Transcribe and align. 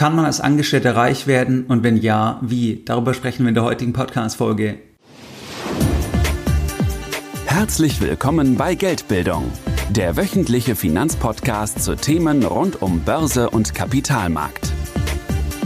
Kann 0.00 0.16
man 0.16 0.24
als 0.24 0.40
Angestellter 0.40 0.96
reich 0.96 1.26
werden 1.26 1.66
und 1.66 1.82
wenn 1.82 1.98
ja, 1.98 2.38
wie? 2.40 2.80
Darüber 2.86 3.12
sprechen 3.12 3.44
wir 3.44 3.50
in 3.50 3.54
der 3.54 3.64
heutigen 3.64 3.92
Podcast-Folge. 3.92 4.78
Herzlich 7.44 8.00
willkommen 8.00 8.56
bei 8.56 8.76
Geldbildung, 8.76 9.52
der 9.90 10.16
wöchentliche 10.16 10.74
Finanzpodcast 10.74 11.82
zu 11.82 11.96
Themen 11.96 12.42
rund 12.44 12.80
um 12.80 13.00
Börse 13.00 13.50
und 13.50 13.74
Kapitalmarkt. 13.74 14.72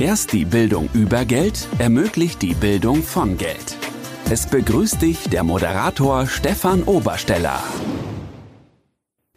Erst 0.01 0.33
die 0.33 0.47
Bildung 0.47 0.89
über 0.95 1.25
Geld 1.25 1.69
ermöglicht 1.79 2.43
die 2.43 2.55
Bildung 2.55 3.05
von 3.05 3.39
Geld. 3.39 3.77
Es 4.31 4.49
begrüßt 4.49 5.01
dich 5.01 5.29
der 5.29 5.45
Moderator 5.45 6.27
Stefan 6.27 6.83
Obersteller. 6.83 7.63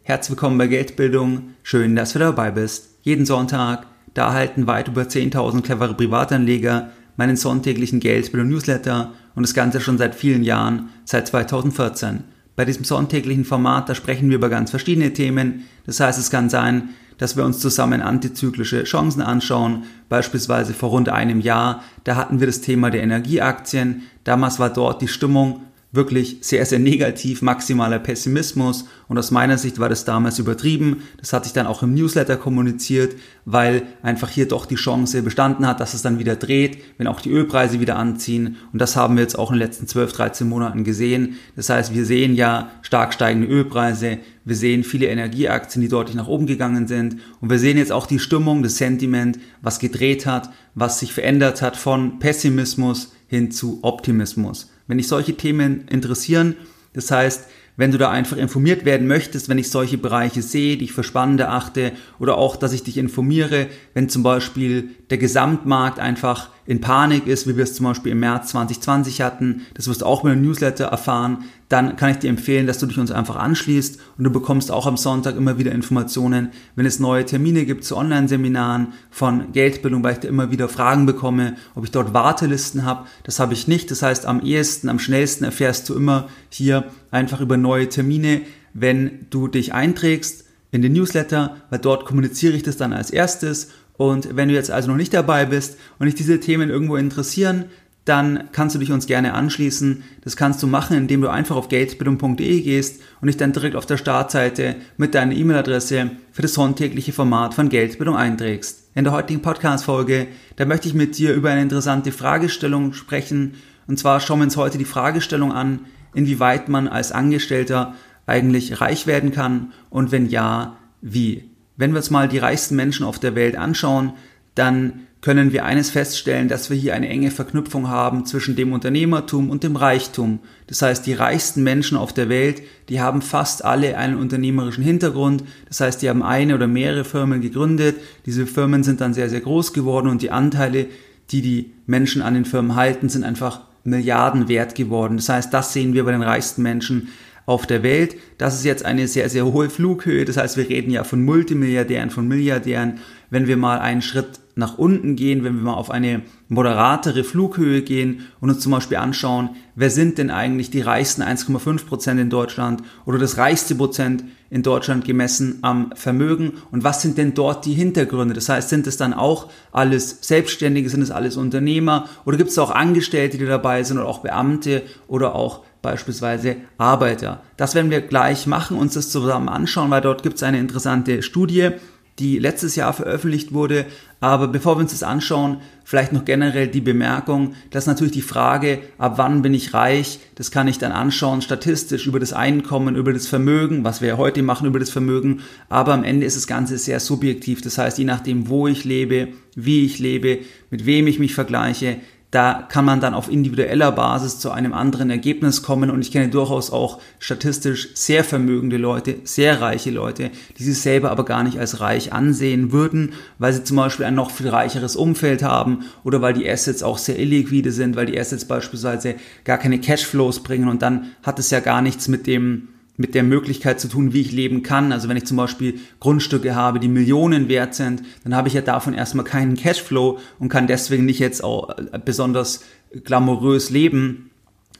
Herzlich 0.02 0.30
willkommen 0.30 0.58
bei 0.58 0.66
Geldbildung. 0.66 1.54
Schön, 1.62 1.94
dass 1.94 2.14
du 2.14 2.18
dabei 2.18 2.50
bist. 2.50 2.98
Jeden 3.02 3.26
Sonntag 3.26 3.86
da 4.14 4.28
erhalten 4.28 4.66
weit 4.66 4.88
über 4.88 5.02
10.000 5.02 5.62
clevere 5.62 5.94
Privatanleger 5.94 6.90
meinen 7.16 7.36
sonntäglichen 7.36 8.00
Geldbildung-Newsletter 8.00 9.12
und 9.34 9.42
das 9.42 9.54
Ganze 9.54 9.80
schon 9.80 9.98
seit 9.98 10.14
vielen 10.14 10.44
Jahren, 10.44 10.88
seit 11.04 11.26
2014. 11.26 12.24
Bei 12.56 12.64
diesem 12.64 12.84
sonntäglichen 12.84 13.44
Format, 13.44 13.88
da 13.88 13.94
sprechen 13.94 14.30
wir 14.30 14.36
über 14.36 14.48
ganz 14.48 14.70
verschiedene 14.70 15.12
Themen. 15.12 15.64
Das 15.86 16.00
heißt, 16.00 16.18
es 16.18 16.30
kann 16.30 16.48
sein, 16.48 16.90
dass 17.18 17.36
wir 17.36 17.44
uns 17.44 17.58
zusammen 17.58 18.00
antizyklische 18.00 18.84
Chancen 18.84 19.22
anschauen. 19.22 19.84
Beispielsweise 20.08 20.72
vor 20.72 20.90
rund 20.90 21.08
einem 21.08 21.40
Jahr, 21.40 21.82
da 22.04 22.16
hatten 22.16 22.40
wir 22.40 22.46
das 22.46 22.60
Thema 22.60 22.90
der 22.90 23.02
Energieaktien. 23.02 24.02
Damals 24.24 24.58
war 24.58 24.72
dort 24.72 25.02
die 25.02 25.08
Stimmung 25.08 25.62
wirklich 25.90 26.38
sehr, 26.42 26.66
sehr 26.66 26.78
negativ, 26.78 27.40
maximaler 27.40 27.98
Pessimismus. 27.98 28.84
Und 29.08 29.16
aus 29.16 29.30
meiner 29.30 29.56
Sicht 29.56 29.78
war 29.78 29.88
das 29.88 30.04
damals 30.04 30.38
übertrieben. 30.38 31.02
Das 31.16 31.32
hatte 31.32 31.46
ich 31.46 31.54
dann 31.54 31.66
auch 31.66 31.82
im 31.82 31.94
Newsletter 31.94 32.36
kommuniziert, 32.36 33.16
weil 33.46 33.82
einfach 34.02 34.28
hier 34.28 34.46
doch 34.46 34.66
die 34.66 34.74
Chance 34.74 35.22
bestanden 35.22 35.66
hat, 35.66 35.80
dass 35.80 35.94
es 35.94 36.02
dann 36.02 36.18
wieder 36.18 36.36
dreht, 36.36 36.78
wenn 36.98 37.06
auch 37.06 37.22
die 37.22 37.30
Ölpreise 37.30 37.80
wieder 37.80 37.96
anziehen. 37.96 38.56
Und 38.72 38.80
das 38.80 38.96
haben 38.96 39.16
wir 39.16 39.22
jetzt 39.22 39.38
auch 39.38 39.50
in 39.50 39.58
den 39.58 39.66
letzten 39.66 39.86
12, 39.86 40.12
13 40.12 40.48
Monaten 40.48 40.84
gesehen. 40.84 41.36
Das 41.56 41.70
heißt, 41.70 41.94
wir 41.94 42.04
sehen 42.04 42.34
ja 42.34 42.70
stark 42.82 43.14
steigende 43.14 43.48
Ölpreise, 43.48 44.18
wir 44.44 44.56
sehen 44.56 44.84
viele 44.84 45.06
Energieaktien, 45.06 45.80
die 45.80 45.88
deutlich 45.88 46.16
nach 46.16 46.28
oben 46.28 46.46
gegangen 46.46 46.86
sind. 46.86 47.16
Und 47.40 47.48
wir 47.50 47.58
sehen 47.58 47.78
jetzt 47.78 47.92
auch 47.92 48.06
die 48.06 48.18
Stimmung, 48.18 48.62
das 48.62 48.76
Sentiment, 48.76 49.38
was 49.62 49.78
gedreht 49.78 50.26
hat, 50.26 50.50
was 50.74 51.00
sich 51.00 51.14
verändert 51.14 51.62
hat 51.62 51.76
von 51.76 52.18
Pessimismus 52.18 53.12
hin 53.26 53.50
zu 53.50 53.78
Optimismus 53.82 54.68
wenn 54.88 54.98
dich 54.98 55.06
solche 55.06 55.36
Themen 55.36 55.86
interessieren. 55.88 56.56
Das 56.94 57.10
heißt, 57.10 57.44
wenn 57.76 57.92
du 57.92 57.98
da 57.98 58.10
einfach 58.10 58.36
informiert 58.36 58.84
werden 58.84 59.06
möchtest, 59.06 59.48
wenn 59.48 59.58
ich 59.58 59.70
solche 59.70 59.98
Bereiche 59.98 60.42
sehe, 60.42 60.76
die 60.76 60.86
ich 60.86 60.92
für 60.92 61.04
spannend 61.04 61.38
erachte 61.38 61.92
oder 62.18 62.36
auch, 62.36 62.56
dass 62.56 62.72
ich 62.72 62.82
dich 62.82 62.98
informiere, 62.98 63.68
wenn 63.94 64.08
zum 64.08 64.24
Beispiel 64.24 64.90
der 65.10 65.18
Gesamtmarkt 65.18 66.00
einfach 66.00 66.50
in 66.68 66.82
Panik 66.82 67.26
ist, 67.26 67.48
wie 67.48 67.56
wir 67.56 67.64
es 67.64 67.74
zum 67.74 67.86
Beispiel 67.86 68.12
im 68.12 68.20
März 68.20 68.50
2020 68.50 69.22
hatten, 69.22 69.62
das 69.72 69.88
wirst 69.88 70.02
du 70.02 70.04
auch 70.04 70.22
mit 70.22 70.34
einem 70.34 70.42
Newsletter 70.42 70.84
erfahren, 70.84 71.44
dann 71.70 71.96
kann 71.96 72.10
ich 72.10 72.18
dir 72.18 72.28
empfehlen, 72.28 72.66
dass 72.66 72.76
du 72.76 72.84
dich 72.84 72.98
uns 72.98 73.10
einfach 73.10 73.36
anschließt 73.36 73.98
und 74.18 74.24
du 74.24 74.30
bekommst 74.30 74.70
auch 74.70 74.86
am 74.86 74.98
Sonntag 74.98 75.36
immer 75.36 75.58
wieder 75.58 75.72
Informationen, 75.72 76.50
wenn 76.76 76.84
es 76.84 77.00
neue 77.00 77.24
Termine 77.24 77.64
gibt 77.64 77.84
zu 77.84 77.96
Online-Seminaren 77.96 78.88
von 79.10 79.50
Geldbildung, 79.52 80.04
weil 80.04 80.12
ich 80.12 80.18
da 80.18 80.28
immer 80.28 80.50
wieder 80.50 80.68
Fragen 80.68 81.06
bekomme, 81.06 81.56
ob 81.74 81.84
ich 81.84 81.90
dort 81.90 82.12
Wartelisten 82.12 82.84
habe. 82.84 83.06
Das 83.22 83.40
habe 83.40 83.54
ich 83.54 83.66
nicht. 83.66 83.90
Das 83.90 84.02
heißt, 84.02 84.26
am 84.26 84.42
ehesten, 84.42 84.90
am 84.90 84.98
schnellsten 84.98 85.44
erfährst 85.44 85.88
du 85.88 85.94
immer 85.94 86.28
hier 86.50 86.84
einfach 87.10 87.40
über 87.40 87.56
neue 87.56 87.88
Termine, 87.88 88.42
wenn 88.74 89.26
du 89.30 89.48
dich 89.48 89.72
einträgst 89.72 90.44
in 90.70 90.82
den 90.82 90.92
Newsletter, 90.92 91.56
weil 91.70 91.78
dort 91.78 92.04
kommuniziere 92.04 92.52
ich 92.52 92.62
das 92.62 92.76
dann 92.76 92.92
als 92.92 93.10
erstes 93.10 93.68
und 93.98 94.36
wenn 94.36 94.48
du 94.48 94.54
jetzt 94.54 94.70
also 94.70 94.88
noch 94.88 94.96
nicht 94.96 95.12
dabei 95.12 95.44
bist 95.44 95.76
und 95.98 96.06
dich 96.06 96.14
diese 96.14 96.40
Themen 96.40 96.70
irgendwo 96.70 96.96
interessieren, 96.96 97.66
dann 98.04 98.44
kannst 98.52 98.74
du 98.74 98.78
dich 98.78 98.92
uns 98.92 99.06
gerne 99.06 99.34
anschließen. 99.34 100.02
Das 100.22 100.36
kannst 100.36 100.62
du 100.62 100.66
machen, 100.66 100.96
indem 100.96 101.20
du 101.20 101.28
einfach 101.28 101.56
auf 101.56 101.68
geldbildung.de 101.68 102.62
gehst 102.62 103.02
und 103.20 103.26
dich 103.26 103.36
dann 103.36 103.52
direkt 103.52 103.76
auf 103.76 103.84
der 103.84 103.98
Startseite 103.98 104.76
mit 104.96 105.14
deiner 105.14 105.34
E-Mail-Adresse 105.34 106.12
für 106.32 106.40
das 106.40 106.54
sonntägliche 106.54 107.12
Format 107.12 107.52
von 107.54 107.68
Geldbildung 107.68 108.16
einträgst. 108.16 108.84
In 108.94 109.04
der 109.04 109.12
heutigen 109.12 109.42
Podcast-Folge, 109.42 110.28
da 110.56 110.64
möchte 110.64 110.88
ich 110.88 110.94
mit 110.94 111.18
dir 111.18 111.34
über 111.34 111.50
eine 111.50 111.62
interessante 111.62 112.12
Fragestellung 112.12 112.94
sprechen. 112.94 113.54
Und 113.88 113.98
zwar 113.98 114.20
schauen 114.20 114.38
wir 114.38 114.44
uns 114.44 114.56
heute 114.56 114.78
die 114.78 114.84
Fragestellung 114.84 115.52
an, 115.52 115.80
inwieweit 116.14 116.68
man 116.68 116.88
als 116.88 117.12
Angestellter 117.12 117.94
eigentlich 118.26 118.80
reich 118.80 119.08
werden 119.08 119.32
kann 119.32 119.72
und 119.90 120.12
wenn 120.12 120.28
ja, 120.28 120.76
wie. 121.02 121.50
Wenn 121.78 121.92
wir 121.92 121.98
uns 121.98 122.10
mal 122.10 122.28
die 122.28 122.38
reichsten 122.38 122.76
Menschen 122.76 123.06
auf 123.06 123.18
der 123.18 123.34
Welt 123.34 123.56
anschauen, 123.56 124.12
dann 124.54 125.06
können 125.20 125.52
wir 125.52 125.64
eines 125.64 125.90
feststellen, 125.90 126.48
dass 126.48 126.70
wir 126.70 126.76
hier 126.76 126.94
eine 126.94 127.08
enge 127.08 127.30
Verknüpfung 127.30 127.88
haben 127.88 128.24
zwischen 128.24 128.56
dem 128.56 128.72
Unternehmertum 128.72 129.50
und 129.50 129.62
dem 129.62 129.76
Reichtum. 129.76 130.40
Das 130.66 130.82
heißt, 130.82 131.06
die 131.06 131.12
reichsten 131.12 131.62
Menschen 131.62 131.96
auf 131.96 132.12
der 132.12 132.28
Welt, 132.28 132.62
die 132.88 133.00
haben 133.00 133.22
fast 133.22 133.64
alle 133.64 133.96
einen 133.96 134.16
unternehmerischen 134.16 134.84
Hintergrund. 134.84 135.44
Das 135.68 135.80
heißt, 135.80 136.02
die 136.02 136.08
haben 136.08 136.22
eine 136.22 136.54
oder 136.54 136.66
mehrere 136.66 137.04
Firmen 137.04 137.40
gegründet. 137.40 137.96
Diese 138.26 138.46
Firmen 138.46 138.84
sind 138.84 139.00
dann 139.00 139.14
sehr, 139.14 139.28
sehr 139.28 139.40
groß 139.40 139.72
geworden 139.72 140.08
und 140.08 140.22
die 140.22 140.30
Anteile, 140.30 140.86
die 141.30 141.42
die 141.42 141.72
Menschen 141.86 142.22
an 142.22 142.34
den 142.34 142.44
Firmen 142.44 142.74
halten, 142.74 143.08
sind 143.08 143.24
einfach 143.24 143.62
Milliarden 143.84 144.48
wert 144.48 144.74
geworden. 144.74 145.16
Das 145.16 145.28
heißt, 145.28 145.54
das 145.54 145.72
sehen 145.72 145.94
wir 145.94 146.04
bei 146.04 146.12
den 146.12 146.22
reichsten 146.22 146.62
Menschen 146.62 147.08
auf 147.48 147.66
der 147.66 147.82
Welt. 147.82 148.16
Das 148.36 148.56
ist 148.56 148.64
jetzt 148.66 148.84
eine 148.84 149.08
sehr, 149.08 149.30
sehr 149.30 149.46
hohe 149.46 149.70
Flughöhe. 149.70 150.26
Das 150.26 150.36
heißt, 150.36 150.58
wir 150.58 150.68
reden 150.68 150.90
ja 150.90 151.02
von 151.02 151.24
Multimilliardären, 151.24 152.10
von 152.10 152.28
Milliardären. 152.28 152.98
Wenn 153.30 153.46
wir 153.46 153.56
mal 153.56 153.78
einen 153.78 154.02
Schritt 154.02 154.38
nach 154.58 154.76
unten 154.76 155.14
gehen, 155.14 155.44
wenn 155.44 155.54
wir 155.54 155.62
mal 155.62 155.74
auf 155.74 155.90
eine 155.90 156.22
moderatere 156.48 157.22
Flughöhe 157.22 157.82
gehen 157.82 158.26
und 158.40 158.50
uns 158.50 158.58
zum 158.58 158.72
Beispiel 158.72 158.96
anschauen, 158.96 159.50
wer 159.76 159.88
sind 159.88 160.18
denn 160.18 160.30
eigentlich 160.30 160.70
die 160.70 160.80
reichsten 160.80 161.22
1,5 161.22 161.86
Prozent 161.86 162.20
in 162.20 162.28
Deutschland 162.28 162.82
oder 163.06 163.18
das 163.18 163.38
reichste 163.38 163.76
Prozent 163.76 164.24
in 164.50 164.64
Deutschland 164.64 165.04
gemessen 165.04 165.58
am 165.62 165.92
Vermögen 165.94 166.54
und 166.72 166.82
was 166.82 167.02
sind 167.02 167.18
denn 167.18 167.34
dort 167.34 167.66
die 167.66 167.74
Hintergründe? 167.74 168.34
Das 168.34 168.48
heißt, 168.48 168.68
sind 168.68 168.88
es 168.88 168.96
dann 168.96 169.14
auch 169.14 169.48
alles 169.70 170.18
Selbstständige, 170.22 170.90
sind 170.90 171.02
es 171.02 171.12
alles 171.12 171.36
Unternehmer 171.36 172.08
oder 172.24 172.36
gibt 172.36 172.50
es 172.50 172.58
auch 172.58 172.72
Angestellte, 172.72 173.38
die 173.38 173.46
dabei 173.46 173.84
sind 173.84 173.98
oder 173.98 174.08
auch 174.08 174.22
Beamte 174.22 174.82
oder 175.06 175.36
auch 175.36 175.62
beispielsweise 175.82 176.56
Arbeiter. 176.78 177.42
Das 177.56 177.76
werden 177.76 177.92
wir 177.92 178.00
gleich 178.00 178.48
machen, 178.48 178.76
uns 178.76 178.94
das 178.94 179.10
zusammen 179.10 179.48
anschauen, 179.48 179.90
weil 179.90 180.00
dort 180.00 180.24
gibt 180.24 180.36
es 180.36 180.42
eine 180.42 180.58
interessante 180.58 181.22
Studie, 181.22 181.70
die 182.18 182.38
letztes 182.38 182.76
Jahr 182.76 182.92
veröffentlicht 182.92 183.52
wurde. 183.52 183.86
Aber 184.20 184.48
bevor 184.48 184.76
wir 184.76 184.82
uns 184.82 184.90
das 184.90 185.04
anschauen, 185.04 185.58
vielleicht 185.84 186.12
noch 186.12 186.24
generell 186.24 186.66
die 186.66 186.80
Bemerkung, 186.80 187.54
dass 187.70 187.86
natürlich 187.86 188.12
die 188.12 188.22
Frage, 188.22 188.80
ab 188.98 189.14
wann 189.16 189.42
bin 189.42 189.54
ich 189.54 189.74
reich, 189.74 190.18
das 190.34 190.50
kann 190.50 190.66
ich 190.66 190.78
dann 190.78 190.92
anschauen, 190.92 191.40
statistisch 191.40 192.06
über 192.06 192.18
das 192.18 192.32
Einkommen, 192.32 192.96
über 192.96 193.12
das 193.12 193.28
Vermögen, 193.28 193.84
was 193.84 194.02
wir 194.02 194.16
heute 194.16 194.42
machen 194.42 194.66
über 194.66 194.80
das 194.80 194.90
Vermögen. 194.90 195.40
Aber 195.68 195.94
am 195.94 196.04
Ende 196.04 196.26
ist 196.26 196.36
das 196.36 196.48
Ganze 196.48 196.78
sehr 196.78 197.00
subjektiv. 197.00 197.62
Das 197.62 197.78
heißt, 197.78 197.98
je 197.98 198.04
nachdem, 198.04 198.48
wo 198.48 198.66
ich 198.66 198.84
lebe, 198.84 199.28
wie 199.54 199.84
ich 199.84 199.98
lebe, 199.98 200.40
mit 200.70 200.84
wem 200.84 201.06
ich 201.06 201.18
mich 201.18 201.34
vergleiche, 201.34 201.98
da 202.30 202.66
kann 202.68 202.84
man 202.84 203.00
dann 203.00 203.14
auf 203.14 203.30
individueller 203.30 203.90
Basis 203.90 204.38
zu 204.38 204.50
einem 204.50 204.74
anderen 204.74 205.08
Ergebnis 205.08 205.62
kommen. 205.62 205.90
Und 205.90 206.02
ich 206.02 206.12
kenne 206.12 206.28
durchaus 206.28 206.70
auch 206.70 207.00
statistisch 207.18 207.88
sehr 207.94 208.22
vermögende 208.22 208.76
Leute, 208.76 209.16
sehr 209.24 209.62
reiche 209.62 209.90
Leute, 209.90 210.30
die 210.58 210.62
sich 210.62 210.78
selber 210.78 211.10
aber 211.10 211.24
gar 211.24 211.42
nicht 211.42 211.58
als 211.58 211.80
reich 211.80 212.12
ansehen 212.12 212.70
würden, 212.70 213.14
weil 213.38 213.54
sie 213.54 213.64
zum 213.64 213.78
Beispiel 213.78 214.04
ein 214.04 214.14
noch 214.14 214.30
viel 214.30 214.48
reicheres 214.48 214.94
Umfeld 214.94 215.42
haben 215.42 215.84
oder 216.04 216.20
weil 216.20 216.34
die 216.34 216.48
Assets 216.48 216.82
auch 216.82 216.98
sehr 216.98 217.18
illiquide 217.18 217.72
sind, 217.72 217.96
weil 217.96 218.06
die 218.06 218.20
Assets 218.20 218.44
beispielsweise 218.44 219.14
gar 219.44 219.56
keine 219.56 219.80
Cashflows 219.80 220.42
bringen. 220.42 220.68
Und 220.68 220.82
dann 220.82 221.12
hat 221.22 221.38
es 221.38 221.50
ja 221.50 221.60
gar 221.60 221.80
nichts 221.80 222.08
mit 222.08 222.26
dem 222.26 222.68
mit 222.98 223.14
der 223.14 223.22
Möglichkeit 223.22 223.80
zu 223.80 223.88
tun, 223.88 224.12
wie 224.12 224.20
ich 224.20 224.32
leben 224.32 224.62
kann. 224.62 224.92
Also 224.92 225.08
wenn 225.08 225.16
ich 225.16 225.24
zum 225.24 225.36
Beispiel 225.36 225.78
Grundstücke 226.00 226.54
habe, 226.54 226.80
die 226.80 226.88
Millionen 226.88 227.48
wert 227.48 227.74
sind, 227.74 228.02
dann 228.24 228.34
habe 228.34 228.48
ich 228.48 228.54
ja 228.54 228.60
davon 228.60 228.92
erstmal 228.92 229.24
keinen 229.24 229.54
Cashflow 229.54 230.18
und 230.40 230.48
kann 230.48 230.66
deswegen 230.66 231.06
nicht 231.06 231.20
jetzt 231.20 231.42
auch 231.42 231.70
äh, 231.70 231.98
besonders 232.04 232.64
glamourös 233.04 233.70
leben, 233.70 234.30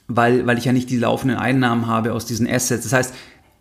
weil, 0.07 0.45
weil 0.45 0.57
ich 0.57 0.65
ja 0.65 0.73
nicht 0.73 0.89
die 0.89 0.97
laufenden 0.97 1.37
Einnahmen 1.37 1.87
habe 1.87 2.13
aus 2.13 2.25
diesen 2.25 2.47
Assets. 2.47 2.83
Das 2.83 2.93
heißt, 2.93 3.13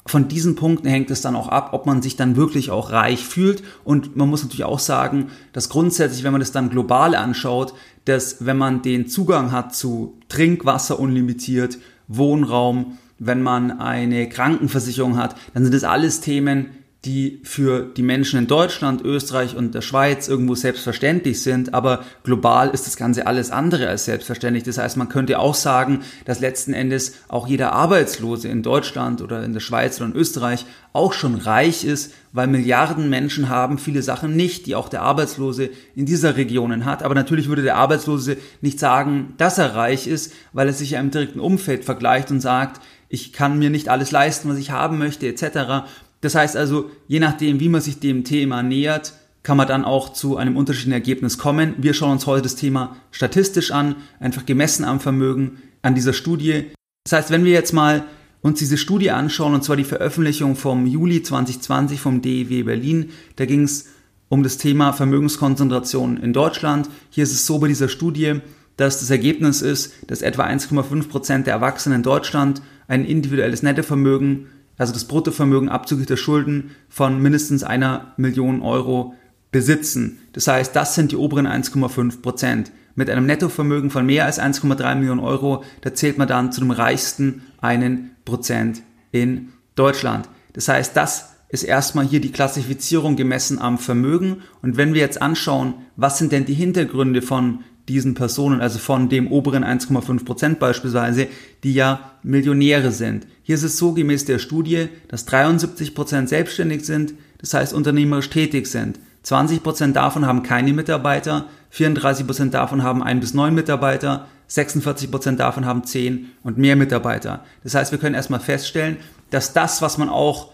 von 0.07 0.27
diesen 0.27 0.57
Punkten 0.57 0.89
hängt 0.89 1.11
es 1.11 1.21
dann 1.21 1.37
auch 1.37 1.49
ab, 1.49 1.71
ob 1.73 1.87
man 1.87 2.03
sich 2.03 2.17
dann 2.17 2.35
wirklich 2.35 2.71
auch 2.71 2.91
reich 2.91 3.25
fühlt. 3.25 3.63
Und 3.85 4.17
man 4.17 4.29
muss 4.29 4.43
natürlich 4.43 4.65
auch 4.65 4.79
sagen, 4.81 5.29
dass 5.53 5.69
grundsätzlich, 5.69 6.25
wenn 6.25 6.33
man 6.33 6.41
das 6.41 6.51
dann 6.51 6.71
global 6.71 7.15
anschaut, 7.15 7.75
dass 8.07 8.45
wenn 8.45 8.57
man 8.57 8.83
den 8.83 9.07
Zugang 9.07 9.53
hat 9.53 9.75
zu 9.75 10.19
Trinkwasser 10.29 10.99
unlimitiert, 10.99 11.79
Wohnraum, 12.09 12.99
wenn 13.19 13.43
man 13.43 13.81
eine 13.81 14.29
Krankenversicherung 14.29 15.17
hat, 15.17 15.37
dann 15.55 15.65
sind 15.65 15.75
das 15.75 15.85
alles 15.85 16.21
Themen, 16.21 16.71
die 17.05 17.41
für 17.45 17.85
die 17.85 18.03
Menschen 18.03 18.41
in 18.41 18.47
Deutschland, 18.49 19.03
Österreich 19.03 19.57
und 19.57 19.73
der 19.73 19.83
Schweiz 19.83 20.27
irgendwo 20.27 20.57
selbstverständlich 20.57 21.43
sind, 21.43 21.73
aber 21.73 22.05
global 22.25 22.71
ist 22.71 22.89
das 22.89 22.97
Ganze 22.97 23.29
alles 23.29 23.53
andere 23.53 23.89
als 23.89 24.05
selbstverständlich. 24.05 24.65
Das 24.65 24.79
heißt, 24.79 24.97
man 24.97 25.09
könnte 25.09 25.39
auch 25.39 25.55
sagen, 25.55 26.01
dass 26.25 26.41
letzten 26.41 26.75
Endes 26.75 27.15
auch 27.29 27.47
jeder 27.47 27.73
Arbeitslose 27.73 28.49
in 28.49 28.65
Deutschland 28.65 29.23
oder 29.23 29.45
in 29.45 29.53
der 29.53 29.61
Schweiz 29.61 30.01
oder 30.01 30.11
in 30.11 30.17
Österreich 30.17 30.67
auch 30.93 31.13
schon 31.13 31.37
reich 31.37 31.85
ist, 31.85 32.13
weil 32.33 32.49
Milliarden 32.49 33.09
Menschen 33.09 33.49
haben 33.49 33.79
viele 33.79 34.03
Sachen 34.03 34.35
nicht, 34.35 34.67
die 34.67 34.75
auch 34.75 34.89
der 34.89 35.03
Arbeitslose 35.03 35.71
in 35.95 36.05
dieser 36.05 36.37
Regionen 36.37 36.85
hat. 36.85 37.05
Aber 37.05 37.15
natürlich 37.15 37.49
würde 37.49 37.63
der 37.63 37.77
Arbeitslose 37.77 38.39
nicht 38.61 38.81
sagen, 38.81 39.35
dass 39.37 39.59
er 39.59 39.77
reich 39.77 40.09
ist, 40.09 40.33
weil 40.53 40.67
er 40.67 40.75
sich 40.75 40.91
ja 40.91 41.01
im 41.01 41.13
direkten 41.13 41.39
Umfeld 41.39 41.85
vergleicht 41.85 42.33
und 42.33 42.41
sagt, 42.41 42.81
ich 43.09 43.33
kann 43.33 43.59
mir 43.59 43.71
nicht 43.71 43.89
alles 43.89 44.11
leisten, 44.11 44.49
was 44.49 44.59
ich 44.59 44.71
haben 44.71 44.99
möchte, 44.99 45.27
etc. 45.27 45.89
Das 46.21 46.35
heißt 46.35 46.57
also, 46.57 46.91
je 47.07 47.21
nachdem, 47.21 47.61
wie 47.61 47.69
man 47.69 47.81
sich 47.81 48.01
dem 48.01 48.25
Thema 48.25 48.63
nähert, 48.63 49.15
kann 49.43 49.57
man 49.57 49.69
dann 49.69 49.85
auch 49.85 50.13
zu 50.13 50.37
einem 50.37 50.57
unterschiedlichen 50.57 50.93
Ergebnis 50.93 51.39
kommen. 51.39 51.75
Wir 51.79 51.95
schauen 51.95 52.13
uns 52.13 52.27
heute 52.27 52.43
das 52.43 52.57
Thema 52.57 52.97
statistisch 53.11 53.71
an, 53.71 53.97
einfach 54.21 54.45
gemessen 54.45 54.85
am 54.85 55.01
Vermögen 55.01 55.63
an 55.81 55.95
dieser 55.95 56.13
Studie. 56.13 56.67
Das 57.05 57.13
heißt, 57.13 57.31
wenn 57.31 57.45
wir 57.45 57.53
jetzt 57.53 57.73
mal 57.73 58.05
uns 58.43 58.59
diese 58.59 58.77
Studie 58.77 59.11
anschauen, 59.11 59.55
und 59.55 59.65
zwar 59.65 59.77
die 59.77 59.85
Veröffentlichung 59.85 60.57
vom 60.57 60.87
Juli 60.87 61.23
2020 61.23 62.01
vom 62.01 62.21
DEW 62.21 62.65
Berlin, 62.65 63.11
da 63.37 63.47
ging 63.47 63.63
es 63.63 63.87
um 64.29 64.43
das 64.43 64.59
Thema 64.59 64.93
Vermögenskonzentration 64.93 66.19
in 66.19 66.33
Deutschland. 66.33 66.91
Hier 67.11 67.25
ist 67.25 67.33
es 67.33 67.47
so 67.47 67.59
bei 67.59 67.69
dieser 67.69 67.89
Studie, 67.89 68.41
dass 68.77 69.01
das 69.01 69.11
Ergebnis 69.11 69.63
ist, 69.63 69.93
dass 70.07 70.23
etwa 70.23 70.45
1,5 70.45 71.09
Prozent 71.09 71.47
der 71.47 71.55
Erwachsenen 71.55 71.97
in 71.97 72.03
Deutschland 72.03 72.63
ein 72.89 73.05
individuelles 73.05 73.63
Nettovermögen 73.63 74.49
also 74.79 74.93
das 74.93 75.05
Bruttovermögen 75.05 75.69
abzüglich 75.69 76.07
der 76.07 76.17
Schulden 76.17 76.71
von 76.89 77.21
mindestens 77.21 77.65
einer 77.65 78.15
Million 78.17 78.63
Euro 78.63 79.15
besitzen. 79.51 80.19
Das 80.33 80.47
heißt, 80.47 80.75
das 80.75 80.95
sind 80.95 81.11
die 81.11 81.17
oberen 81.17 81.47
1,5 81.47 82.23
Prozent. 82.23 82.71
Mit 82.95 83.11
einem 83.11 83.27
Nettovermögen 83.27 83.91
von 83.91 84.07
mehr 84.07 84.25
als 84.25 84.41
1,3 84.41 84.95
Millionen 84.97 85.21
Euro, 85.21 85.65
da 85.83 85.95
zählt 85.95 86.19
man 86.19 86.29
dann 86.29 86.53
zu 86.53 86.61
dem 86.61 86.71
reichsten 86.71 87.43
einen 87.61 88.13
Prozent 88.25 88.83
in 89.13 89.49
Deutschland. 89.75 90.29
Das 90.53 90.69
heißt, 90.69 90.97
das 90.97 91.31
ist 91.49 91.63
erstmal 91.63 92.07
hier 92.07 92.21
die 92.21 92.33
Klassifizierung 92.33 93.17
gemessen 93.17 93.59
am 93.59 93.79
Vermögen. 93.79 94.43
Und 94.63 94.77
wenn 94.77 94.95
wir 94.95 95.01
jetzt 95.01 95.23
anschauen, 95.23 95.75
was 95.97 96.19
sind 96.19 96.31
denn 96.31 96.45
die 96.45 96.55
Hintergründe 96.55 97.23
von 97.23 97.61
diesen 97.89 98.15
Personen, 98.15 98.61
also 98.61 98.79
von 98.79 99.09
dem 99.09 99.31
oberen 99.33 99.65
1,5 99.65 100.25
Prozent 100.25 100.59
beispielsweise, 100.59 101.27
die 101.65 101.75
ja 101.75 102.13
Millionäre 102.23 102.91
sind. 102.91 103.27
Hier 103.43 103.55
ist 103.55 103.63
es 103.63 103.79
so 103.79 103.93
gemäß 103.93 104.25
der 104.25 104.39
Studie, 104.39 104.89
dass 105.09 105.25
73 105.25 105.95
Prozent 105.95 106.29
selbstständig 106.29 106.85
sind, 106.85 107.15
das 107.39 107.55
heißt 107.55 107.73
unternehmerisch 107.73 108.31
tätig 108.31 108.67
sind. 108.67 108.99
20 109.23 109.63
Prozent 109.63 109.97
davon 109.97 110.27
haben 110.27 110.43
keine 110.43 110.73
Mitarbeiter, 110.73 111.47
34 111.71 112.27
Prozent 112.27 112.55
davon 112.55 112.83
haben 112.83 113.03
ein 113.03 113.21
bis 113.21 113.35
neun 113.35 113.55
Mitarbeiter, 113.55 114.27
46 114.49 115.11
Prozent 115.11 115.41
davon 115.41 115.67
haben 115.67 115.85
zehn 115.85 116.31
und 116.43 116.59
mehr 116.59 116.77
Mitarbeiter. 116.77 117.45
Das 117.63 117.75
heißt, 117.75 117.93
wir 117.93 117.99
können 117.99 118.15
erstmal 118.15 118.41
feststellen, 118.41 118.97
dass 119.31 119.53
das, 119.53 119.83
was 119.83 119.99
man 119.99 120.09
auch 120.09 120.53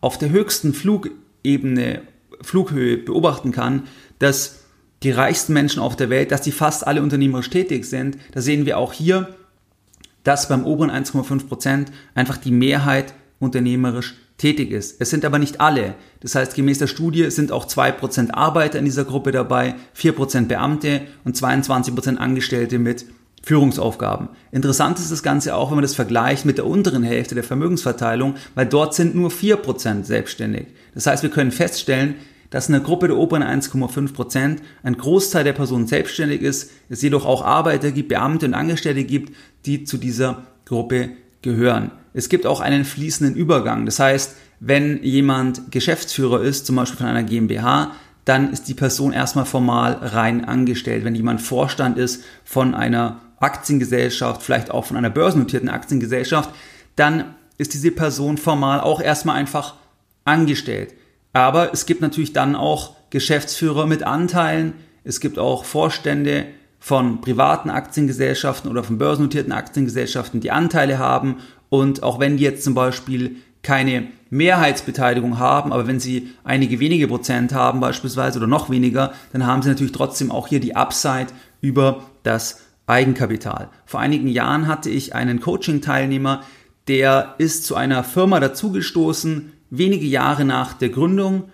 auf 0.00 0.18
der 0.18 0.30
höchsten 0.30 0.74
Flugebene, 0.74 2.02
Flughöhe 2.40 2.98
beobachten 2.98 3.52
kann, 3.52 3.84
dass 4.18 4.63
die 5.04 5.10
reichsten 5.10 5.52
Menschen 5.52 5.80
auf 5.80 5.96
der 5.96 6.10
Welt, 6.10 6.32
dass 6.32 6.42
die 6.42 6.52
fast 6.52 6.86
alle 6.86 7.02
unternehmerisch 7.02 7.50
tätig 7.50 7.84
sind. 7.84 8.16
Da 8.32 8.40
sehen 8.40 8.66
wir 8.66 8.78
auch 8.78 8.92
hier, 8.92 9.28
dass 10.24 10.48
beim 10.48 10.64
oberen 10.64 10.90
1,5 10.90 11.46
Prozent 11.46 11.92
einfach 12.14 12.38
die 12.38 12.50
Mehrheit 12.50 13.14
unternehmerisch 13.38 14.14
tätig 14.38 14.70
ist. 14.70 15.00
Es 15.00 15.10
sind 15.10 15.24
aber 15.24 15.38
nicht 15.38 15.60
alle. 15.60 15.94
Das 16.20 16.34
heißt, 16.34 16.54
gemäß 16.54 16.78
der 16.78 16.86
Studie 16.86 17.30
sind 17.30 17.52
auch 17.52 17.66
2% 17.66 18.32
Arbeiter 18.32 18.78
in 18.78 18.84
dieser 18.84 19.04
Gruppe 19.04 19.30
dabei, 19.30 19.74
4% 19.96 20.46
Beamte 20.46 21.02
und 21.24 21.36
22% 21.36 22.16
Angestellte 22.16 22.78
mit 22.78 23.04
Führungsaufgaben. 23.42 24.30
Interessant 24.50 24.98
ist 24.98 25.12
das 25.12 25.22
Ganze 25.22 25.54
auch, 25.54 25.68
wenn 25.68 25.76
man 25.76 25.82
das 25.82 25.94
vergleicht 25.94 26.46
mit 26.46 26.56
der 26.56 26.66
unteren 26.66 27.02
Hälfte 27.02 27.34
der 27.34 27.44
Vermögensverteilung, 27.44 28.36
weil 28.54 28.66
dort 28.66 28.94
sind 28.94 29.14
nur 29.14 29.30
4% 29.30 30.04
selbstständig. 30.04 30.68
Das 30.94 31.06
heißt, 31.06 31.22
wir 31.22 31.30
können 31.30 31.52
feststellen, 31.52 32.14
dass 32.54 32.68
in 32.68 32.72
der 32.72 32.82
Gruppe 32.82 33.08
der 33.08 33.16
oberen 33.16 33.42
1,5 33.42 34.12
Prozent 34.12 34.62
ein 34.84 34.96
Großteil 34.96 35.42
der 35.42 35.54
Personen 35.54 35.88
selbstständig 35.88 36.40
ist, 36.40 36.70
es 36.88 37.02
jedoch 37.02 37.26
auch 37.26 37.44
Arbeiter 37.44 37.90
gibt, 37.90 38.10
Beamte 38.10 38.46
und 38.46 38.54
Angestellte 38.54 39.02
gibt, 39.02 39.34
die 39.66 39.82
zu 39.82 39.96
dieser 39.96 40.44
Gruppe 40.64 41.10
gehören. 41.42 41.90
Es 42.12 42.28
gibt 42.28 42.46
auch 42.46 42.60
einen 42.60 42.84
fließenden 42.84 43.34
Übergang. 43.34 43.86
Das 43.86 43.98
heißt, 43.98 44.36
wenn 44.60 45.02
jemand 45.02 45.72
Geschäftsführer 45.72 46.42
ist, 46.42 46.64
zum 46.64 46.76
Beispiel 46.76 46.98
von 46.98 47.08
einer 47.08 47.24
GmbH, 47.24 47.90
dann 48.24 48.52
ist 48.52 48.68
die 48.68 48.74
Person 48.74 49.12
erstmal 49.12 49.46
formal 49.46 49.94
rein 49.94 50.44
angestellt. 50.44 51.04
Wenn 51.04 51.16
jemand 51.16 51.42
Vorstand 51.42 51.98
ist 51.98 52.22
von 52.44 52.76
einer 52.76 53.20
Aktiengesellschaft, 53.40 54.44
vielleicht 54.44 54.70
auch 54.70 54.84
von 54.84 54.96
einer 54.96 55.10
börsennotierten 55.10 55.70
Aktiengesellschaft, 55.70 56.50
dann 56.94 57.34
ist 57.58 57.74
diese 57.74 57.90
Person 57.90 58.38
formal 58.38 58.80
auch 58.80 59.00
erstmal 59.00 59.34
einfach 59.34 59.74
angestellt. 60.24 60.94
Aber 61.34 61.74
es 61.74 61.84
gibt 61.84 62.00
natürlich 62.00 62.32
dann 62.32 62.56
auch 62.56 62.94
Geschäftsführer 63.10 63.86
mit 63.86 64.02
Anteilen. 64.04 64.72
Es 65.02 65.20
gibt 65.20 65.38
auch 65.38 65.66
Vorstände 65.66 66.46
von 66.78 67.20
privaten 67.20 67.70
Aktiengesellschaften 67.70 68.70
oder 68.70 68.84
von 68.84 68.98
börsennotierten 68.98 69.52
Aktiengesellschaften, 69.52 70.40
die 70.40 70.50
Anteile 70.50 70.98
haben. 70.98 71.38
Und 71.68 72.02
auch 72.02 72.20
wenn 72.20 72.36
die 72.36 72.44
jetzt 72.44 72.64
zum 72.64 72.74
Beispiel 72.74 73.36
keine 73.62 74.08
Mehrheitsbeteiligung 74.30 75.38
haben, 75.38 75.72
aber 75.72 75.86
wenn 75.86 75.98
sie 75.98 76.30
einige 76.44 76.78
wenige 76.78 77.08
Prozent 77.08 77.52
haben 77.52 77.80
beispielsweise 77.80 78.38
oder 78.38 78.46
noch 78.46 78.70
weniger, 78.70 79.12
dann 79.32 79.46
haben 79.46 79.62
sie 79.62 79.70
natürlich 79.70 79.92
trotzdem 79.92 80.30
auch 80.30 80.46
hier 80.46 80.60
die 80.60 80.76
Upside 80.76 81.28
über 81.60 82.04
das 82.22 82.60
Eigenkapital. 82.86 83.70
Vor 83.86 84.00
einigen 84.00 84.28
Jahren 84.28 84.68
hatte 84.68 84.90
ich 84.90 85.14
einen 85.14 85.40
Coaching-Teilnehmer, 85.40 86.42
der 86.86 87.34
ist 87.38 87.64
zu 87.64 87.74
einer 87.74 88.04
Firma 88.04 88.38
dazugestoßen, 88.40 89.53
wenige 89.78 90.06
Jahre 90.06 90.44
nach 90.44 90.74
der 90.74 90.88
Gründung. 90.88 91.44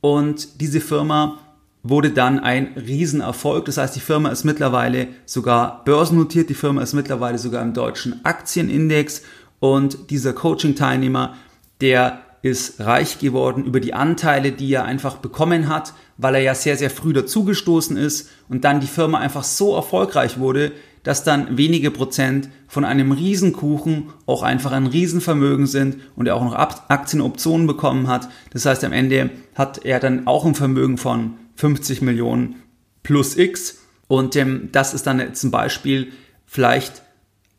Und 0.00 0.60
diese 0.60 0.80
Firma 0.80 1.38
wurde 1.82 2.10
dann 2.10 2.38
ein 2.38 2.74
Riesenerfolg. 2.76 3.64
Das 3.64 3.78
heißt, 3.78 3.96
die 3.96 4.00
Firma 4.00 4.30
ist 4.30 4.44
mittlerweile 4.44 5.08
sogar 5.26 5.84
börsennotiert, 5.84 6.50
die 6.50 6.54
Firma 6.54 6.82
ist 6.82 6.94
mittlerweile 6.94 7.38
sogar 7.38 7.62
im 7.62 7.74
deutschen 7.74 8.24
Aktienindex. 8.24 9.22
Und 9.60 10.10
dieser 10.10 10.32
Coaching-Teilnehmer, 10.32 11.34
der 11.80 12.20
ist 12.42 12.80
reich 12.80 13.18
geworden 13.18 13.64
über 13.64 13.80
die 13.80 13.94
Anteile, 13.94 14.52
die 14.52 14.72
er 14.72 14.84
einfach 14.84 15.16
bekommen 15.16 15.68
hat, 15.68 15.92
weil 16.16 16.36
er 16.36 16.40
ja 16.40 16.54
sehr, 16.54 16.76
sehr 16.76 16.90
früh 16.90 17.12
dazugestoßen 17.12 17.96
ist 17.96 18.30
und 18.48 18.64
dann 18.64 18.80
die 18.80 18.86
Firma 18.86 19.18
einfach 19.18 19.42
so 19.42 19.74
erfolgreich 19.74 20.38
wurde, 20.38 20.72
dass 21.08 21.24
dann 21.24 21.56
wenige 21.56 21.90
Prozent 21.90 22.50
von 22.66 22.84
einem 22.84 23.12
Riesenkuchen 23.12 24.10
auch 24.26 24.42
einfach 24.42 24.72
ein 24.72 24.86
Riesenvermögen 24.86 25.66
sind 25.66 25.96
und 26.16 26.26
er 26.26 26.36
auch 26.36 26.44
noch 26.44 26.54
Aktienoptionen 26.54 27.66
bekommen 27.66 28.08
hat. 28.08 28.28
Das 28.50 28.66
heißt, 28.66 28.84
am 28.84 28.92
Ende 28.92 29.30
hat 29.54 29.86
er 29.86 30.00
dann 30.00 30.26
auch 30.26 30.44
ein 30.44 30.54
Vermögen 30.54 30.98
von 30.98 31.38
50 31.56 32.02
Millionen 32.02 32.56
plus 33.02 33.38
X. 33.38 33.78
Und 34.06 34.36
ähm, 34.36 34.68
das 34.70 34.92
ist 34.92 35.06
dann 35.06 35.18
ein 35.18 35.50
Beispiel 35.50 36.12
vielleicht 36.44 37.00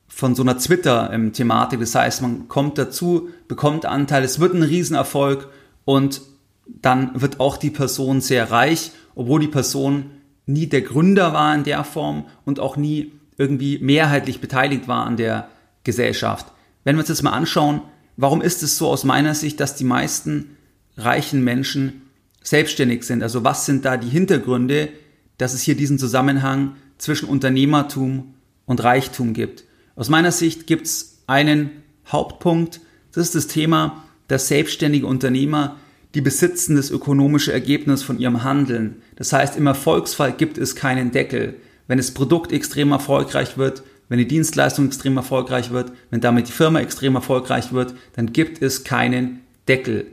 von 0.08 0.36
so 0.36 0.44
einer 0.44 0.60
Twitter-Thematik. 0.60 1.80
Das 1.80 1.96
heißt, 1.96 2.22
man 2.22 2.50
kommt 2.50 2.78
dazu, 2.78 3.30
bekommt 3.48 3.88
Anteil, 3.88 4.24
es 4.24 4.40
wird 4.40 4.54
ein 4.54 4.62
Riesenerfolg 4.62 5.50
und 5.86 6.22
dann 6.68 7.20
wird 7.20 7.40
auch 7.40 7.58
die 7.58 7.72
Person 7.72 8.22
sehr 8.22 8.52
reich, 8.52 8.92
obwohl 9.16 9.40
die 9.40 9.48
Person 9.48 10.12
nie 10.46 10.68
der 10.68 10.84
Gründer 10.84 11.34
war 11.34 11.56
in 11.56 11.64
der 11.64 11.84
Form 11.84 12.26
und 12.46 12.60
auch 12.60 12.78
nie 12.78 13.14
irgendwie 13.40 13.80
mehrheitlich 13.80 14.42
beteiligt 14.42 14.88
war 14.88 15.08
an 15.08 15.18
der 15.18 15.50
Gesellschaft. 15.84 16.46
Wenn 16.84 16.96
wir 16.98 17.00
uns 17.00 17.10
jetzt 17.10 17.24
mal 17.24 17.32
anschauen, 17.32 17.82
warum 18.18 18.42
ist 18.42 18.62
es 18.62 18.78
so 18.78 18.88
aus 18.90 19.06
meiner 19.06 19.34
Sicht, 19.34 19.60
dass 19.60 19.76
die 19.76 19.86
meisten 19.86 20.58
reichen 20.98 21.44
Menschen 21.44 22.04
selbstständig 22.44 23.04
sind? 23.04 23.24
Also 23.24 23.44
was 23.44 23.66
sind 23.66 23.86
da 23.86 23.96
die 23.98 24.10
Hintergründe, 24.10 24.90
dass 25.38 25.54
es 25.54 25.62
hier 25.62 25.76
diesen 25.76 25.98
Zusammenhang 25.98 26.76
zwischen 26.98 27.30
Unternehmertum 27.30 28.36
und 28.66 28.84
Reichtum 28.84 29.34
gibt? 29.34 29.64
Aus 29.96 30.10
meiner 30.10 30.34
Sicht 30.34 30.68
gibt 30.68 30.86
es 30.86 31.24
einen 31.26 31.72
Hauptpunkt, 32.08 32.82
das 33.14 33.28
ist 33.28 33.36
das 33.36 33.48
Thema, 33.48 34.04
dass 34.28 34.50
selbstständige 34.50 35.08
Unternehmer 35.08 35.78
die 36.16 36.22
besitzen 36.22 36.76
das 36.76 36.90
ökonomische 36.90 37.54
Ergebnis 37.54 38.02
von 38.02 38.20
ihrem 38.20 38.44
Handeln. 38.44 39.02
Das 39.16 39.32
heißt, 39.32 39.56
im 39.56 39.68
Erfolgsfall 39.68 40.34
gibt 40.34 40.58
es 40.58 40.76
keinen 40.76 41.12
Deckel 41.12 41.56
wenn 41.90 41.98
das 41.98 42.12
Produkt 42.12 42.54
extrem 42.54 42.92
erfolgreich 42.92 43.58
wird, 43.58 43.82
wenn 44.10 44.20
die 44.20 44.28
Dienstleistung 44.28 44.86
extrem 44.86 45.18
erfolgreich 45.18 45.72
wird, 45.72 45.92
wenn 46.12 46.22
damit 46.22 46.48
die 46.48 46.54
Firma 46.54 46.80
extrem 46.80 47.16
erfolgreich 47.16 47.74
wird, 47.74 47.96
dann 48.16 48.32
gibt 48.32 48.62
es 48.62 48.84
keinen 48.84 49.42
Deckel. 49.68 50.06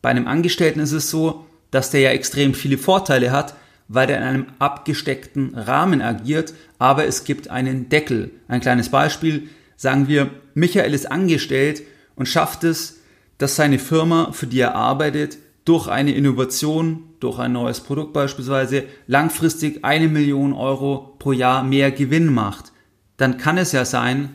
Bei 0.00 0.10
einem 0.10 0.28
Angestellten 0.28 0.78
ist 0.78 0.92
es 0.92 1.10
so, 1.10 1.44
dass 1.72 1.90
der 1.90 2.00
ja 2.00 2.10
extrem 2.10 2.54
viele 2.54 2.78
Vorteile 2.78 3.32
hat, 3.32 3.56
weil 3.88 4.06
der 4.06 4.18
in 4.18 4.22
einem 4.22 4.46
abgesteckten 4.60 5.56
Rahmen 5.56 6.02
agiert, 6.02 6.54
aber 6.78 7.04
es 7.04 7.24
gibt 7.24 7.50
einen 7.50 7.88
Deckel. 7.88 8.30
Ein 8.46 8.60
kleines 8.60 8.88
Beispiel, 8.88 9.48
sagen 9.76 10.06
wir, 10.06 10.30
Michael 10.54 10.94
ist 10.94 11.10
angestellt 11.10 11.82
und 12.14 12.26
schafft 12.26 12.62
es, 12.62 13.00
dass 13.38 13.56
seine 13.56 13.80
Firma, 13.80 14.30
für 14.30 14.46
die 14.46 14.60
er 14.60 14.76
arbeitet, 14.76 15.38
durch 15.64 15.88
eine 15.88 16.12
Innovation, 16.12 17.04
durch 17.20 17.38
ein 17.38 17.52
neues 17.52 17.80
Produkt 17.80 18.12
beispielsweise, 18.12 18.84
langfristig 19.06 19.84
eine 19.84 20.08
Million 20.08 20.52
Euro 20.52 21.16
pro 21.18 21.32
Jahr 21.32 21.64
mehr 21.64 21.90
Gewinn 21.90 22.32
macht, 22.32 22.72
dann 23.16 23.38
kann 23.38 23.56
es 23.58 23.72
ja 23.72 23.84
sein, 23.84 24.30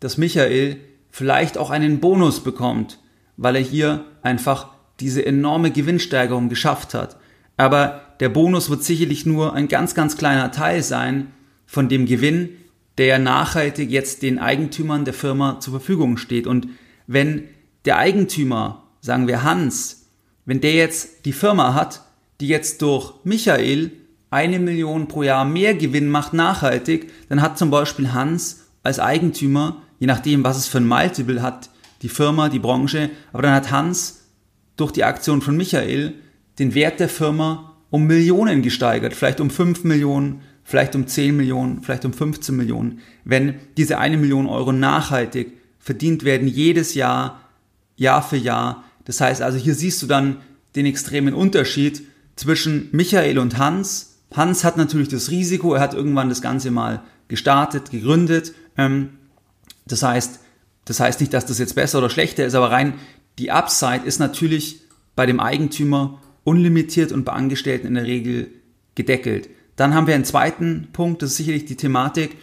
dass 0.00 0.18
Michael 0.18 0.78
vielleicht 1.10 1.56
auch 1.56 1.70
einen 1.70 2.00
Bonus 2.00 2.40
bekommt, 2.40 2.98
weil 3.36 3.56
er 3.56 3.62
hier 3.62 4.04
einfach 4.22 4.68
diese 5.00 5.24
enorme 5.24 5.70
Gewinnsteigerung 5.70 6.48
geschafft 6.48 6.94
hat. 6.94 7.16
Aber 7.56 8.02
der 8.20 8.28
Bonus 8.28 8.70
wird 8.70 8.82
sicherlich 8.82 9.26
nur 9.26 9.54
ein 9.54 9.68
ganz, 9.68 9.94
ganz 9.94 10.16
kleiner 10.16 10.50
Teil 10.50 10.82
sein 10.82 11.28
von 11.66 11.88
dem 11.88 12.06
Gewinn, 12.06 12.50
der 12.98 13.18
nachhaltig 13.18 13.90
jetzt 13.90 14.22
den 14.22 14.38
Eigentümern 14.38 15.04
der 15.04 15.14
Firma 15.14 15.60
zur 15.60 15.72
Verfügung 15.72 16.16
steht. 16.16 16.46
Und 16.46 16.68
wenn 17.06 17.44
der 17.84 17.98
Eigentümer, 17.98 18.84
sagen 19.00 19.26
wir 19.26 19.42
Hans, 19.42 20.05
wenn 20.46 20.60
der 20.60 20.72
jetzt 20.72 21.26
die 21.26 21.32
Firma 21.32 21.74
hat, 21.74 22.02
die 22.40 22.48
jetzt 22.48 22.80
durch 22.82 23.14
Michael 23.24 23.92
eine 24.30 24.58
Million 24.58 25.08
pro 25.08 25.22
Jahr 25.22 25.44
mehr 25.44 25.74
Gewinn 25.74 26.08
macht 26.08 26.32
nachhaltig, 26.32 27.10
dann 27.28 27.42
hat 27.42 27.58
zum 27.58 27.70
Beispiel 27.70 28.12
Hans 28.12 28.64
als 28.82 29.00
Eigentümer, 29.00 29.82
je 29.98 30.06
nachdem, 30.06 30.44
was 30.44 30.56
es 30.56 30.66
für 30.66 30.78
ein 30.78 30.86
Multiple 30.86 31.42
hat, 31.42 31.70
die 32.02 32.08
Firma, 32.08 32.48
die 32.48 32.58
Branche, 32.58 33.10
aber 33.32 33.42
dann 33.42 33.54
hat 33.54 33.70
Hans 33.70 34.22
durch 34.76 34.92
die 34.92 35.04
Aktion 35.04 35.42
von 35.42 35.56
Michael 35.56 36.14
den 36.58 36.74
Wert 36.74 37.00
der 37.00 37.08
Firma 37.08 37.76
um 37.90 38.06
Millionen 38.06 38.62
gesteigert, 38.62 39.14
vielleicht 39.14 39.40
um 39.40 39.50
5 39.50 39.84
Millionen, 39.84 40.40
vielleicht 40.64 40.94
um 40.94 41.06
10 41.06 41.36
Millionen, 41.36 41.82
vielleicht 41.82 42.04
um 42.04 42.12
15 42.12 42.56
Millionen. 42.56 43.00
Wenn 43.24 43.54
diese 43.76 43.98
eine 43.98 44.16
Million 44.16 44.46
Euro 44.46 44.72
nachhaltig 44.72 45.52
verdient 45.78 46.24
werden, 46.24 46.48
jedes 46.48 46.94
Jahr, 46.94 47.40
Jahr 47.96 48.22
für 48.22 48.36
Jahr. 48.36 48.84
Das 49.06 49.20
heißt 49.20 49.40
also, 49.40 49.56
hier 49.56 49.74
siehst 49.74 50.02
du 50.02 50.06
dann 50.06 50.36
den 50.74 50.84
extremen 50.84 51.32
Unterschied 51.32 52.02
zwischen 52.36 52.90
Michael 52.92 53.38
und 53.38 53.56
Hans. 53.56 54.18
Hans 54.34 54.62
hat 54.62 54.76
natürlich 54.76 55.08
das 55.08 55.30
Risiko, 55.30 55.74
er 55.74 55.80
hat 55.80 55.94
irgendwann 55.94 56.28
das 56.28 56.42
Ganze 56.42 56.70
mal 56.70 57.02
gestartet, 57.28 57.90
gegründet. 57.90 58.52
Ähm, 58.76 59.10
das 59.86 60.02
heißt, 60.02 60.40
das 60.84 61.00
heißt 61.00 61.20
nicht, 61.20 61.32
dass 61.32 61.46
das 61.46 61.58
jetzt 61.58 61.74
besser 61.74 61.98
oder 61.98 62.10
schlechter 62.10 62.44
ist, 62.44 62.54
aber 62.54 62.70
rein 62.70 62.94
die 63.38 63.50
Upside 63.50 64.02
ist 64.04 64.18
natürlich 64.18 64.80
bei 65.14 65.26
dem 65.26 65.40
Eigentümer 65.40 66.20
unlimitiert 66.44 67.12
und 67.12 67.24
bei 67.24 67.32
Angestellten 67.32 67.86
in 67.86 67.94
der 67.94 68.04
Regel 68.04 68.50
gedeckelt. 68.94 69.48
Dann 69.76 69.94
haben 69.94 70.06
wir 70.06 70.14
einen 70.14 70.24
zweiten 70.24 70.88
Punkt, 70.92 71.22
das 71.22 71.30
ist 71.30 71.36
sicherlich 71.36 71.66
die 71.66 71.76
Thematik, 71.76 72.36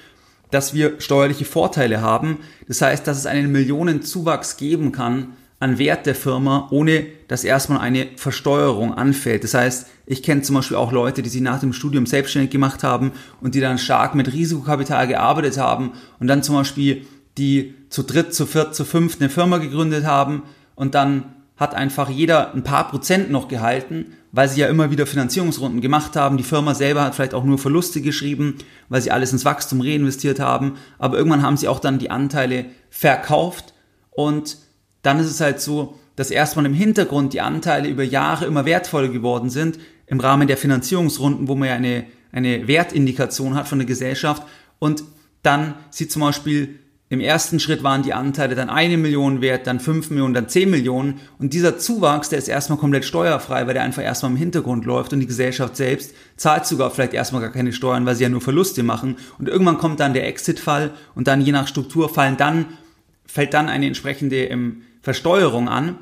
dass 0.51 0.73
wir 0.73 1.01
steuerliche 1.01 1.45
Vorteile 1.45 2.01
haben. 2.01 2.37
Das 2.67 2.81
heißt, 2.81 3.07
dass 3.07 3.17
es 3.17 3.25
einen 3.25 3.51
Millionenzuwachs 3.51 4.57
geben 4.57 4.91
kann 4.91 5.33
an 5.63 5.77
Wert 5.77 6.05
der 6.05 6.13
Firma, 6.13 6.67
ohne 6.71 7.05
dass 7.29 7.45
erstmal 7.45 7.79
eine 7.79 8.07
Versteuerung 8.17 8.93
anfällt. 8.93 9.45
Das 9.45 9.53
heißt, 9.53 9.87
ich 10.05 10.21
kenne 10.21 10.41
zum 10.41 10.55
Beispiel 10.55 10.75
auch 10.75 10.91
Leute, 10.91 11.21
die 11.21 11.29
sich 11.29 11.41
nach 11.41 11.61
dem 11.61 11.71
Studium 11.71 12.05
selbstständig 12.05 12.51
gemacht 12.51 12.83
haben 12.83 13.13
und 13.39 13.55
die 13.55 13.61
dann 13.61 13.77
stark 13.77 14.13
mit 14.13 14.33
Risikokapital 14.33 15.07
gearbeitet 15.07 15.57
haben 15.57 15.93
und 16.19 16.27
dann 16.27 16.43
zum 16.43 16.55
Beispiel 16.55 17.05
die 17.37 17.75
zu 17.89 18.03
dritt, 18.03 18.33
zu 18.33 18.45
viert, 18.45 18.75
zu 18.75 18.83
fünft 18.83 19.21
eine 19.21 19.29
Firma 19.29 19.57
gegründet 19.57 20.05
haben 20.05 20.43
und 20.75 20.95
dann 20.95 21.33
hat 21.55 21.75
einfach 21.75 22.09
jeder 22.09 22.53
ein 22.53 22.63
paar 22.63 22.89
Prozent 22.89 23.31
noch 23.31 23.47
gehalten, 23.47 24.17
weil 24.33 24.49
sie 24.49 24.59
ja 24.59 24.67
immer 24.67 24.91
wieder 24.91 25.05
Finanzierungsrunden 25.05 25.79
gemacht 25.79 26.17
haben. 26.17 26.35
Die 26.35 26.43
Firma 26.43 26.75
selber 26.75 27.03
hat 27.03 27.15
vielleicht 27.15 27.33
auch 27.33 27.45
nur 27.45 27.57
Verluste 27.57 28.01
geschrieben, 28.01 28.57
weil 28.89 29.01
sie 29.01 29.11
alles 29.11 29.31
ins 29.31 29.45
Wachstum 29.45 29.79
reinvestiert 29.79 30.41
haben. 30.41 30.73
Aber 30.99 31.17
irgendwann 31.17 31.41
haben 31.41 31.55
sie 31.55 31.69
auch 31.69 31.79
dann 31.79 31.99
die 31.99 32.11
Anteile 32.11 32.65
verkauft 32.89 33.73
und 34.11 34.57
dann 35.03 35.19
ist 35.19 35.29
es 35.29 35.39
halt 35.39 35.61
so, 35.61 35.99
dass 36.15 36.31
erstmal 36.31 36.65
im 36.65 36.73
Hintergrund 36.73 37.33
die 37.33 37.41
Anteile 37.41 37.87
über 37.87 38.03
Jahre 38.03 38.45
immer 38.45 38.65
wertvoller 38.65 39.09
geworden 39.09 39.49
sind 39.49 39.79
im 40.07 40.19
Rahmen 40.19 40.47
der 40.47 40.57
Finanzierungsrunden, 40.57 41.47
wo 41.47 41.55
man 41.55 41.69
ja 41.69 41.75
eine, 41.75 42.05
eine 42.31 42.67
Wertindikation 42.67 43.55
hat 43.55 43.67
von 43.67 43.79
der 43.79 43.87
Gesellschaft 43.87 44.43
und 44.79 45.03
dann 45.43 45.75
sieht 45.91 46.11
zum 46.11 46.21
Beispiel 46.21 46.79
im 47.13 47.19
ersten 47.19 47.59
Schritt 47.59 47.83
waren 47.83 48.01
die 48.01 48.13
Anteile 48.13 48.55
dann 48.55 48.71
eine 48.71 48.97
Million 48.97 49.39
wert, 49.39 49.67
dann 49.67 49.79
fünf 49.79 50.09
Millionen, 50.09 50.33
dann 50.33 50.49
zehn 50.49 50.71
Millionen. 50.71 51.19
Und 51.37 51.53
dieser 51.53 51.77
Zuwachs, 51.77 52.29
der 52.29 52.39
ist 52.39 52.47
erstmal 52.47 52.79
komplett 52.79 53.05
steuerfrei, 53.05 53.67
weil 53.67 53.75
der 53.75 53.83
einfach 53.83 54.01
erstmal 54.01 54.31
im 54.31 54.37
Hintergrund 54.37 54.85
läuft 54.85 55.13
und 55.13 55.19
die 55.19 55.27
Gesellschaft 55.27 55.77
selbst 55.77 56.15
zahlt 56.37 56.65
sogar 56.65 56.89
vielleicht 56.89 57.13
erstmal 57.13 57.43
gar 57.43 57.51
keine 57.51 57.71
Steuern, 57.71 58.07
weil 58.07 58.15
sie 58.15 58.23
ja 58.23 58.29
nur 58.29 58.41
Verluste 58.41 58.81
machen. 58.81 59.17
Und 59.37 59.47
irgendwann 59.47 59.77
kommt 59.77 59.99
dann 59.99 60.13
der 60.13 60.27
Exit-Fall 60.27 60.89
und 61.13 61.27
dann 61.27 61.41
je 61.41 61.51
nach 61.51 61.67
Struktur 61.67 62.09
fallen 62.09 62.37
dann, 62.37 62.65
fällt 63.27 63.53
dann 63.53 63.69
eine 63.69 63.85
entsprechende 63.85 64.45
ähm, 64.45 64.81
Versteuerung 65.03 65.69
an. 65.69 65.99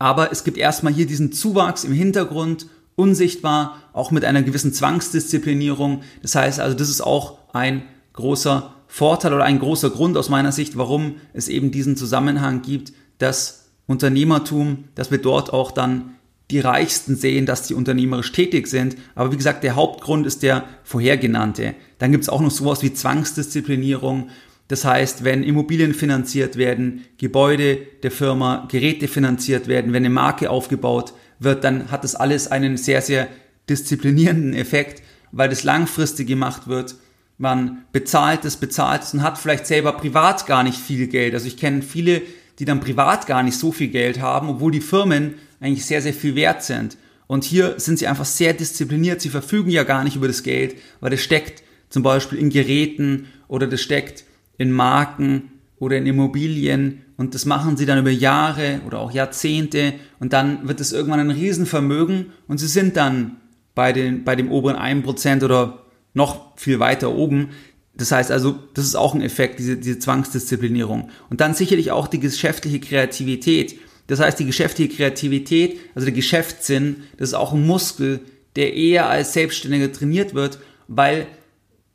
Aber 0.00 0.32
es 0.32 0.42
gibt 0.42 0.58
erstmal 0.58 0.92
hier 0.92 1.06
diesen 1.06 1.32
Zuwachs 1.32 1.84
im 1.84 1.92
Hintergrund, 1.92 2.66
unsichtbar, 2.96 3.76
auch 3.92 4.10
mit 4.10 4.24
einer 4.24 4.42
gewissen 4.42 4.72
Zwangsdisziplinierung. 4.72 6.02
Das 6.22 6.34
heißt 6.34 6.58
also, 6.58 6.76
das 6.76 6.88
ist 6.88 7.00
auch 7.00 7.38
ein 7.52 7.82
großer 8.14 8.74
Vorteil 8.88 9.34
oder 9.34 9.44
ein 9.44 9.60
großer 9.60 9.90
Grund 9.90 10.16
aus 10.16 10.28
meiner 10.28 10.50
Sicht, 10.50 10.76
warum 10.76 11.16
es 11.34 11.46
eben 11.46 11.70
diesen 11.70 11.96
Zusammenhang 11.96 12.62
gibt, 12.62 12.92
dass 13.18 13.66
Unternehmertum, 13.86 14.84
dass 14.94 15.10
wir 15.10 15.18
dort 15.18 15.52
auch 15.52 15.70
dann 15.70 16.14
die 16.50 16.60
Reichsten 16.60 17.14
sehen, 17.14 17.44
dass 17.44 17.66
die 17.66 17.74
unternehmerisch 17.74 18.32
tätig 18.32 18.68
sind. 18.68 18.96
Aber 19.14 19.32
wie 19.32 19.36
gesagt, 19.36 19.64
der 19.64 19.76
Hauptgrund 19.76 20.26
ist 20.26 20.42
der 20.42 20.64
vorhergenannte. 20.82 21.74
Dann 21.98 22.10
gibt 22.10 22.24
es 22.24 22.30
auch 22.30 22.40
noch 22.40 22.50
sowas 22.50 22.82
wie 22.82 22.92
Zwangsdisziplinierung. 22.92 24.30
Das 24.68 24.84
heißt, 24.84 25.24
wenn 25.24 25.42
Immobilien 25.42 25.94
finanziert 25.94 26.56
werden, 26.56 27.04
Gebäude 27.16 27.78
der 28.02 28.10
Firma, 28.10 28.68
Geräte 28.70 29.08
finanziert 29.08 29.66
werden, 29.66 29.92
wenn 29.92 30.04
eine 30.04 30.10
Marke 30.10 30.50
aufgebaut 30.50 31.14
wird, 31.38 31.64
dann 31.64 31.90
hat 31.90 32.04
das 32.04 32.14
alles 32.14 32.48
einen 32.48 32.76
sehr, 32.76 33.00
sehr 33.00 33.28
disziplinierenden 33.68 34.54
Effekt, 34.54 35.02
weil 35.32 35.48
das 35.48 35.64
langfristig 35.64 36.26
gemacht 36.26 36.68
wird 36.68 36.96
man 37.38 37.84
bezahlt 37.92 38.44
es, 38.44 38.56
bezahlt 38.56 39.04
es 39.04 39.14
und 39.14 39.22
hat 39.22 39.38
vielleicht 39.38 39.66
selber 39.66 39.92
privat 39.92 40.46
gar 40.46 40.64
nicht 40.64 40.76
viel 40.76 41.06
Geld. 41.06 41.34
Also 41.34 41.46
ich 41.46 41.56
kenne 41.56 41.82
viele, 41.82 42.20
die 42.58 42.64
dann 42.64 42.80
privat 42.80 43.26
gar 43.26 43.44
nicht 43.44 43.56
so 43.56 43.70
viel 43.70 43.88
Geld 43.88 44.20
haben, 44.20 44.48
obwohl 44.50 44.72
die 44.72 44.80
Firmen 44.80 45.34
eigentlich 45.60 45.86
sehr, 45.86 46.02
sehr 46.02 46.12
viel 46.12 46.34
wert 46.34 46.64
sind. 46.64 46.98
Und 47.28 47.44
hier 47.44 47.78
sind 47.78 47.98
sie 47.98 48.08
einfach 48.08 48.24
sehr 48.24 48.54
diszipliniert. 48.54 49.20
Sie 49.20 49.28
verfügen 49.28 49.70
ja 49.70 49.84
gar 49.84 50.02
nicht 50.02 50.16
über 50.16 50.26
das 50.26 50.42
Geld, 50.42 50.76
weil 51.00 51.10
das 51.10 51.20
steckt 51.20 51.62
zum 51.88 52.02
Beispiel 52.02 52.38
in 52.38 52.50
Geräten 52.50 53.26
oder 53.46 53.66
das 53.66 53.80
steckt 53.80 54.24
in 54.58 54.72
Marken 54.72 55.52
oder 55.78 55.96
in 55.96 56.06
Immobilien 56.06 57.04
und 57.16 57.34
das 57.34 57.46
machen 57.46 57.76
sie 57.76 57.86
dann 57.86 57.98
über 57.98 58.10
Jahre 58.10 58.80
oder 58.86 59.00
auch 59.00 59.12
Jahrzehnte 59.12 59.94
und 60.20 60.32
dann 60.32 60.68
wird 60.68 60.80
es 60.80 60.92
irgendwann 60.92 61.20
ein 61.20 61.30
Riesenvermögen 61.30 62.26
und 62.46 62.58
sie 62.58 62.66
sind 62.66 62.96
dann 62.96 63.36
bei, 63.74 63.92
den, 63.92 64.24
bei 64.24 64.36
dem 64.36 64.50
oberen 64.50 64.76
1% 64.76 65.44
oder 65.44 65.84
noch 66.12 66.56
viel 66.56 66.80
weiter 66.80 67.14
oben. 67.14 67.50
Das 67.94 68.12
heißt 68.12 68.30
also, 68.30 68.58
das 68.74 68.84
ist 68.84 68.96
auch 68.96 69.14
ein 69.14 69.22
Effekt, 69.22 69.58
diese, 69.58 69.76
diese 69.76 69.98
Zwangsdisziplinierung. 69.98 71.10
Und 71.30 71.40
dann 71.40 71.54
sicherlich 71.54 71.90
auch 71.90 72.08
die 72.08 72.20
geschäftliche 72.20 72.80
Kreativität. 72.80 73.78
Das 74.06 74.20
heißt, 74.20 74.38
die 74.38 74.46
geschäftliche 74.46 74.94
Kreativität, 74.94 75.78
also 75.94 76.06
der 76.06 76.14
Geschäftssinn, 76.14 77.04
das 77.16 77.30
ist 77.30 77.34
auch 77.34 77.52
ein 77.52 77.66
Muskel, 77.66 78.20
der 78.56 78.74
eher 78.74 79.08
als 79.08 79.32
Selbstständiger 79.32 79.92
trainiert 79.92 80.34
wird, 80.34 80.58
weil, 80.86 81.26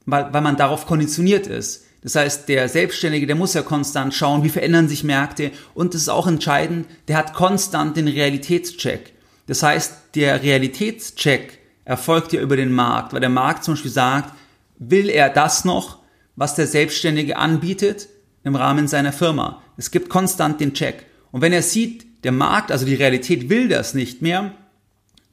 weil, 0.05 0.32
weil 0.32 0.41
man 0.41 0.58
darauf 0.58 0.86
konditioniert 0.86 1.48
ist. 1.48 1.86
Das 2.03 2.15
heißt, 2.15 2.50
der 2.50 2.67
Selbstständige, 2.67 3.27
der 3.27 3.36
muss 3.36 3.53
ja 3.53 3.62
konstant 3.62 4.13
schauen, 4.13 4.43
wie 4.43 4.50
verändern 4.50 4.89
sich 4.89 5.03
Märkte. 5.03 5.51
Und 5.74 5.93
das 5.93 6.01
ist 6.01 6.10
auch 6.10 6.27
entscheidend, 6.27 6.88
der 7.07 7.17
hat 7.17 7.33
konstant 7.33 7.95
den 7.95 8.10
Realitätscheck. 8.10 9.13
Das 9.48 9.63
heißt, 9.63 9.93
der 10.15 10.43
Realitätscheck 10.43 11.60
erfolgt 11.86 12.33
ja 12.33 12.41
über 12.41 12.57
den 12.57 12.72
Markt, 12.72 13.13
weil 13.13 13.22
der 13.22 13.29
Markt 13.29 13.63
zum 13.63 13.74
Beispiel 13.74 13.91
sagt, 13.91 14.33
will 14.77 15.10
er 15.10 15.29
das 15.29 15.65
noch, 15.65 16.00
was 16.36 16.55
der 16.55 16.67
Selbstständige 16.67 17.38
anbietet 17.38 18.10
im 18.43 18.55
Rahmen 18.55 18.88
seiner 18.88 19.13
Firma. 19.13 19.62
Es 19.77 19.91
gibt 19.91 20.10
konstant 20.10 20.60
den 20.60 20.74
Check. 20.74 21.05
Und 21.31 21.41
wenn 21.41 21.53
er 21.53 21.62
sieht, 21.62 22.24
der 22.24 22.31
Markt, 22.31 22.72
also 22.72 22.86
die 22.86 22.95
Realität 22.95 23.50
will 23.50 23.67
das 23.67 23.93
nicht 23.93 24.22
mehr, 24.22 24.53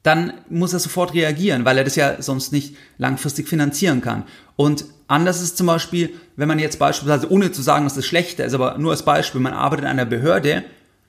dann 0.03 0.33
muss 0.49 0.73
er 0.73 0.79
sofort 0.79 1.13
reagieren, 1.13 1.63
weil 1.63 1.77
er 1.77 1.83
das 1.83 1.95
ja 1.95 2.21
sonst 2.21 2.51
nicht 2.51 2.75
langfristig 2.97 3.47
finanzieren 3.47 4.01
kann. 4.01 4.23
Und 4.55 4.85
anders 5.11 5.41
ist 5.41 5.57
zum 5.57 5.67
Beispiel, 5.67 6.09
wenn 6.35 6.47
man 6.47 6.59
jetzt 6.59 6.79
beispielsweise, 6.79 7.31
ohne 7.31 7.51
zu 7.51 7.61
sagen, 7.61 7.85
dass 7.85 7.95
das 7.95 8.05
schlechter 8.05 8.45
ist, 8.45 8.53
aber 8.53 8.77
nur 8.77 8.91
als 8.91 9.03
Beispiel, 9.03 9.41
man 9.41 9.53
arbeitet 9.53 9.85
in 9.85 9.91
einer 9.91 10.05
Behörde, 10.05 10.63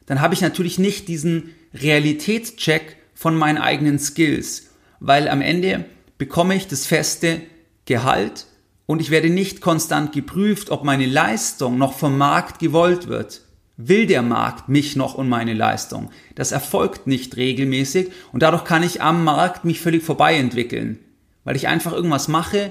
dann 0.06 0.20
habe 0.20 0.34
ich 0.34 0.40
natürlich 0.40 0.78
nicht 0.78 1.08
diesen 1.08 1.50
Realitätscheck 1.74 2.96
von 3.14 3.36
meinen 3.36 3.58
eigenen 3.58 3.98
Skills 3.98 4.72
weil 5.04 5.28
am 5.28 5.40
Ende 5.40 5.84
bekomme 6.16 6.54
ich 6.54 6.68
das 6.68 6.86
feste 6.86 7.40
Gehalt 7.86 8.46
und 8.86 9.00
ich 9.00 9.10
werde 9.10 9.30
nicht 9.30 9.60
konstant 9.60 10.12
geprüft, 10.12 10.70
ob 10.70 10.84
meine 10.84 11.06
Leistung 11.06 11.76
noch 11.76 11.94
vom 11.94 12.16
Markt 12.16 12.60
gewollt 12.60 13.08
wird. 13.08 13.42
Will 13.76 14.06
der 14.06 14.22
Markt 14.22 14.68
mich 14.68 14.94
noch 14.94 15.14
und 15.14 15.28
meine 15.28 15.54
Leistung? 15.54 16.10
Das 16.36 16.52
erfolgt 16.52 17.08
nicht 17.08 17.36
regelmäßig 17.36 18.12
und 18.32 18.44
dadurch 18.44 18.62
kann 18.62 18.84
ich 18.84 19.02
am 19.02 19.24
Markt 19.24 19.64
mich 19.64 19.80
völlig 19.80 20.04
vorbei 20.04 20.36
entwickeln, 20.36 21.00
weil 21.42 21.56
ich 21.56 21.66
einfach 21.66 21.92
irgendwas 21.92 22.28
mache, 22.28 22.70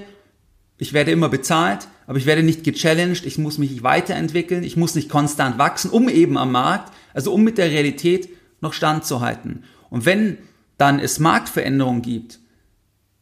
ich 0.78 0.92
werde 0.92 1.10
immer 1.10 1.28
bezahlt, 1.28 1.88
aber 2.06 2.18
ich 2.18 2.26
werde 2.26 2.42
nicht 2.42 2.64
gechallenged, 2.64 3.24
ich 3.24 3.38
muss 3.38 3.58
mich 3.58 3.82
weiterentwickeln, 3.82 4.64
ich 4.64 4.76
muss 4.76 4.94
nicht 4.94 5.08
konstant 5.08 5.58
wachsen, 5.58 5.90
um 5.90 6.08
eben 6.08 6.36
am 6.36 6.52
Markt, 6.52 6.92
also 7.14 7.32
um 7.32 7.44
mit 7.44 7.58
der 7.58 7.70
Realität 7.70 8.28
noch 8.60 8.72
standzuhalten. 8.72 9.64
Und 9.90 10.06
wenn 10.06 10.38
dann 10.78 10.98
es 10.98 11.18
Marktveränderungen 11.18 12.02
gibt, 12.02 12.40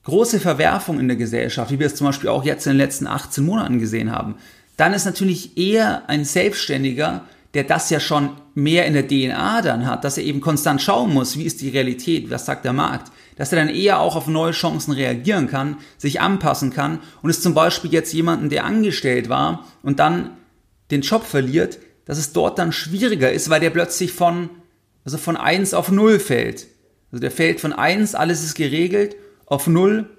große 0.05 0.41
Verwerfungen 0.41 1.01
in 1.01 1.09
der 1.09 1.17
Gesellschaft, 1.17 1.71
wie 1.71 1.79
wir 1.79 1.87
es 1.87 1.97
zum 1.97 2.07
Beispiel 2.07 2.31
auch 2.31 2.45
jetzt 2.45 2.67
in 2.67 2.73
den 2.73 2.79
letzten 2.79 3.07
18 3.07 3.45
Monaten 3.45 3.79
gesehen 3.79 4.13
haben, 4.13 4.37
dann 4.77 4.95
ist 4.95 5.05
natürlich 5.05 5.59
eher 5.59 6.09
ein 6.09 6.25
Selbstständiger, 6.25 7.25
der 7.55 7.65
das 7.65 7.91
ja 7.91 8.01
schon 8.01 8.31
mehr 8.55 8.87
in 8.87 8.95
der 8.95 9.07
DNA 9.07 9.63
dann 9.63 9.87
hat, 9.87 10.05
dass 10.05 10.17
er 10.17 10.25
eben 10.25 10.41
konstant 10.41 10.81
schauen 10.81 11.13
muss, 11.13 11.37
wie 11.37 11.45
ist 11.45 11.61
die 11.61 11.69
Realität, 11.69 12.31
was 12.31 12.47
sagt 12.47 12.65
der 12.65 12.73
Markt, 12.73 13.13
dass 13.41 13.53
er 13.53 13.57
dann 13.57 13.75
eher 13.75 14.01
auch 14.01 14.17
auf 14.17 14.27
neue 14.27 14.53
Chancen 14.53 14.93
reagieren 14.93 15.47
kann, 15.47 15.79
sich 15.97 16.21
anpassen 16.21 16.75
kann 16.75 16.99
und 17.23 17.31
ist 17.31 17.43
zum 17.43 17.55
Beispiel 17.55 17.91
jetzt 17.91 18.13
jemanden, 18.13 18.51
der 18.51 18.67
angestellt 18.67 19.31
war 19.31 19.65
und 19.83 19.99
dann 19.99 20.37
den 20.91 21.01
Job 21.01 21.25
verliert, 21.25 21.79
dass 22.05 22.19
es 22.19 22.35
dort 22.35 22.59
dann 22.59 22.71
schwieriger 22.71 23.33
ist, 23.33 23.49
weil 23.49 23.61
der 23.61 23.71
plötzlich 23.71 24.13
von, 24.13 24.51
also 25.07 25.17
von 25.17 25.39
eins 25.39 25.73
auf 25.73 25.91
null 25.91 26.19
fällt. 26.19 26.67
Also 27.13 27.23
der 27.23 27.31
fällt 27.31 27.61
von 27.61 27.73
eins, 27.73 28.15
alles 28.15 28.45
ist 28.45 28.57
geregelt, 28.57 29.17
auf 29.47 29.67
null, 29.67 30.11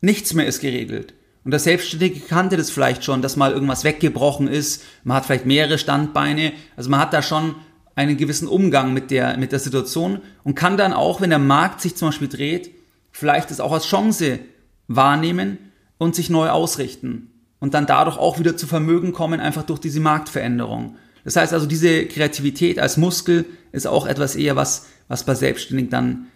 nichts 0.00 0.34
mehr 0.34 0.46
ist 0.46 0.58
geregelt. 0.58 1.14
Und 1.44 1.52
der 1.52 1.60
Selbstständige 1.60 2.18
kannte 2.18 2.56
das 2.56 2.72
vielleicht 2.72 3.04
schon, 3.04 3.22
dass 3.22 3.36
mal 3.36 3.52
irgendwas 3.52 3.84
weggebrochen 3.84 4.48
ist. 4.48 4.82
Man 5.04 5.18
hat 5.18 5.26
vielleicht 5.26 5.46
mehrere 5.46 5.78
Standbeine. 5.78 6.54
Also 6.74 6.90
man 6.90 6.98
hat 6.98 7.12
da 7.12 7.22
schon 7.22 7.54
einen 7.98 8.16
gewissen 8.16 8.46
Umgang 8.46 8.94
mit 8.94 9.10
der, 9.10 9.36
mit 9.38 9.50
der 9.50 9.58
Situation 9.58 10.20
und 10.44 10.54
kann 10.54 10.76
dann 10.76 10.92
auch, 10.92 11.20
wenn 11.20 11.30
der 11.30 11.40
Markt 11.40 11.80
sich 11.80 11.96
zum 11.96 12.08
Beispiel 12.08 12.28
dreht, 12.28 12.70
vielleicht 13.10 13.50
das 13.50 13.58
auch 13.58 13.72
als 13.72 13.86
Chance 13.86 14.38
wahrnehmen 14.86 15.58
und 15.98 16.14
sich 16.14 16.30
neu 16.30 16.48
ausrichten. 16.48 17.32
Und 17.58 17.74
dann 17.74 17.86
dadurch 17.86 18.16
auch 18.16 18.38
wieder 18.38 18.56
zu 18.56 18.68
Vermögen 18.68 19.12
kommen, 19.12 19.40
einfach 19.40 19.64
durch 19.64 19.80
diese 19.80 19.98
Marktveränderung. 19.98 20.94
Das 21.24 21.34
heißt 21.34 21.52
also, 21.52 21.66
diese 21.66 22.06
Kreativität 22.06 22.78
als 22.78 22.98
Muskel 22.98 23.44
ist 23.72 23.88
auch 23.88 24.06
etwas 24.06 24.36
eher 24.36 24.54
was, 24.54 24.86
was 25.08 25.24
bei 25.24 25.34
Selbstständigen 25.34 25.90
dann, 25.90 26.26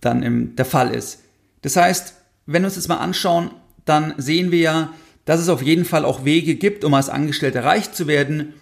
dann 0.00 0.24
im, 0.24 0.56
der 0.56 0.64
Fall 0.64 0.92
ist. 0.92 1.22
Das 1.62 1.76
heißt, 1.76 2.14
wenn 2.46 2.62
wir 2.62 2.66
uns 2.66 2.74
das 2.74 2.88
mal 2.88 2.96
anschauen, 2.96 3.52
dann 3.84 4.14
sehen 4.16 4.50
wir 4.50 4.58
ja, 4.58 4.92
dass 5.24 5.40
es 5.40 5.48
auf 5.48 5.62
jeden 5.62 5.84
Fall 5.84 6.04
auch 6.04 6.24
Wege 6.24 6.56
gibt, 6.56 6.84
um 6.84 6.94
als 6.94 7.08
Angestellter 7.08 7.62
reich 7.62 7.92
zu 7.92 8.08
werden. 8.08 8.54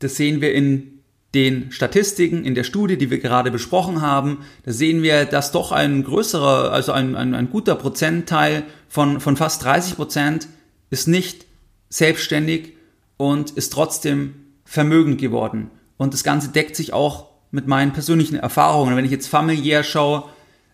Das 0.00 0.16
sehen 0.16 0.40
wir 0.40 0.52
in 0.52 0.91
den 1.34 1.72
Statistiken, 1.72 2.44
in 2.44 2.54
der 2.54 2.64
Studie, 2.64 2.98
die 2.98 3.10
wir 3.10 3.18
gerade 3.18 3.50
besprochen 3.50 4.02
haben. 4.02 4.38
Da 4.64 4.72
sehen 4.72 5.02
wir, 5.02 5.24
dass 5.24 5.50
doch 5.50 5.72
ein 5.72 6.04
größerer, 6.04 6.72
also 6.72 6.92
ein, 6.92 7.16
ein, 7.16 7.34
ein 7.34 7.50
guter 7.50 7.74
Prozentteil 7.74 8.64
von, 8.88 9.20
von 9.20 9.36
fast 9.36 9.64
30 9.64 9.96
Prozent 9.96 10.48
ist 10.90 11.08
nicht 11.08 11.46
selbstständig 11.88 12.74
und 13.16 13.52
ist 13.52 13.72
trotzdem 13.72 14.34
vermögend 14.64 15.20
geworden. 15.20 15.70
Und 15.96 16.12
das 16.12 16.24
Ganze 16.24 16.48
deckt 16.48 16.76
sich 16.76 16.92
auch 16.92 17.28
mit 17.50 17.66
meinen 17.66 17.92
persönlichen 17.92 18.36
Erfahrungen. 18.36 18.96
Wenn 18.96 19.04
ich 19.04 19.10
jetzt 19.10 19.28
familiär 19.28 19.84
schaue, 19.84 20.24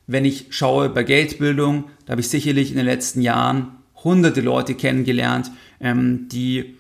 wenn 0.07 0.25
ich 0.25 0.47
schaue 0.51 0.89
bei 0.89 1.05
Geldbildung, 1.05 1.85
da 2.07 2.13
habe 2.13 2.21
ich 2.21 2.29
sicherlich 2.29 2.71
in 2.71 2.77
den 2.77 2.87
letzten 2.87 3.21
Jahren 3.21 3.77
hunderte 4.03 4.41
Leute 4.41 4.75
kennengelernt, 4.75 5.51
ähm, 5.81 6.29
die 6.31 6.77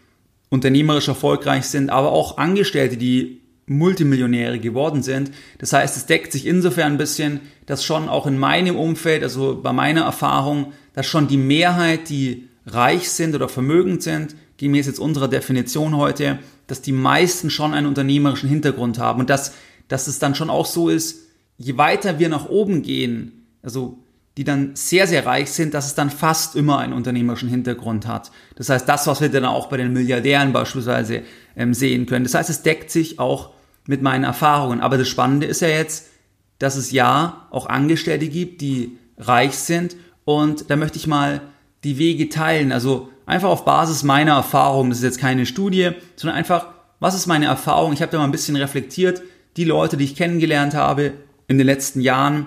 unternehmerisch 0.48 1.08
erfolgreich 1.08 1.64
sind, 1.64 1.90
aber 1.90 2.12
auch 2.12 2.38
Angestellte, 2.38 2.96
die 2.96 3.37
Multimillionäre 3.68 4.58
geworden 4.58 5.02
sind. 5.02 5.30
Das 5.58 5.72
heißt, 5.72 5.96
es 5.96 6.06
deckt 6.06 6.32
sich 6.32 6.46
insofern 6.46 6.92
ein 6.92 6.98
bisschen, 6.98 7.40
dass 7.66 7.84
schon 7.84 8.08
auch 8.08 8.26
in 8.26 8.38
meinem 8.38 8.76
Umfeld, 8.76 9.22
also 9.22 9.60
bei 9.62 9.72
meiner 9.72 10.02
Erfahrung, 10.02 10.72
dass 10.94 11.06
schon 11.06 11.28
die 11.28 11.36
Mehrheit, 11.36 12.08
die 12.08 12.48
reich 12.66 13.10
sind 13.10 13.34
oder 13.34 13.48
vermögend 13.48 14.02
sind, 14.02 14.34
gemäß 14.56 14.86
jetzt 14.86 14.98
unserer 14.98 15.28
Definition 15.28 15.96
heute, 15.96 16.38
dass 16.66 16.82
die 16.82 16.92
meisten 16.92 17.50
schon 17.50 17.74
einen 17.74 17.86
unternehmerischen 17.86 18.48
Hintergrund 18.48 18.98
haben 18.98 19.20
und 19.20 19.30
dass, 19.30 19.54
dass 19.88 20.06
es 20.06 20.18
dann 20.18 20.34
schon 20.34 20.50
auch 20.50 20.66
so 20.66 20.88
ist, 20.88 21.28
je 21.56 21.76
weiter 21.76 22.18
wir 22.18 22.28
nach 22.28 22.48
oben 22.48 22.82
gehen, 22.82 23.46
also 23.62 23.98
die 24.36 24.44
dann 24.44 24.76
sehr, 24.76 25.08
sehr 25.08 25.26
reich 25.26 25.50
sind, 25.50 25.74
dass 25.74 25.86
es 25.86 25.96
dann 25.96 26.10
fast 26.10 26.54
immer 26.54 26.78
einen 26.78 26.92
unternehmerischen 26.92 27.48
Hintergrund 27.48 28.06
hat. 28.06 28.30
Das 28.54 28.68
heißt, 28.68 28.88
das, 28.88 29.08
was 29.08 29.20
wir 29.20 29.28
dann 29.30 29.44
auch 29.44 29.68
bei 29.68 29.76
den 29.76 29.92
Milliardären 29.92 30.52
beispielsweise 30.52 31.22
ähm, 31.56 31.74
sehen 31.74 32.06
können. 32.06 32.24
Das 32.24 32.34
heißt, 32.34 32.48
es 32.48 32.62
deckt 32.62 32.92
sich 32.92 33.18
auch 33.18 33.50
mit 33.88 34.02
meinen 34.02 34.22
Erfahrungen. 34.22 34.80
Aber 34.80 34.98
das 34.98 35.08
Spannende 35.08 35.46
ist 35.46 35.62
ja 35.62 35.68
jetzt, 35.68 36.10
dass 36.58 36.76
es 36.76 36.92
ja 36.92 37.48
auch 37.50 37.66
Angestellte 37.66 38.28
gibt, 38.28 38.60
die 38.60 38.98
reich 39.16 39.56
sind. 39.56 39.96
Und 40.24 40.70
da 40.70 40.76
möchte 40.76 40.98
ich 40.98 41.06
mal 41.06 41.40
die 41.84 41.98
Wege 41.98 42.28
teilen. 42.28 42.70
Also 42.70 43.08
einfach 43.26 43.48
auf 43.48 43.64
Basis 43.64 44.04
meiner 44.04 44.34
Erfahrung. 44.34 44.90
Das 44.90 44.98
ist 44.98 45.04
jetzt 45.04 45.20
keine 45.20 45.46
Studie, 45.46 45.92
sondern 46.16 46.36
einfach, 46.36 46.66
was 47.00 47.14
ist 47.14 47.26
meine 47.26 47.46
Erfahrung? 47.46 47.94
Ich 47.94 48.02
habe 48.02 48.12
da 48.12 48.18
mal 48.18 48.24
ein 48.24 48.30
bisschen 48.30 48.56
reflektiert. 48.56 49.22
Die 49.56 49.64
Leute, 49.64 49.96
die 49.96 50.04
ich 50.04 50.16
kennengelernt 50.16 50.74
habe 50.74 51.14
in 51.46 51.56
den 51.56 51.66
letzten 51.66 52.02
Jahren, 52.02 52.46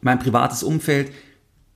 mein 0.00 0.18
privates 0.18 0.62
Umfeld, 0.62 1.12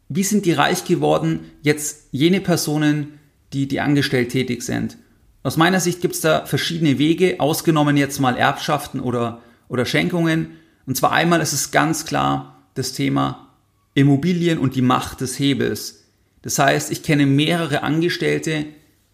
wie 0.09 0.25
sind 0.25 0.47
die 0.47 0.53
reich 0.53 0.85
geworden, 0.87 1.41
jetzt 1.61 2.09
jene 2.13 2.41
Personen, 2.41 3.19
die, 3.53 3.69
die 3.69 3.81
angestellt 3.81 4.31
tätig 4.31 4.63
sind? 4.63 4.97
Aus 5.43 5.57
meiner 5.57 5.81
Sicht 5.81 6.01
gibt 6.01 6.15
es 6.15 6.21
da 6.21 6.45
verschiedene 6.45 6.99
Wege, 6.99 7.41
ausgenommen 7.41 7.97
jetzt 7.97 8.21
mal 8.21 8.37
Erbschaften 8.37 9.01
oder, 9.01 9.41
oder 9.69 9.87
Schenkungen. 9.87 10.59
Und 10.87 10.97
zwar 10.97 11.13
einmal 11.13 11.41
ist 11.41 11.53
es 11.53 11.71
ganz 11.71 12.05
klar 12.05 12.67
das 12.75 12.93
Thema 12.93 13.49
Immobilien 13.95 14.59
und 14.59 14.77
die 14.77 14.83
Macht 14.83 15.21
des 15.21 15.39
Hebels. 15.39 16.05
Das 16.43 16.59
heißt, 16.59 16.91
ich 16.91 17.03
kenne 17.03 17.27
mehrere 17.27 17.83
Angestellte, 17.83 18.67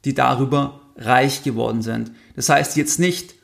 die 0.05 0.15
darüber 0.15 0.81
reich 0.97 1.43
geworden 1.43 1.83
sind. 1.83 2.12
Das 2.35 2.49
heißt 2.49 2.77
jetzt 2.77 2.99
nicht 2.99 3.35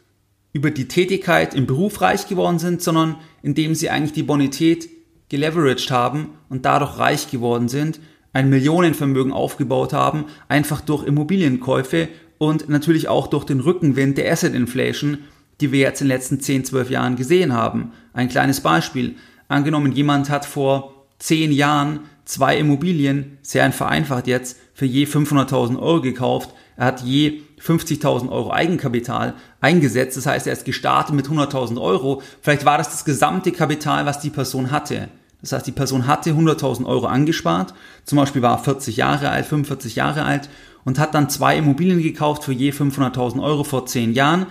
über 0.53 0.71
die 0.71 0.88
Tätigkeit 0.88 1.55
im 1.55 1.66
Beruf 1.66 2.01
reich 2.01 2.29
geworden 2.29 2.59
sind, 2.59 2.83
sondern 2.83 3.16
indem 3.42 3.75
sie 3.75 3.90
eigentlich 3.90 4.12
die 4.12 4.23
Bonität 4.23 4.88
geleveraged 5.29 5.90
haben 5.90 6.31
und 6.49 6.64
dadurch 6.64 6.99
reich 6.99 7.31
geworden 7.31 7.68
sind, 7.68 8.01
ein 8.35 8.51
Millionenvermögen 8.51 9.33
aufgebaut 9.33 9.92
haben, 9.92 10.27
einfach 10.49 10.81
durch 10.81 11.05
Immobilienkäufe 11.05 12.09
und 12.42 12.68
natürlich 12.68 13.07
auch 13.07 13.28
durch 13.28 13.44
den 13.44 13.61
Rückenwind 13.61 14.18
der 14.18 14.33
Asset 14.33 14.52
Inflation, 14.52 15.18
die 15.61 15.70
wir 15.70 15.78
jetzt 15.78 16.00
in 16.00 16.09
den 16.09 16.16
letzten 16.16 16.40
10, 16.40 16.64
12 16.64 16.90
Jahren 16.90 17.14
gesehen 17.14 17.52
haben. 17.52 17.92
Ein 18.14 18.28
kleines 18.28 18.61
Beispiel. 18.61 19.14
Angenommen, 19.46 19.92
jemand 19.92 20.28
hat 20.28 20.44
vor 20.44 21.07
10 21.20 21.52
Jahren 21.52 22.00
zwei 22.24 22.59
Immobilien, 22.59 23.38
sehr 23.42 23.70
vereinfacht 23.70 24.26
jetzt, 24.26 24.59
für 24.74 24.87
je 24.87 25.05
500.000 25.05 25.78
Euro 25.78 26.00
gekauft. 26.00 26.52
Er 26.76 26.87
hat 26.87 27.02
je 27.02 27.42
50.000 27.64 28.28
Euro 28.28 28.50
Eigenkapital 28.50 29.35
eingesetzt. 29.61 30.16
Das 30.16 30.26
heißt, 30.26 30.48
er 30.48 30.55
ist 30.55 30.64
gestartet 30.64 31.14
mit 31.14 31.28
100.000 31.28 31.81
Euro. 31.81 32.22
Vielleicht 32.40 32.64
war 32.64 32.76
das 32.76 32.90
das 32.90 33.05
gesamte 33.05 33.52
Kapital, 33.52 34.05
was 34.05 34.18
die 34.18 34.31
Person 34.31 34.72
hatte. 34.72 35.11
Das 35.42 35.52
heißt, 35.52 35.66
die 35.66 35.72
Person 35.72 36.09
hatte 36.09 36.31
100.000 36.31 36.87
Euro 36.87 37.07
angespart, 37.07 37.74
zum 38.05 38.16
Beispiel 38.16 38.42
war 38.42 38.62
40 38.62 38.96
Jahre 38.96 39.31
alt, 39.31 39.44
45 39.44 39.96
Jahre 39.96 40.24
alt 40.24 40.48
und 40.85 40.99
hat 40.99 41.14
dann 41.14 41.31
zwei 41.31 41.57
Immobilien 41.57 42.03
gekauft 42.03 42.45
für 42.45 42.53
je 42.53 42.71
500.000 42.71 43.42
Euro 43.42 43.64
vor 43.64 43.87
10 43.87 44.12
Jahren 44.14 44.47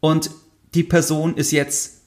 und 0.00 0.30
die 0.74 0.82
Person 0.82 1.36
ist 1.36 1.50
jetzt 1.50 2.02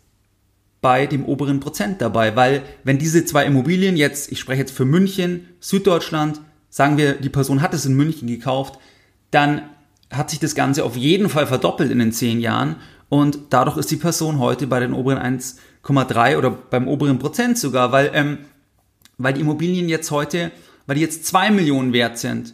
bei 0.82 1.08
dem 1.08 1.26
oberen 1.26 1.60
Prozent 1.60 2.02
dabei, 2.02 2.36
weil 2.36 2.64
wenn 2.84 2.98
diese 2.98 3.26
zwei 3.26 3.46
Immobilien 3.46 3.96
jetzt, 3.96 4.32
ich 4.32 4.40
spreche 4.40 4.62
jetzt 4.62 4.76
für 4.76 4.86
München, 4.86 5.48
Süddeutschland, 5.60 6.42
sagen 6.70 6.98
wir, 6.98 7.14
die 7.14 7.30
Person 7.30 7.62
hat 7.62 7.74
es 7.74 7.86
in 7.86 7.94
München 7.94 8.28
gekauft, 8.28 8.80
dann 9.32 9.62
hat 10.12 10.30
sich 10.30 10.40
das 10.40 10.56
Ganze 10.56 10.84
auf 10.84 10.96
jeden 10.96 11.30
Fall 11.30 11.48
verdoppelt 11.48 11.90
in 11.90 12.00
den 12.00 12.12
10 12.12 12.40
Jahren 12.40 12.76
und 13.10 13.40
dadurch 13.50 13.78
ist 13.78 13.92
die 13.92 13.98
Person 13.98 14.40
heute 14.40 14.68
bei 14.68 14.80
den 14.80 14.94
oberen 14.94 15.18
1 15.18 15.58
0,3 15.84 16.38
oder 16.38 16.52
beim 16.52 16.88
oberen 16.88 17.20
Prozent 17.20 17.58
sogar, 17.58 17.92
weil, 17.92 18.12
ähm, 18.14 18.40
weil 19.18 19.34
die 19.34 19.42
Immobilien 19.42 19.90
jetzt 19.90 20.12
heute, 20.12 20.52
weil 20.86 20.96
die 20.96 21.02
jetzt 21.02 21.26
2 21.26 21.52
Millionen 21.52 21.94
wert 21.94 22.18
sind. 22.18 22.54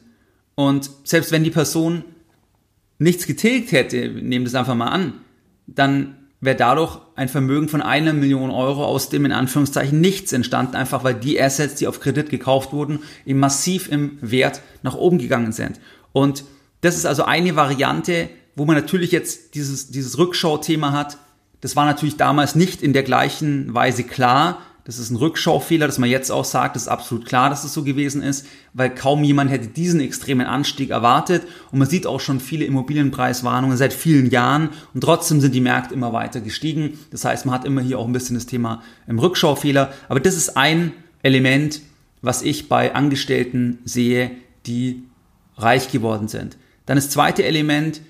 Und 0.60 0.90
selbst 1.06 1.32
wenn 1.32 1.46
die 1.46 1.52
Person 1.52 2.04
nichts 2.98 3.26
getilgt 3.26 3.72
hätte, 3.72 4.10
nehmen 4.10 4.44
das 4.44 4.56
einfach 4.56 4.76
mal 4.76 4.90
an, 4.90 5.14
dann 5.68 6.18
wäre 6.42 6.58
dadurch 6.58 7.00
ein 7.16 7.30
Vermögen 7.30 7.70
von 7.70 7.82
einer 7.82 8.12
Million 8.12 8.52
Euro 8.52 8.84
aus 8.84 9.08
dem 9.08 9.24
in 9.24 9.32
Anführungszeichen 9.32 10.02
nichts 10.02 10.34
entstanden, 10.34 10.76
einfach 10.76 11.06
weil 11.06 11.14
die 11.14 11.42
Assets, 11.42 11.76
die 11.76 11.88
auf 11.88 12.02
Kredit 12.02 12.30
gekauft 12.30 12.74
wurden, 12.74 13.00
eben 13.26 13.40
massiv 13.40 13.90
im 13.90 14.18
Wert 14.20 14.60
nach 14.84 14.96
oben 14.96 15.18
gegangen 15.18 15.54
sind. 15.54 15.80
Und 16.12 16.44
das 16.82 16.98
ist 16.98 17.06
also 17.06 17.24
eine 17.24 17.56
Variante, 17.56 18.28
wo 18.58 18.66
man 18.66 18.76
natürlich 18.76 19.14
jetzt 19.14 19.56
dieses, 19.56 19.92
dieses 19.92 20.18
Rückschau-Thema 20.18 20.92
hat, 20.92 21.20
das 21.62 21.78
war 21.78 21.86
natürlich 21.86 22.18
damals 22.18 22.56
nicht 22.56 22.84
in 22.84 22.92
der 22.92 23.04
gleichen 23.04 23.74
Weise 23.74 24.04
klar. 24.04 24.62
Das 24.90 24.98
ist 24.98 25.12
ein 25.12 25.18
Rückschaufehler, 25.18 25.86
dass 25.86 26.00
man 26.00 26.10
jetzt 26.10 26.32
auch 26.32 26.44
sagt, 26.44 26.76
das 26.76 26.82
ist 26.82 26.88
absolut 26.88 27.24
klar, 27.24 27.52
dass 27.52 27.64
es 27.64 27.76
so 27.76 27.84
gewesen 27.84 28.24
ist, 28.24 28.48
weil 28.74 28.90
kaum 28.90 29.24
jemand 29.24 29.52
hätte 29.52 29.68
diesen 29.68 30.00
extremen 30.00 30.48
Anstieg 30.48 30.90
erwartet. 30.90 31.44
Und 31.72 31.78
man 31.78 31.88
sieht 31.88 32.08
auch 32.08 32.20
schon 32.20 32.40
viele 32.40 32.66
Immobilienpreiswarnungen 32.66 33.78
seit 33.78 33.94
vielen 33.94 34.32
Jahren 34.32 34.70
und 34.96 35.02
trotzdem 35.02 35.42
sind 35.42 35.54
die 35.54 35.62
Märkte 35.62 35.94
immer 35.94 36.12
weiter 36.12 36.42
gestiegen. 36.42 36.98
Das 37.12 37.24
heißt, 37.24 37.46
man 37.46 37.54
hat 37.54 37.66
immer 37.66 37.82
hier 37.82 38.00
auch 38.00 38.08
ein 38.08 38.14
bisschen 38.14 38.34
das 38.34 38.48
Thema 38.48 38.82
im 39.06 39.20
Rückschaufehler. 39.20 39.94
Aber 40.08 40.20
das 40.20 40.36
ist 40.36 40.58
ein 40.58 40.92
Element, 41.22 41.82
was 42.24 42.42
ich 42.42 42.68
bei 42.68 42.96
Angestellten 42.96 43.78
sehe, 43.86 44.32
die 44.66 45.04
reich 45.56 45.92
geworden 45.92 46.30
sind. 46.30 46.58
Dann 46.88 46.96
das 46.96 47.12
zweite 47.12 47.44
Element, 47.44 48.02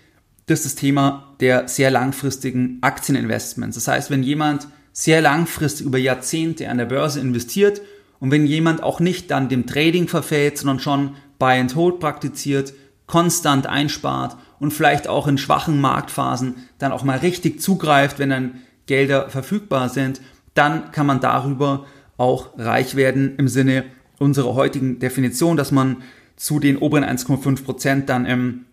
das 0.46 0.60
ist 0.60 0.66
das 0.66 0.76
Thema 0.76 1.36
der 1.42 1.68
sehr 1.68 1.92
langfristigen 1.92 2.78
Aktieninvestments. 2.80 3.76
Das 3.76 3.90
heißt, 3.90 4.10
wenn 4.12 4.24
jemand 4.24 4.70
sehr 4.92 5.22
langfristig 5.22 5.86
über 5.86 5.98
Jahrzehnte 5.98 6.70
an 6.70 6.78
der 6.78 6.86
Börse 6.86 7.20
investiert. 7.20 7.82
Und 8.20 8.32
wenn 8.32 8.46
jemand 8.46 8.84
auch 8.84 9.00
nicht 9.00 9.32
dann 9.32 9.50
dem 9.50 9.66
Trading 9.66 10.08
verfällt, 10.08 10.58
sondern 10.58 10.80
schon 10.80 11.16
Buy 11.38 11.60
and 11.60 11.76
Hold 11.76 12.00
praktiziert, 12.00 12.74
konstant 13.08 13.66
einspart 13.66 14.38
und 14.60 14.72
vielleicht 14.72 15.08
auch 15.08 15.28
in 15.28 15.38
schwachen 15.38 15.82
Marktphasen 15.82 16.56
dann 16.78 16.92
auch 16.92 17.04
mal 17.04 17.18
richtig 17.18 17.62
zugreift, 17.62 18.20
wenn 18.20 18.30
dann 18.30 18.62
Gelder 18.86 19.30
verfügbar 19.30 19.90
sind, 19.90 20.22
dann 20.54 20.92
kann 20.92 21.06
man 21.06 21.20
darüber 21.20 21.86
auch 22.18 22.58
reich 22.58 22.96
werden 22.96 23.36
im 23.38 23.48
Sinne 23.48 23.86
unserer 24.20 24.54
heutigen 24.54 25.00
Definition, 25.00 25.58
dass 25.58 25.72
man 25.72 25.98
zu 26.36 26.60
den 26.60 26.78
oberen 26.78 27.04
1,5 27.04 27.64
Prozent 27.64 28.10
dann 28.10 28.26
im, 28.26 28.66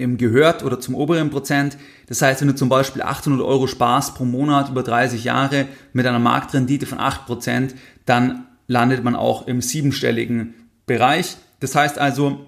im 0.00 0.16
gehört 0.16 0.64
oder 0.64 0.80
zum 0.80 0.94
oberen 0.94 1.30
Prozent. 1.30 1.76
Das 2.08 2.22
heißt, 2.22 2.40
wenn 2.40 2.48
du 2.48 2.54
zum 2.54 2.68
Beispiel 2.68 3.02
800 3.02 3.40
Euro 3.40 3.66
sparst 3.66 4.14
pro 4.14 4.24
Monat 4.24 4.70
über 4.70 4.82
30 4.82 5.24
Jahre 5.24 5.66
mit 5.92 6.06
einer 6.06 6.18
Marktrendite 6.18 6.86
von 6.86 6.98
8 6.98 7.26
Prozent, 7.26 7.74
dann 8.06 8.46
landet 8.66 9.04
man 9.04 9.16
auch 9.16 9.46
im 9.46 9.60
siebenstelligen 9.60 10.54
Bereich. 10.86 11.36
Das 11.60 11.74
heißt 11.74 11.98
also, 11.98 12.46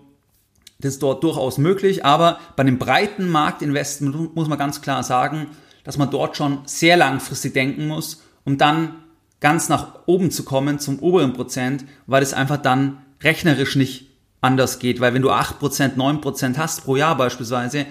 das 0.80 0.94
ist 0.94 1.02
dort 1.02 1.22
durchaus 1.22 1.58
möglich, 1.58 2.04
aber 2.04 2.38
bei 2.56 2.62
einem 2.62 2.78
breiten 2.78 3.28
Marktinvestment 3.28 4.34
muss 4.34 4.48
man 4.48 4.58
ganz 4.58 4.82
klar 4.82 5.02
sagen, 5.04 5.48
dass 5.84 5.98
man 5.98 6.10
dort 6.10 6.36
schon 6.36 6.60
sehr 6.64 6.96
langfristig 6.96 7.54
denken 7.54 7.86
muss, 7.86 8.22
um 8.44 8.58
dann 8.58 8.96
ganz 9.40 9.68
nach 9.68 10.06
oben 10.06 10.30
zu 10.30 10.44
kommen 10.44 10.78
zum 10.78 10.98
oberen 11.00 11.32
Prozent, 11.32 11.84
weil 12.06 12.22
es 12.22 12.34
einfach 12.34 12.56
dann 12.56 12.98
rechnerisch 13.22 13.76
nicht 13.76 14.11
anders 14.42 14.78
geht, 14.78 15.00
weil 15.00 15.14
wenn 15.14 15.22
du 15.22 15.30
8%, 15.30 15.96
9% 15.96 16.58
hast 16.58 16.84
pro 16.84 16.96
Jahr 16.96 17.16
beispielsweise 17.16 17.86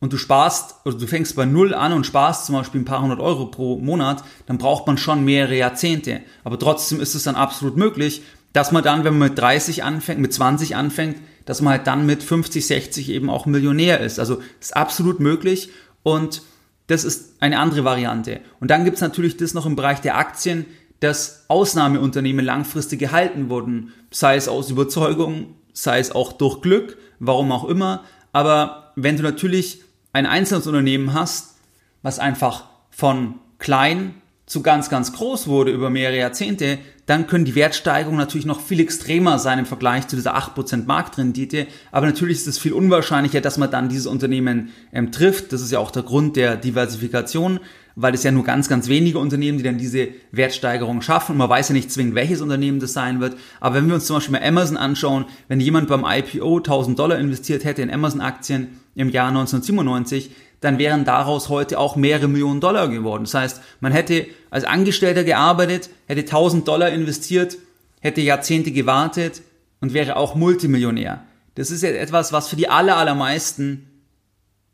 und 0.00 0.12
du 0.12 0.18
sparst 0.18 0.74
oder 0.84 0.98
du 0.98 1.06
fängst 1.06 1.36
bei 1.36 1.46
Null 1.46 1.72
an 1.72 1.92
und 1.92 2.04
sparst 2.04 2.46
zum 2.46 2.56
Beispiel 2.56 2.82
ein 2.82 2.84
paar 2.84 3.00
hundert 3.00 3.20
Euro 3.20 3.46
pro 3.46 3.78
Monat, 3.78 4.24
dann 4.46 4.58
braucht 4.58 4.86
man 4.86 4.98
schon 4.98 5.24
mehrere 5.24 5.56
Jahrzehnte. 5.56 6.20
Aber 6.44 6.58
trotzdem 6.58 7.00
ist 7.00 7.14
es 7.14 7.22
dann 7.22 7.36
absolut 7.36 7.76
möglich, 7.76 8.22
dass 8.52 8.72
man 8.72 8.82
dann, 8.82 9.04
wenn 9.04 9.16
man 9.16 9.30
mit 9.30 9.38
30 9.38 9.84
anfängt, 9.84 10.20
mit 10.20 10.34
20 10.34 10.76
anfängt, 10.76 11.16
dass 11.44 11.62
man 11.62 11.72
halt 11.74 11.86
dann 11.86 12.04
mit 12.04 12.22
50, 12.22 12.66
60 12.66 13.08
eben 13.10 13.30
auch 13.30 13.46
Millionär 13.46 14.00
ist. 14.00 14.18
Also 14.18 14.42
ist 14.60 14.76
absolut 14.76 15.20
möglich 15.20 15.70
und 16.02 16.42
das 16.88 17.04
ist 17.04 17.36
eine 17.40 17.58
andere 17.58 17.84
Variante. 17.84 18.40
Und 18.60 18.70
dann 18.70 18.84
gibt 18.84 18.96
es 18.96 19.00
natürlich 19.00 19.36
das 19.36 19.54
noch 19.54 19.66
im 19.66 19.76
Bereich 19.76 20.00
der 20.00 20.16
Aktien, 20.18 20.66
dass 20.98 21.44
Ausnahmeunternehmen 21.48 22.44
langfristig 22.44 22.98
gehalten 22.98 23.48
wurden, 23.48 23.92
sei 24.10 24.36
es 24.36 24.48
aus 24.48 24.70
Überzeugung, 24.70 25.54
sei 25.72 25.98
es 25.98 26.12
auch 26.12 26.32
durch 26.32 26.60
Glück, 26.60 26.98
warum 27.18 27.52
auch 27.52 27.64
immer. 27.64 28.04
Aber 28.32 28.92
wenn 28.96 29.16
du 29.16 29.22
natürlich 29.22 29.82
ein 30.12 30.26
einzelnes 30.26 30.66
Unternehmen 30.66 31.14
hast, 31.14 31.56
was 32.02 32.18
einfach 32.18 32.64
von 32.90 33.36
klein 33.58 34.14
zu 34.46 34.62
ganz, 34.62 34.90
ganz 34.90 35.12
groß 35.12 35.46
wurde 35.46 35.70
über 35.70 35.88
mehrere 35.88 36.18
Jahrzehnte, 36.18 36.78
dann 37.06 37.26
können 37.26 37.44
die 37.44 37.54
Wertsteigerungen 37.54 38.18
natürlich 38.18 38.44
noch 38.44 38.60
viel 38.60 38.80
extremer 38.80 39.38
sein 39.38 39.58
im 39.58 39.66
Vergleich 39.66 40.08
zu 40.08 40.16
dieser 40.16 40.36
8% 40.36 40.84
Marktrendite. 40.84 41.66
Aber 41.90 42.06
natürlich 42.06 42.38
ist 42.38 42.48
es 42.48 42.58
viel 42.58 42.72
unwahrscheinlicher, 42.72 43.40
dass 43.40 43.56
man 43.56 43.70
dann 43.70 43.88
dieses 43.88 44.06
Unternehmen 44.06 44.70
ähm, 44.92 45.10
trifft. 45.10 45.52
Das 45.52 45.62
ist 45.62 45.72
ja 45.72 45.78
auch 45.78 45.90
der 45.90 46.02
Grund 46.02 46.36
der 46.36 46.56
Diversifikation, 46.56 47.60
weil 47.94 48.14
es 48.14 48.22
ja 48.22 48.30
nur 48.30 48.44
ganz, 48.44 48.68
ganz 48.68 48.88
wenige 48.88 49.18
Unternehmen, 49.18 49.58
die 49.58 49.64
dann 49.64 49.78
diese 49.78 50.08
Wertsteigerung 50.30 51.02
schaffen. 51.02 51.32
Und 51.32 51.38
man 51.38 51.50
weiß 51.50 51.68
ja 51.68 51.74
nicht 51.74 51.90
zwingend, 51.90 52.14
welches 52.14 52.40
Unternehmen 52.40 52.80
das 52.80 52.92
sein 52.92 53.20
wird. 53.20 53.36
Aber 53.60 53.76
wenn 53.76 53.88
wir 53.88 53.94
uns 53.94 54.06
zum 54.06 54.16
Beispiel 54.16 54.32
mal 54.32 54.46
Amazon 54.46 54.76
anschauen, 54.76 55.26
wenn 55.48 55.60
jemand 55.60 55.88
beim 55.88 56.04
IPO 56.06 56.58
1000 56.58 56.98
Dollar 56.98 57.18
investiert 57.18 57.64
hätte 57.64 57.82
in 57.82 57.92
Amazon-Aktien 57.92 58.80
im 58.94 59.08
Jahr 59.08 59.28
1997, 59.28 60.30
dann 60.60 60.78
wären 60.78 61.04
daraus 61.04 61.48
heute 61.48 61.78
auch 61.78 61.96
mehrere 61.96 62.28
Millionen 62.28 62.60
Dollar 62.60 62.88
geworden. 62.88 63.24
Das 63.24 63.34
heißt, 63.34 63.60
man 63.80 63.92
hätte 63.92 64.26
als 64.50 64.64
Angestellter 64.64 65.24
gearbeitet, 65.24 65.90
hätte 66.06 66.20
1000 66.20 66.66
Dollar 66.66 66.90
investiert, 66.90 67.58
hätte 68.00 68.20
Jahrzehnte 68.20 68.70
gewartet 68.70 69.42
und 69.80 69.92
wäre 69.92 70.16
auch 70.16 70.34
Multimillionär. 70.34 71.24
Das 71.56 71.70
ist 71.70 71.82
jetzt 71.82 71.96
etwas, 71.96 72.32
was 72.32 72.48
für 72.48 72.56
die 72.56 72.68
aller, 72.68 72.96
allermeisten 72.96 73.88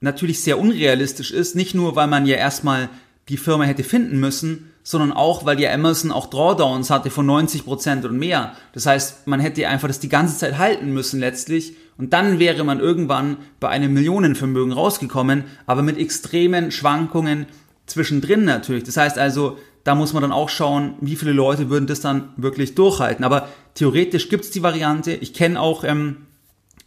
natürlich 0.00 0.42
sehr 0.42 0.58
unrealistisch 0.58 1.32
ist. 1.32 1.56
Nicht 1.56 1.74
nur, 1.74 1.96
weil 1.96 2.06
man 2.06 2.26
ja 2.26 2.36
erstmal 2.36 2.88
die 3.28 3.36
Firma 3.36 3.64
hätte 3.64 3.84
finden 3.84 4.20
müssen, 4.20 4.70
sondern 4.82 5.12
auch, 5.12 5.44
weil 5.44 5.60
ja 5.60 5.72
Amazon 5.72 6.12
auch 6.12 6.26
Drawdowns 6.30 6.88
hatte 6.90 7.10
von 7.10 7.26
90% 7.28 8.06
und 8.06 8.18
mehr. 8.18 8.54
Das 8.72 8.86
heißt, 8.86 9.26
man 9.26 9.40
hätte 9.40 9.68
einfach 9.68 9.88
das 9.88 10.00
die 10.00 10.08
ganze 10.08 10.38
Zeit 10.38 10.56
halten 10.56 10.92
müssen 10.92 11.20
letztlich 11.20 11.74
und 11.98 12.12
dann 12.12 12.38
wäre 12.38 12.64
man 12.64 12.80
irgendwann 12.80 13.36
bei 13.60 13.68
einem 13.68 13.92
Millionenvermögen 13.92 14.72
rausgekommen, 14.72 15.44
aber 15.66 15.82
mit 15.82 15.98
extremen 15.98 16.70
Schwankungen 16.70 17.46
zwischendrin 17.86 18.44
natürlich. 18.44 18.84
Das 18.84 18.96
heißt 18.96 19.18
also, 19.18 19.58
da 19.84 19.94
muss 19.94 20.12
man 20.12 20.22
dann 20.22 20.32
auch 20.32 20.48
schauen, 20.48 20.94
wie 21.00 21.16
viele 21.16 21.32
Leute 21.32 21.70
würden 21.70 21.86
das 21.86 22.00
dann 22.00 22.30
wirklich 22.36 22.74
durchhalten. 22.74 23.24
Aber 23.24 23.48
theoretisch 23.74 24.28
gibt's 24.28 24.50
die 24.50 24.62
Variante. 24.62 25.12
Ich 25.12 25.32
kenne 25.34 25.60
auch 25.60 25.84
ähm, 25.84 26.28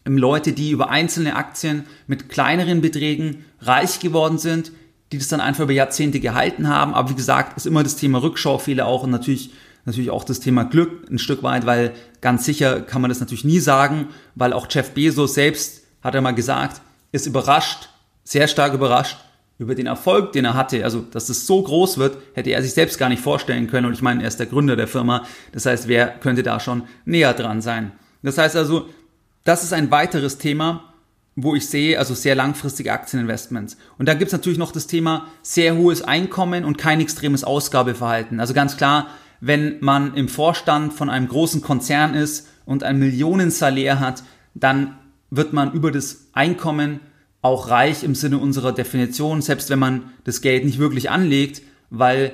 ähm, 0.06 0.18
Leute, 0.18 0.54
die 0.54 0.72
über 0.72 0.90
einzelne 0.90 1.36
Aktien 1.36 1.86
mit 2.08 2.30
kleineren 2.30 2.82
Beträgen 2.82 3.46
reich 3.60 4.00
geworden 4.00 4.38
sind, 4.38 4.72
die 5.12 5.17
das 5.17 5.28
dann 5.28 5.41
einfach 5.41 5.63
über 5.63 5.74
Jahrzehnte 5.74 6.19
gehalten 6.19 6.67
haben. 6.67 6.93
Aber 6.93 7.10
wie 7.10 7.15
gesagt, 7.15 7.58
ist 7.58 7.65
immer 7.65 7.84
das 7.84 7.95
Thema 7.95 8.21
Rückschaufehler 8.21 8.86
auch 8.86 9.04
und 9.04 9.12
natürlich 9.12 9.52
natürlich 9.86 10.12
auch 10.12 10.24
das 10.24 10.39
Thema 10.39 10.63
Glück 10.63 11.10
ein 11.10 11.19
Stück 11.19 11.43
weit, 11.43 11.65
weil 11.65 11.93
ganz 12.21 12.45
sicher 12.45 12.82
kann 12.82 13.02
man 13.02 13.10
das 13.10 13.19
natürlich 13.19 13.45
nie 13.45 13.60
sagen, 13.60 14.10
weil 14.36 14.54
auch 14.54 14.67
Jeff 14.69 14.91
Bezos 14.91 15.34
selbst, 15.34 15.82
hat 16.04 16.15
er 16.15 16.21
mal 16.21 16.36
gesagt, 16.36 16.82
ist 17.12 17.28
überrascht, 17.28 17.89
sehr 18.24 18.47
stark 18.47 18.74
überrascht 18.74 19.17
über 19.58 19.76
den 19.76 19.86
Erfolg, 19.86 20.32
den 20.34 20.45
er 20.45 20.56
hatte. 20.56 20.84
Also, 20.84 21.02
dass 21.02 21.30
es 21.30 21.45
so 21.45 21.62
groß 21.62 21.97
wird, 21.97 22.17
hätte 22.34 22.50
er 22.50 22.63
sich 22.63 22.74
selbst 22.74 22.97
gar 22.97 23.10
nicht 23.10 23.21
vorstellen 23.21 23.67
können. 23.67 23.86
Und 23.86 23.93
ich 23.93 24.02
meine, 24.02 24.21
er 24.24 24.28
ist 24.28 24.39
der 24.39 24.47
Gründer 24.47 24.76
der 24.76 24.88
Firma. 24.88 25.26
Das 25.52 25.65
heißt, 25.65 25.88
wer 25.88 26.08
könnte 26.08 26.41
da 26.41 26.60
schon 26.60 26.84
näher 27.06 27.34
dran 27.34 27.62
sein? 27.62 27.91
Das 28.24 28.38
heißt 28.38 28.56
also, 28.56 28.88
das 29.43 29.63
ist 29.63 29.74
ein 29.74 29.91
weiteres 29.91 30.38
Thema, 30.38 30.91
wo 31.36 31.56
ich 31.56 31.67
sehe, 31.67 31.98
also 31.98 32.13
sehr 32.13 32.36
langfristige 32.36 32.91
Aktieninvestments. 32.91 33.78
Und 33.98 34.08
da 34.08 34.13
gibt's 34.13 34.34
natürlich 34.34 34.60
noch 34.60 34.72
das 34.72 34.88
Thema 34.88 35.28
sehr 35.41 35.78
hohes 35.78 36.02
Einkommen 36.02 36.65
und 36.65 36.78
kein 36.78 37.00
extremes 37.00 37.44
Ausgabeverhalten. 37.44 38.39
Also 38.39 38.54
ganz 38.54 38.78
klar, 38.78 39.08
wenn 39.39 39.78
man 39.80 40.13
im 40.15 40.28
Vorstand 40.28 40.94
von 40.94 41.10
einem 41.10 41.28
großen 41.28 41.62
Konzern 41.62 42.13
ist 42.13 42.48
und 42.65 42.84
ein 42.84 43.00
Millionensalär 43.00 44.00
hat, 44.00 44.24
dann 44.54 44.98
wird 45.30 45.54
man 45.54 45.72
über 45.74 45.91
das 45.91 46.28
Einkommen 46.34 47.00
auch 47.41 47.70
reich 47.70 48.04
im 48.04 48.13
Sinne 48.13 48.38
unserer 48.38 48.72
Definition, 48.72 49.41
selbst 49.41 49.70
wenn 49.70 49.80
man 49.80 50.12
das 50.26 50.41
Geld 50.41 50.63
nicht 50.65 50.78
wirklich 50.78 51.10
anlegt, 51.10 51.63
weil 51.89 52.34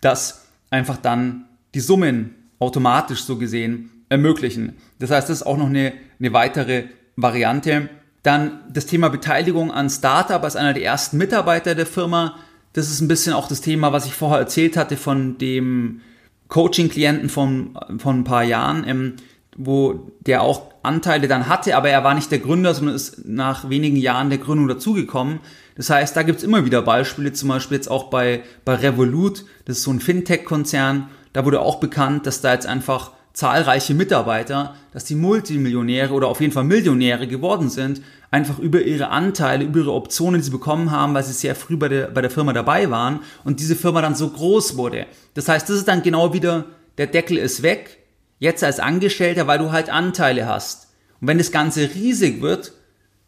das 0.00 0.46
einfach 0.70 0.96
dann 0.96 1.46
die 1.74 1.80
Summen 1.80 2.34
automatisch 2.58 3.24
so 3.24 3.36
gesehen 3.36 3.90
ermöglichen. 4.08 4.74
Das 4.98 5.10
heißt, 5.10 5.28
das 5.28 5.38
ist 5.38 5.46
auch 5.46 5.56
noch 5.56 5.66
eine, 5.66 5.92
eine 6.20 6.32
weitere 6.32 6.84
Variante. 7.16 7.88
Dann 8.24 8.60
das 8.72 8.86
Thema 8.86 9.10
Beteiligung 9.10 9.70
an 9.70 9.88
Startup 9.88 10.42
als 10.42 10.56
einer 10.56 10.72
der 10.72 10.82
ersten 10.82 11.18
Mitarbeiter 11.18 11.76
der 11.76 11.86
Firma. 11.86 12.36
Das 12.72 12.90
ist 12.90 13.00
ein 13.00 13.06
bisschen 13.06 13.34
auch 13.34 13.46
das 13.46 13.60
Thema, 13.60 13.92
was 13.92 14.06
ich 14.06 14.14
vorher 14.14 14.40
erzählt 14.40 14.76
hatte 14.76 14.96
von 14.96 15.38
dem 15.38 16.00
Coaching-Klienten 16.48 17.28
von, 17.28 17.78
von 17.98 18.20
ein 18.20 18.24
paar 18.24 18.42
Jahren, 18.42 18.84
ähm, 18.88 19.14
wo 19.56 20.10
der 20.20 20.42
auch 20.42 20.62
Anteile 20.82 21.28
dann 21.28 21.48
hatte, 21.48 21.76
aber 21.76 21.90
er 21.90 22.02
war 22.02 22.14
nicht 22.14 22.30
der 22.30 22.38
Gründer, 22.38 22.74
sondern 22.74 22.96
ist 22.96 23.24
nach 23.26 23.68
wenigen 23.68 23.96
Jahren 23.96 24.30
der 24.30 24.38
Gründung 24.38 24.68
dazugekommen. 24.68 25.40
Das 25.76 25.90
heißt, 25.90 26.16
da 26.16 26.22
gibt's 26.22 26.42
immer 26.42 26.64
wieder 26.64 26.82
Beispiele, 26.82 27.32
zum 27.32 27.50
Beispiel 27.50 27.76
jetzt 27.76 27.90
auch 27.90 28.04
bei, 28.04 28.42
bei 28.64 28.74
Revolut, 28.74 29.44
das 29.64 29.78
ist 29.78 29.84
so 29.84 29.92
ein 29.92 30.00
Fintech-Konzern, 30.00 31.08
da 31.32 31.44
wurde 31.44 31.60
auch 31.60 31.76
bekannt, 31.76 32.26
dass 32.26 32.40
da 32.40 32.52
jetzt 32.52 32.66
einfach 32.66 33.12
zahlreiche 33.34 33.94
Mitarbeiter, 33.94 34.76
dass 34.92 35.04
die 35.04 35.16
Multimillionäre 35.16 36.14
oder 36.14 36.28
auf 36.28 36.40
jeden 36.40 36.52
Fall 36.52 36.64
Millionäre 36.64 37.26
geworden 37.26 37.68
sind, 37.68 38.00
einfach 38.30 38.60
über 38.60 38.80
ihre 38.80 39.08
Anteile, 39.08 39.64
über 39.64 39.80
ihre 39.80 39.92
Optionen, 39.92 40.40
die 40.40 40.44
sie 40.44 40.50
bekommen 40.50 40.92
haben, 40.92 41.14
weil 41.14 41.24
sie 41.24 41.32
sehr 41.32 41.56
früh 41.56 41.76
bei 41.76 41.88
der, 41.88 42.06
bei 42.08 42.22
der 42.22 42.30
Firma 42.30 42.52
dabei 42.52 42.90
waren 42.90 43.20
und 43.42 43.60
diese 43.60 43.76
Firma 43.76 44.00
dann 44.00 44.14
so 44.14 44.30
groß 44.30 44.76
wurde. 44.76 45.06
Das 45.34 45.48
heißt, 45.48 45.68
das 45.68 45.76
ist 45.76 45.88
dann 45.88 46.02
genau 46.02 46.32
wieder, 46.32 46.64
der 46.96 47.08
Deckel 47.08 47.36
ist 47.36 47.62
weg, 47.62 47.98
jetzt 48.38 48.62
als 48.62 48.78
Angestellter, 48.78 49.48
weil 49.48 49.58
du 49.58 49.72
halt 49.72 49.90
Anteile 49.90 50.46
hast. 50.46 50.92
Und 51.20 51.26
wenn 51.26 51.38
das 51.38 51.50
Ganze 51.50 51.90
riesig 51.94 52.40
wird, 52.40 52.72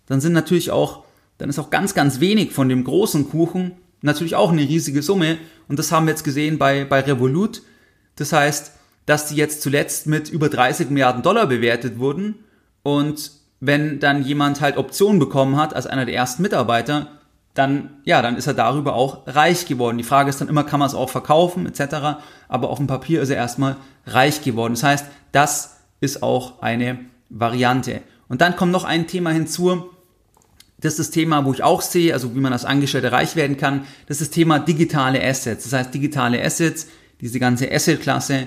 dann 0.07 0.21
sind 0.21 0.33
natürlich 0.33 0.71
auch, 0.71 1.05
dann 1.39 1.51
ist 1.51 1.59
auch 1.59 1.71
ganz, 1.71 1.95
ganz 1.95 2.21
wenig 2.21 2.53
von 2.53 2.69
dem 2.69 2.85
großen 2.85 3.29
Kuchen 3.29 3.73
natürlich 4.03 4.37
auch 4.37 4.53
eine 4.53 4.63
riesige 4.63 5.03
Summe. 5.03 5.39
Und 5.67 5.81
das 5.81 5.91
haben 5.91 6.07
wir 6.07 6.13
jetzt 6.13 6.23
gesehen 6.23 6.59
bei, 6.59 6.85
bei 6.85 7.01
Revolut. 7.01 7.63
Das 8.15 8.33
heißt, 8.33 8.73
dass 9.07 9.29
die 9.29 9.37
jetzt 9.37 9.63
zuletzt 9.63 10.07
mit 10.07 10.29
über 10.29 10.49
30 10.49 10.91
Milliarden 10.91 11.23
Dollar 11.23 11.47
bewertet 11.47 11.99
wurden. 11.99 12.45
Und 12.83 13.31
wenn 13.61 14.01
dann 14.01 14.25
jemand 14.25 14.61
halt 14.61 14.77
Optionen 14.77 15.19
bekommen 15.19 15.57
hat 15.57 15.75
als 15.75 15.87
einer 15.87 16.05
der 16.05 16.15
ersten 16.15 16.43
Mitarbeiter, 16.43 17.09
dann, 17.55 17.91
ja, 18.05 18.21
dann 18.21 18.37
ist 18.37 18.47
er 18.47 18.55
darüber 18.55 18.95
auch 18.95 19.27
reich 19.27 19.67
geworden. 19.67 19.97
Die 19.97 20.05
Frage 20.05 20.29
ist 20.29 20.41
dann 20.41 20.49
immer, 20.49 20.65
kann 20.65 20.79
man 20.79 20.89
es 20.89 20.95
auch 20.95 21.09
verkaufen, 21.09 21.67
etc. 21.67 22.21
Aber 22.49 22.69
auf 22.69 22.79
dem 22.79 22.87
Papier 22.87 23.23
ist 23.23 23.31
er 23.31 23.37
erstmal 23.37 23.77
reich 24.07 24.43
geworden. 24.43 24.75
Das 24.75 24.83
heißt, 24.83 25.07
das 25.33 25.79
ist 26.01 26.23
auch 26.23 26.61
eine 26.61 26.99
Variante. 27.31 28.03
Und 28.29 28.41
dann 28.41 28.57
kommt 28.57 28.73
noch 28.73 28.85
ein 28.85 29.07
Thema 29.07 29.31
hinzu, 29.31 29.91
das 30.79 30.93
ist 30.95 30.99
das 30.99 31.11
Thema, 31.11 31.47
wo 31.47 31.53
ich 31.53 31.63
auch 31.63 31.81
sehe, 31.81 32.13
also 32.13 32.35
wie 32.35 32.41
man 32.41 32.53
als 32.53 32.67
Angestellter 32.67 33.11
reich 33.11 33.35
werden 33.35 33.57
kann, 33.57 33.87
das 34.07 34.21
ist 34.21 34.31
das 34.31 34.35
Thema 34.35 34.59
digitale 34.59 35.23
Assets. 35.25 35.65
Das 35.65 35.73
heißt, 35.73 35.95
digitale 35.95 36.43
Assets, 36.45 36.89
diese 37.21 37.41
ganze 37.41 37.73
Asset-Klasse, 37.73 38.47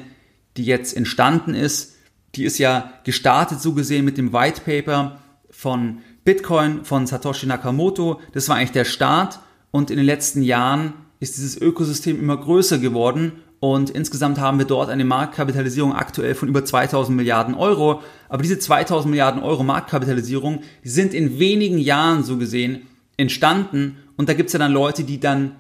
die 0.60 0.66
jetzt 0.66 0.96
entstanden 0.96 1.56
ist, 1.56 1.96
die 2.36 2.44
ist 2.44 2.58
ja 2.58 2.92
gestartet 3.06 3.62
so 3.62 3.74
gesehen 3.74 4.04
mit 4.04 4.18
dem 4.18 4.34
White 4.34 4.62
Paper 4.66 5.20
von 5.50 6.00
Bitcoin 6.26 6.84
von 6.84 7.08
Satoshi 7.08 7.48
Nakamoto. 7.48 8.20
Das 8.34 8.50
war 8.50 8.58
eigentlich 8.58 8.74
der 8.74 8.86
Start 8.86 9.40
und 9.72 9.90
in 9.90 9.96
den 9.96 10.06
letzten 10.06 10.44
Jahren 10.44 10.94
ist 11.22 11.38
dieses 11.38 11.60
Ökosystem 11.60 12.20
immer 12.20 12.36
größer 12.36 12.78
geworden 12.78 13.42
und 13.62 13.90
insgesamt 13.90 14.38
haben 14.38 14.58
wir 14.58 14.66
dort 14.66 14.90
eine 14.90 15.06
Marktkapitalisierung 15.06 15.94
aktuell 15.94 16.36
von 16.36 16.50
über 16.50 16.66
2000 16.66 17.16
Milliarden 17.16 17.56
Euro. 17.56 18.02
Aber 18.28 18.44
diese 18.44 18.60
2000 18.60 19.10
Milliarden 19.10 19.42
Euro 19.42 19.64
Marktkapitalisierung, 19.64 20.62
sind 20.84 21.14
in 21.14 21.40
wenigen 21.40 21.78
Jahren 21.78 22.24
so 22.24 22.38
gesehen 22.38 22.84
entstanden. 23.16 23.98
Und 24.18 24.28
da 24.28 24.34
gibt's 24.34 24.54
ja 24.54 24.60
dann 24.60 24.74
Leute, 24.74 25.06
die 25.06 25.20
dann, 25.20 25.56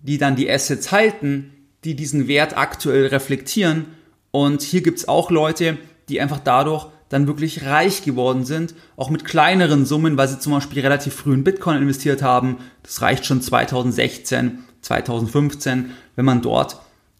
die 0.00 0.16
dann 0.16 0.36
die 0.36 0.50
Assets 0.50 0.92
halten, 0.92 1.52
die 1.84 1.94
diesen 1.94 2.28
Wert 2.28 2.56
aktuell 2.56 3.06
reflektieren. 3.06 3.86
Und 4.30 4.62
hier 4.62 4.82
gibt's 4.82 5.08
auch 5.08 5.30
Leute, 5.30 5.78
die 6.08 6.20
einfach 6.20 6.40
dadurch 6.40 6.86
dann 7.08 7.26
wirklich 7.26 7.66
reich 7.66 8.02
geworden 8.02 8.44
sind, 8.44 8.74
auch 8.96 9.10
mit 9.10 9.24
kleineren 9.24 9.84
Summen, 9.84 10.16
weil 10.16 10.28
sie 10.28 10.38
zum 10.38 10.52
Beispiel 10.52 10.82
relativ 10.82 11.14
früh 11.14 11.34
in 11.34 11.44
Bitcoin 11.44 11.76
investiert 11.76 12.22
haben. 12.22 12.58
Das 12.84 13.02
reicht 13.02 13.26
schon 13.26 13.42
2016, 13.42 14.60
2015, 14.80 15.90
wenn 16.14 16.24
man 16.24 16.40
dort 16.40 16.78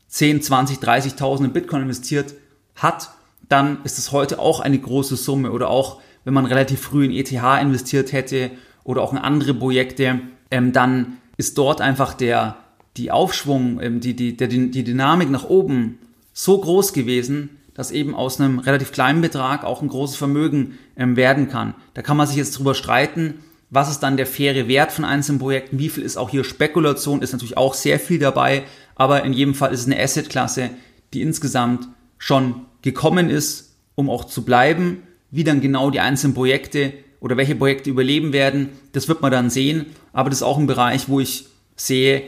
10, 0.09 0.43
20, 0.43 0.79
30.000 0.79 1.45
in 1.47 1.53
Bitcoin 1.53 1.83
investiert 1.83 2.35
hat, 2.77 3.11
dann 3.49 3.79
ist 3.83 3.99
es 3.99 4.13
heute 4.13 4.39
auch 4.39 4.61
eine 4.61 4.79
große 4.79 5.17
Summe. 5.17 5.51
Oder 5.51 5.69
auch, 5.69 6.01
wenn 6.25 6.35
man 6.35 6.47
relativ 6.47 6.81
früh 6.81 7.05
in 7.05 7.13
ETH 7.13 7.33
investiert 7.61 8.13
hätte 8.13 8.53
oder 8.85 9.03
auch 9.03 9.13
in 9.13 9.19
andere 9.19 9.55
Projekte, 9.55 10.21
ähm, 10.53 10.73
dann 10.73 11.19
ist 11.37 11.59
dort 11.59 11.81
einfach 11.81 12.15
der, 12.15 12.57
die 12.97 13.11
Aufschwung, 13.11 13.81
ähm, 13.81 14.01
die, 14.01 14.15
die, 14.15 14.37
der, 14.37 14.47
die 14.47 14.85
Dynamik 14.85 15.31
nach 15.31 15.45
oben 15.45 15.99
so 16.43 16.59
groß 16.59 16.95
gewesen, 16.95 17.59
dass 17.75 17.91
eben 17.91 18.15
aus 18.15 18.41
einem 18.41 18.61
relativ 18.61 18.93
kleinen 18.93 19.21
Betrag 19.21 19.63
auch 19.63 19.83
ein 19.83 19.89
großes 19.89 20.17
Vermögen 20.17 20.79
ähm, 20.97 21.15
werden 21.15 21.51
kann. 21.51 21.75
Da 21.93 22.01
kann 22.01 22.17
man 22.17 22.27
sich 22.27 22.37
jetzt 22.37 22.59
drüber 22.59 22.75
streiten, 22.75 23.41
was 23.69 23.91
ist 23.91 24.01
dann 24.01 24.17
der 24.17 24.27
faire 24.27 24.67
Wert 24.67 24.91
von 24.91 25.05
einzelnen 25.05 25.39
Projekten, 25.39 25.79
wie 25.79 25.91
viel 25.91 26.03
ist 26.03 26.17
auch 26.17 26.31
hier 26.31 26.43
Spekulation, 26.43 27.21
ist 27.21 27.33
natürlich 27.33 27.59
auch 27.59 27.75
sehr 27.75 28.01
viel 28.01 28.19
dabei, 28.19 28.63
aber 28.95 29.23
in 29.23 29.35
jedem 29.35 29.55
Fall 29.55 29.71
ist 29.73 29.81
es 29.81 29.87
eine 29.87 30.03
Assetklasse, 30.03 30.71
die 31.13 31.21
insgesamt 31.21 31.89
schon 32.17 32.67
gekommen 32.81 33.29
ist, 33.29 33.77
um 33.95 34.09
auch 34.09 34.25
zu 34.25 34.43
bleiben. 34.43 35.03
Wie 35.31 35.45
dann 35.45 35.61
genau 35.61 35.91
die 35.91 36.01
einzelnen 36.01 36.35
Projekte 36.35 36.95
oder 37.21 37.37
welche 37.37 37.55
Projekte 37.55 37.91
überleben 37.91 38.33
werden, 38.33 38.71
das 38.93 39.09
wird 39.09 39.21
man 39.21 39.31
dann 39.31 39.51
sehen. 39.51 39.87
Aber 40.15 40.31
das 40.31 40.39
ist 40.39 40.43
auch 40.43 40.59
ein 40.59 40.67
Bereich, 40.67 41.09
wo 41.09 41.21
ich 41.21 41.47
sehe, 41.77 42.23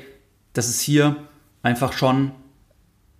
dass 0.52 0.68
es 0.68 0.80
hier 0.80 1.16
einfach 1.62 1.94
schon 1.94 2.32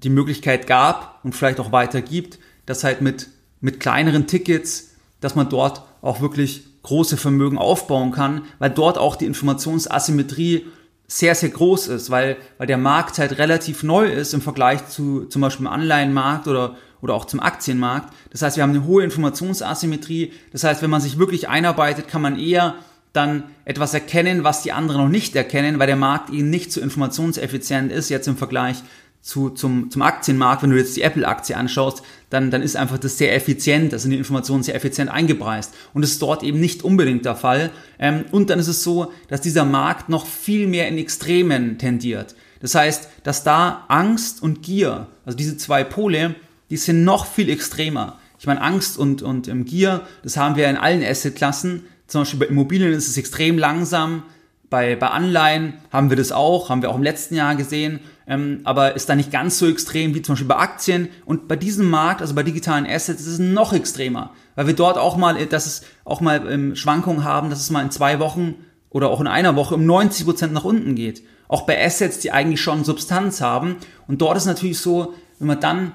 die 0.03 0.11
Möglichkeit 0.11 0.67
gab 0.67 1.21
und 1.23 1.35
vielleicht 1.35 1.61
auch 1.61 1.73
weiter 1.73 2.03
gibt, 2.03 2.39
dass 2.67 2.85
halt 2.85 3.01
mit, 3.01 3.29
mit 3.61 3.81
kleineren 3.81 4.27
Tickets, 4.27 4.91
dass 5.21 5.35
man 5.35 5.49
dort 5.49 5.83
auch 6.01 6.21
wirklich 6.21 6.65
große 6.83 7.17
Vermögen 7.17 7.59
aufbauen 7.59 8.11
kann, 8.11 8.43
weil 8.59 8.71
dort 8.71 8.99
auch 8.99 9.17
die 9.17 9.27
Informationsasymmetrie 9.27 10.67
sehr, 11.07 11.35
sehr 11.35 11.51
groß 11.51 11.89
ist, 11.89 12.11
weil, 12.11 12.37
weil 12.59 12.67
der 12.67 12.79
Markt 12.79 13.19
halt 13.19 13.39
relativ 13.39 13.83
neu 13.83 14.07
ist 14.07 14.33
im 14.35 14.41
Vergleich 14.41 14.89
zu 14.89 15.27
zum 15.27 15.43
Beispiel 15.43 15.67
dem 15.67 15.73
Anleihenmarkt 15.73 16.49
oder, 16.49 16.77
oder 17.03 17.15
auch 17.15 17.27
zum 17.27 17.41
Aktienmarkt. 17.41 18.13
Das 18.31 18.43
heißt, 18.43 18.57
wir 18.57 18.63
haben 18.63 18.71
eine 18.71 18.87
hohe 18.87 19.05
Informationsasymmetrie. 19.05 20.33
Das 20.53 20.65
heißt, 20.65 20.83
wenn 20.83 20.91
man 20.91 21.03
sich 21.03 21.19
wirklich 21.19 21.49
einarbeitet, 21.49 22.09
kann 22.09 22.23
man 22.23 22.39
eher 22.39 22.77
dann 23.13 23.45
etwas 23.67 23.93
erkennen, 23.93 24.43
was 24.43 24.63
die 24.63 24.73
anderen 24.73 25.03
noch 25.03 25.11
nicht 25.11 25.37
erkennen, 25.37 25.79
weil 25.79 25.87
der 25.87 25.97
Markt 25.97 26.31
eben 26.31 26.49
nicht 26.49 26.73
so 26.73 26.81
informationseffizient 26.81 27.93
ist, 27.93 28.09
jetzt 28.09 28.27
im 28.27 28.39
Vergleich 28.39 28.83
zu, 29.23 29.51
zum, 29.51 29.89
zum 29.91 30.03
Aktienmarkt, 30.03 30.65
wenn 30.65 30.71
du 30.71 30.77
jetzt 30.77 30.97
die 30.97 31.03
Apple-Aktie 31.03 31.57
anschaust, 31.57 32.03
dann, 32.29 32.51
dann 32.51 32.61
ist 32.61 32.77
einfach 32.77 32.99
das 32.99 33.19
sehr 33.19 33.35
effizient, 33.35 33.93
da 33.93 33.99
sind 33.99 34.11
die 34.11 34.17
Informationen 34.17 34.65
sehr 34.65 34.75
effizient 34.75 35.11
eingepreist. 35.11 35.75
Und 35.95 36.03
das 36.03 36.13
ist 36.13 36.23
dort 36.23 36.43
eben 36.43 36.59
nicht 36.59 36.83
unbedingt 36.83 37.25
der 37.25 37.37
Fall. 37.37 37.71
Ähm, 38.01 38.25
und 38.33 38.51
dann 38.51 38.59
ist 38.59 38.67
es 38.67 38.83
so, 38.83 39.13
dass 39.29 39.41
dieser 39.41 39.65
Markt 39.65 40.09
noch 40.09 40.27
viel 40.27 40.67
mehr 40.67 40.89
in 40.89 40.99
Extremen 40.99 41.79
tendiert. 41.79 42.35
Das 42.61 42.75
heißt, 42.75 43.09
dass 43.23 43.45
da 43.45 43.85
Angst 43.89 44.43
und 44.43 44.63
Gier, 44.63 45.07
also 45.25 45.37
diese 45.37 45.57
zwei 45.57 45.85
Pole, 45.85 46.35
die 46.71 46.77
sind 46.77 47.05
noch 47.05 47.27
viel 47.27 47.49
extremer. 47.49 48.19
Ich 48.41 48.47
meine, 48.47 48.61
Angst 48.61 48.99
und, 48.99 49.23
und 49.23 49.47
ähm, 49.47 49.65
Gier, 49.65 50.01
das 50.25 50.37
haben 50.37 50.57
wir 50.57 50.69
in 50.69 50.77
allen 50.77 51.05
Assetklassen. 51.05 51.85
Zum 52.09 52.23
Beispiel 52.23 52.41
bei 52.41 52.47
Immobilien 52.47 52.93
ist 52.93 53.07
es 53.07 53.17
extrem 53.17 53.57
langsam. 53.57 54.25
Bei, 54.69 54.97
bei 54.97 55.09
Anleihen 55.09 55.75
haben 55.93 56.09
wir 56.09 56.17
das 56.17 56.33
auch, 56.33 56.71
haben 56.71 56.83
wir 56.83 56.91
auch 56.91 56.97
im 56.97 57.03
letzten 57.03 57.37
Jahr 57.37 57.55
gesehen 57.55 58.01
ähm, 58.33 58.61
aber 58.65 58.97
ist 58.97 59.09
da 59.09 59.15
nicht 59.15 59.31
ganz 59.31 59.59
so 59.59 59.69
extrem 59.69 60.15
wie 60.15 60.23
zum 60.23 60.33
Beispiel 60.33 60.49
bei 60.49 60.57
Aktien. 60.57 61.09
Und 61.27 61.49
bei 61.49 61.57
diesem 61.57 61.91
Markt, 61.91 62.23
also 62.23 62.35
bei 62.35 62.43
digitalen 62.43 62.87
Assets, 62.87 63.21
ist 63.21 63.27
es 63.27 63.39
noch 63.39 63.75
extremer, 63.75 64.31
weil 64.55 64.67
wir 64.67 64.75
dort 64.75 64.97
auch 64.97 65.17
mal, 65.17 65.45
dass 65.47 65.67
es 65.67 65.83
auch 66.05 66.23
mal 66.23 66.51
ähm, 66.51 66.75
Schwankungen 66.75 67.25
haben, 67.25 67.51
dass 67.51 67.61
es 67.61 67.71
mal 67.71 67.83
in 67.83 67.91
zwei 67.91 68.21
Wochen 68.21 68.55
oder 68.89 69.11
auch 69.11 69.21
in 69.21 69.27
einer 69.27 69.55
Woche 69.55 69.75
um 69.75 69.85
90 69.85 70.25
Prozent 70.25 70.53
nach 70.55 70.65
unten 70.65 70.95
geht. 70.95 71.23
Auch 71.49 71.63
bei 71.63 71.85
Assets, 71.85 72.21
die 72.21 72.33
eigentlich 72.33 72.63
schon 72.63 72.85
Substanz 72.85 73.43
haben. 73.43 73.77
Und 74.09 74.23
dort 74.23 74.39
ist 74.39 74.47
natürlich 74.47 74.79
so, 74.79 75.13
wenn 75.39 75.49
man 75.49 75.61
dann 75.61 75.93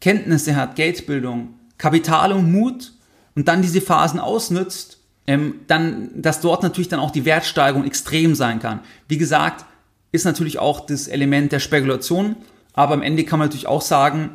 Kenntnisse 0.00 0.56
hat, 0.56 0.76
Geldbildung, 0.76 1.54
Kapital 1.78 2.32
und 2.32 2.52
Mut 2.52 2.92
und 3.34 3.48
dann 3.48 3.62
diese 3.62 3.80
Phasen 3.80 4.20
ausnützt, 4.20 4.98
ähm, 5.26 5.60
dann, 5.66 6.10
dass 6.14 6.42
dort 6.42 6.62
natürlich 6.62 6.88
dann 6.88 7.00
auch 7.00 7.10
die 7.10 7.24
Wertsteigerung 7.24 7.84
extrem 7.84 8.34
sein 8.34 8.60
kann. 8.60 8.80
Wie 9.08 9.18
gesagt, 9.18 9.64
ist 10.12 10.24
natürlich 10.24 10.58
auch 10.58 10.86
das 10.86 11.08
Element 11.08 11.52
der 11.52 11.60
Spekulation, 11.60 12.36
aber 12.72 12.94
am 12.94 13.02
Ende 13.02 13.24
kann 13.24 13.38
man 13.38 13.48
natürlich 13.48 13.66
auch 13.66 13.82
sagen, 13.82 14.30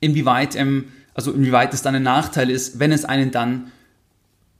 inwieweit, 0.00 0.56
ähm, 0.56 0.86
also 1.14 1.32
inwieweit 1.32 1.74
es 1.74 1.82
dann 1.82 1.94
ein 1.94 2.02
Nachteil 2.02 2.50
ist, 2.50 2.78
wenn 2.78 2.92
es 2.92 3.04
einen 3.04 3.30
dann 3.30 3.70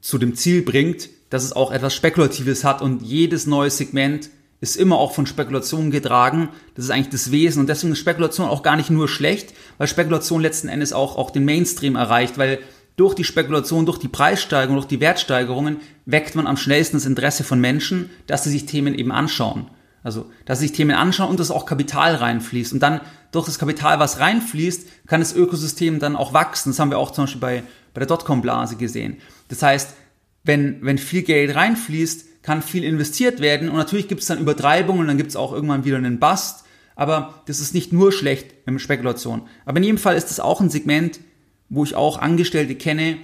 zu 0.01 0.19
dem 0.19 0.35
Ziel 0.35 0.63
bringt, 0.63 1.09
dass 1.31 1.45
es 1.45 1.53
auch 1.53 1.73
etwas 1.73 1.95
Spekulatives 1.95 2.65
hat 2.65 2.83
und 2.83 3.03
jedes 3.03 3.47
neue 3.47 3.71
Segment 3.71 4.31
ist 4.61 4.77
immer 4.77 4.99
auch 4.99 5.13
von 5.13 5.27
Spekulation 5.27 5.91
getragen. 5.91 6.51
Das 6.75 6.85
ist 6.85 6.91
eigentlich 6.91 7.09
das 7.09 7.31
Wesen 7.31 7.61
und 7.61 7.69
deswegen 7.69 7.93
ist 7.93 7.99
Spekulation 7.99 8.49
auch 8.49 8.63
gar 8.63 8.77
nicht 8.77 8.91
nur 8.91 9.09
schlecht, 9.09 9.55
weil 9.79 9.89
Spekulation 9.89 10.43
letzten 10.43 10.69
Endes 10.69 10.93
auch, 10.93 11.17
auch 11.17 11.31
den 11.31 11.45
Mainstream 11.45 11.97
erreicht, 11.97 12.37
weil 12.37 12.59
durch 12.97 13.15
die 13.15 13.25
Spekulation, 13.25 13.87
durch 13.87 13.99
die 13.99 14.09
Preissteigerung, 14.09 14.77
durch 14.77 14.89
die 14.89 15.01
Wertsteigerungen 15.01 15.79
weckt 16.05 16.35
man 16.35 16.47
am 16.47 16.59
schnellsten 16.59 16.99
das 16.99 17.07
Interesse 17.07 17.45
von 17.45 17.59
Menschen, 17.59 18.11
dass 18.27 18.45
sie 18.45 18.51
sich 18.51 18.67
Themen 18.67 18.95
eben 18.95 19.13
anschauen. 19.13 19.71
Also, 20.03 20.31
dass 20.47 20.61
sich 20.61 20.73
Themen 20.73 20.97
anschauen 20.97 21.31
und 21.31 21.41
dass 21.41 21.51
auch 21.51 21.67
Kapital 21.67 22.15
reinfließt. 22.15 22.73
Und 22.73 22.81
dann 22.81 23.01
durch 23.33 23.47
das 23.47 23.59
Kapital, 23.59 23.99
was 23.99 24.19
reinfließt, 24.19 25.07
kann 25.07 25.21
das 25.21 25.35
Ökosystem 25.35 25.99
dann 25.99 26.17
auch 26.17 26.33
wachsen. 26.33 26.71
Das 26.71 26.79
haben 26.79 26.91
wir 26.91 26.99
auch 26.99 27.11
zum 27.11 27.25
Beispiel 27.25 27.41
bei, 27.41 27.63
bei 27.93 27.99
der 28.01 28.07
Dotcom-Blase 28.07 28.77
gesehen. 28.77 29.19
Das 29.49 29.63
heißt, 29.63 29.95
wenn, 30.43 30.83
wenn 30.83 30.99
viel 30.99 31.23
Geld 31.23 31.55
reinfließt, 31.55 32.43
kann 32.43 32.63
viel 32.63 32.85
investiert 32.85 33.41
werden. 33.41 33.69
Und 33.69 33.77
natürlich 33.77 34.09
gibt 34.09 34.23
es 34.23 34.29
dann 34.29 34.39
Übertreibungen 34.39 35.03
und 35.03 35.09
dann 35.09 35.19
gibt 35.19 35.31
es 35.31 35.37
auch 35.37 35.53
irgendwann 35.53 35.85
wieder 35.85 35.99
einen 35.99 36.19
Bust. 36.19 36.65
Aber 36.97 37.43
das 37.47 37.61
ist 37.61 37.75
nicht 37.75 37.93
nur 37.93 38.13
schlecht 38.13 38.55
im 38.67 38.79
Spekulation. 38.79 39.43
Aber 39.65 39.79
in 39.79 39.85
jedem 39.85 39.99
Fall 39.99 40.17
ist 40.17 40.31
das 40.31 40.41
auch 40.41 40.61
ein 40.61 40.71
Segment, 40.71 41.21
wo 41.69 41.85
ich 41.85 41.95
auch 41.95 42.19
Angestellte 42.19 42.75
kenne, 42.75 43.19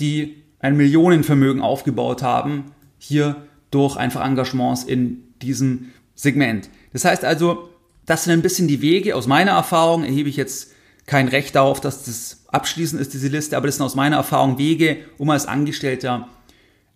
die 0.00 0.42
ein 0.58 0.76
Millionenvermögen 0.76 1.62
aufgebaut 1.62 2.22
haben, 2.22 2.72
hier 2.98 3.36
durch 3.70 3.96
einfach 3.96 4.24
Engagements 4.24 4.84
in 4.84 5.22
diesem 5.42 5.90
Segment. 6.14 6.68
Das 6.92 7.04
heißt 7.04 7.24
also, 7.24 7.68
das 8.06 8.24
sind 8.24 8.32
ein 8.32 8.42
bisschen 8.42 8.68
die 8.68 8.82
Wege. 8.82 9.16
Aus 9.16 9.26
meiner 9.26 9.52
Erfahrung 9.52 10.04
erhebe 10.04 10.28
ich 10.28 10.36
jetzt 10.36 10.72
kein 11.06 11.28
Recht 11.28 11.54
darauf, 11.54 11.80
dass 11.80 12.04
das 12.04 12.44
abschließend 12.48 13.00
ist, 13.00 13.12
diese 13.12 13.28
Liste, 13.28 13.56
aber 13.56 13.66
das 13.66 13.76
sind 13.76 13.84
aus 13.84 13.94
meiner 13.94 14.16
Erfahrung 14.16 14.58
Wege, 14.58 14.98
um 15.18 15.30
als 15.30 15.46
Angestellter 15.46 16.28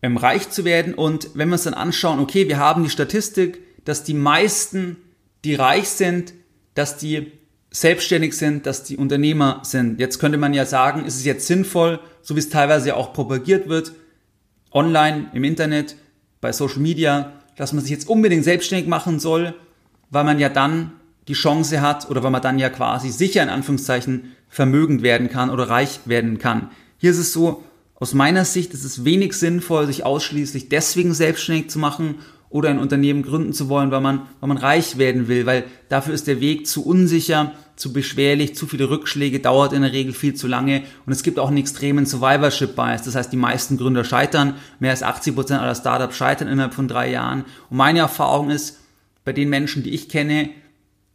ähm, 0.02 0.16
reich 0.16 0.50
zu 0.50 0.64
werden. 0.64 0.94
Und 0.94 1.30
wenn 1.34 1.48
wir 1.48 1.54
uns 1.54 1.64
dann 1.64 1.74
anschauen, 1.74 2.20
okay, 2.20 2.48
wir 2.48 2.58
haben 2.58 2.84
die 2.84 2.90
Statistik, 2.90 3.60
dass 3.84 4.04
die 4.04 4.14
meisten, 4.14 4.96
die 5.44 5.54
reich 5.54 5.88
sind, 5.88 6.34
dass 6.74 6.96
die 6.96 7.32
selbstständig 7.70 8.36
sind, 8.36 8.66
dass 8.66 8.84
die 8.84 8.96
Unternehmer 8.96 9.60
sind. 9.62 10.00
Jetzt 10.00 10.18
könnte 10.18 10.38
man 10.38 10.54
ja 10.54 10.64
sagen, 10.64 11.04
ist 11.04 11.16
es 11.16 11.24
jetzt 11.24 11.46
sinnvoll, 11.46 12.00
so 12.22 12.34
wie 12.34 12.40
es 12.40 12.48
teilweise 12.48 12.96
auch 12.96 13.12
propagiert 13.12 13.68
wird, 13.68 13.92
online, 14.72 15.30
im 15.34 15.44
Internet, 15.44 15.96
bei 16.40 16.52
Social 16.52 16.78
Media, 16.78 17.37
dass 17.58 17.72
man 17.72 17.82
sich 17.82 17.90
jetzt 17.90 18.08
unbedingt 18.08 18.44
selbstständig 18.44 18.88
machen 18.88 19.18
soll, 19.18 19.54
weil 20.10 20.24
man 20.24 20.38
ja 20.38 20.48
dann 20.48 20.92
die 21.26 21.34
Chance 21.34 21.82
hat 21.82 22.08
oder 22.08 22.22
weil 22.22 22.30
man 22.30 22.40
dann 22.40 22.58
ja 22.58 22.70
quasi 22.70 23.10
sicher 23.10 23.42
in 23.42 23.50
Anführungszeichen 23.50 24.32
vermögend 24.48 25.02
werden 25.02 25.28
kann 25.28 25.50
oder 25.50 25.68
reich 25.68 26.00
werden 26.06 26.38
kann. 26.38 26.70
Hier 26.96 27.10
ist 27.10 27.18
es 27.18 27.32
so, 27.32 27.64
aus 27.96 28.14
meiner 28.14 28.44
Sicht 28.44 28.72
ist 28.74 28.84
es 28.84 29.04
wenig 29.04 29.32
sinnvoll, 29.34 29.86
sich 29.86 30.06
ausschließlich 30.06 30.68
deswegen 30.68 31.12
selbstständig 31.12 31.68
zu 31.68 31.80
machen 31.80 32.14
oder 32.48 32.70
ein 32.70 32.78
Unternehmen 32.78 33.24
gründen 33.24 33.52
zu 33.52 33.68
wollen, 33.68 33.90
weil 33.90 34.00
man, 34.00 34.22
weil 34.38 34.48
man 34.48 34.56
reich 34.56 34.96
werden 34.96 35.26
will, 35.26 35.44
weil 35.44 35.64
dafür 35.88 36.14
ist 36.14 36.28
der 36.28 36.40
Weg 36.40 36.68
zu 36.68 36.86
unsicher, 36.86 37.52
zu 37.78 37.92
beschwerlich, 37.92 38.56
zu 38.56 38.66
viele 38.66 38.90
Rückschläge, 38.90 39.38
dauert 39.38 39.72
in 39.72 39.82
der 39.82 39.92
Regel 39.92 40.12
viel 40.12 40.34
zu 40.34 40.48
lange 40.48 40.82
und 41.06 41.12
es 41.12 41.22
gibt 41.22 41.38
auch 41.38 41.48
einen 41.48 41.58
extremen 41.58 42.06
Survivorship 42.06 42.74
Bias. 42.74 43.02
Das 43.02 43.14
heißt, 43.14 43.32
die 43.32 43.36
meisten 43.36 43.76
Gründer 43.76 44.04
scheitern, 44.04 44.54
mehr 44.80 44.90
als 44.90 45.04
80 45.04 45.34
Prozent 45.34 45.60
aller 45.60 45.76
Startups 45.76 46.16
scheitern 46.16 46.48
innerhalb 46.48 46.74
von 46.74 46.88
drei 46.88 47.10
Jahren. 47.10 47.44
Und 47.70 47.76
meine 47.76 48.00
Erfahrung 48.00 48.50
ist, 48.50 48.80
bei 49.24 49.32
den 49.32 49.48
Menschen, 49.48 49.82
die 49.82 49.90
ich 49.90 50.08
kenne 50.08 50.50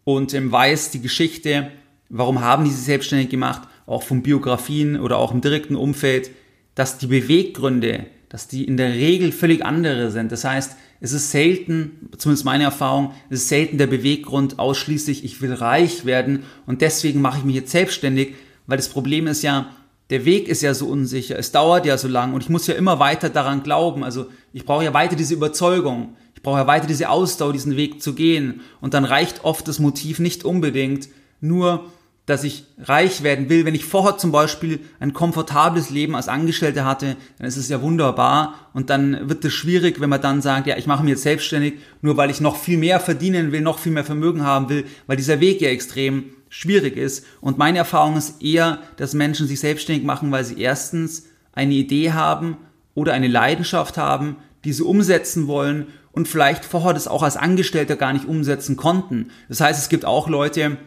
und 0.04 0.34
ähm, 0.34 0.52
weiß 0.52 0.92
die 0.92 1.02
Geschichte, 1.02 1.72
warum 2.10 2.42
haben 2.42 2.64
die 2.64 2.72
sich 2.72 2.86
selbstständig 2.86 3.30
gemacht, 3.30 3.64
auch 3.86 4.04
von 4.04 4.24
Biografien 4.24 5.00
oder 5.00 5.18
auch 5.18 5.32
im 5.34 5.42
direkten 5.42 5.76
Umfeld, 5.76 6.32
dass 6.76 6.98
die 6.98 7.08
Beweggründe, 7.08 8.06
dass 8.34 8.48
die 8.48 8.64
in 8.64 8.78
der 8.78 8.94
Regel 8.94 9.32
völlig 9.32 9.64
andere 9.64 10.10
sind. 10.10 10.32
Das 10.32 10.44
heißt, 10.44 10.76
es 11.00 11.12
ist 11.12 11.30
selten, 11.30 12.10
zumindest 12.18 12.46
meine 12.46 12.64
Erfahrung, 12.64 13.12
es 13.30 13.42
ist 13.42 13.50
selten 13.50 13.78
der 13.78 13.86
Beweggrund 13.86 14.58
ausschließlich, 14.58 15.24
ich 15.24 15.40
will 15.42 15.54
reich 15.54 16.06
werden 16.06 16.42
und 16.66 16.82
deswegen 16.82 17.22
mache 17.22 17.38
ich 17.38 17.44
mich 17.44 17.54
jetzt 17.54 17.72
selbstständig, 17.72 18.34
weil 18.66 18.78
das 18.78 18.90
Problem 18.90 19.28
ist 19.28 19.44
ja, 19.44 19.70
der 20.10 20.26
Weg 20.26 20.48
ist 20.48 20.64
ja 20.64 20.74
so 20.74 20.88
unsicher, 20.88 21.38
es 21.38 21.52
dauert 21.52 21.86
ja 21.86 21.96
so 21.96 22.08
lang 22.08 22.34
und 22.34 22.42
ich 22.42 22.50
muss 22.50 22.66
ja 22.66 22.74
immer 22.74 22.98
weiter 22.98 23.30
daran 23.30 23.62
glauben. 23.62 24.04
Also 24.04 24.26
ich 24.52 24.66
brauche 24.66 24.84
ja 24.84 24.96
weiter 24.96 25.16
diese 25.16 25.36
Überzeugung, 25.36 26.16
ich 26.34 26.42
brauche 26.42 26.58
ja 26.58 26.66
weiter 26.66 26.88
diese 26.88 27.10
Ausdauer, 27.10 27.54
diesen 27.54 27.78
Weg 27.78 28.02
zu 28.02 28.16
gehen. 28.16 28.62
Und 28.82 28.96
dann 28.96 29.06
reicht 29.06 29.46
oft 29.46 29.68
das 29.68 29.78
Motiv 29.78 30.18
nicht 30.18 30.44
unbedingt 30.44 31.08
nur 31.40 31.86
dass 32.26 32.46
ich 32.46 32.66
reich 32.80 33.22
werden 33.24 33.50
will. 33.50 33.66
Wenn 33.66 33.76
ich 33.76 33.86
vorher 33.86 34.18
zum 34.18 34.32
Beispiel 34.32 34.80
ein 35.00 35.14
komfortables 35.14 35.90
Leben 35.90 36.16
als 36.16 36.30
Angestellter 36.30 36.86
hatte, 36.86 37.18
dann 37.38 37.48
ist 37.48 37.58
es 37.58 37.68
ja 37.68 37.82
wunderbar 37.82 38.70
und 38.74 38.90
dann 38.90 39.28
wird 39.28 39.44
es 39.44 39.54
schwierig, 39.54 40.00
wenn 40.00 40.10
man 40.10 40.22
dann 40.22 40.42
sagt, 40.42 40.68
ja, 40.68 40.78
ich 40.78 40.88
mache 40.88 41.04
mich 41.04 41.12
jetzt 41.12 41.24
selbstständig, 41.24 41.76
nur 42.02 42.16
weil 42.16 42.30
ich 42.30 42.40
noch 42.40 42.56
viel 42.56 42.78
mehr 42.78 43.00
verdienen 43.02 43.52
will, 43.52 43.62
noch 43.62 43.80
viel 43.80 43.92
mehr 43.92 44.06
Vermögen 44.06 44.44
haben 44.44 44.70
will, 44.70 44.86
weil 45.06 45.18
dieser 45.18 45.42
Weg 45.42 45.60
ja 45.60 45.70
extrem 45.70 46.26
schwierig 46.48 46.96
ist. 46.96 47.26
Und 47.42 47.58
meine 47.58 47.80
Erfahrung 47.80 48.16
ist 48.16 48.42
eher, 48.42 48.80
dass 48.96 49.14
Menschen 49.14 49.48
sich 49.48 49.60
selbstständig 49.60 50.06
machen, 50.06 50.32
weil 50.32 50.46
sie 50.46 50.60
erstens 50.62 51.26
eine 51.52 51.74
Idee 51.74 52.14
haben 52.14 52.58
oder 52.94 53.14
eine 53.14 53.28
Leidenschaft 53.28 53.98
haben, 53.98 54.38
die 54.64 54.72
sie 54.72 54.84
umsetzen 54.84 55.48
wollen 55.48 55.88
und 56.14 56.28
vielleicht 56.28 56.64
vorher 56.64 56.94
das 56.94 57.08
auch 57.08 57.24
als 57.24 57.38
Angestellter 57.38 57.96
gar 57.96 58.14
nicht 58.14 58.28
umsetzen 58.28 58.78
konnten. 58.78 59.32
Das 59.50 59.60
heißt, 59.60 59.80
es 59.80 59.90
gibt 59.90 60.06
auch 60.06 60.30
Leute, 60.30 60.78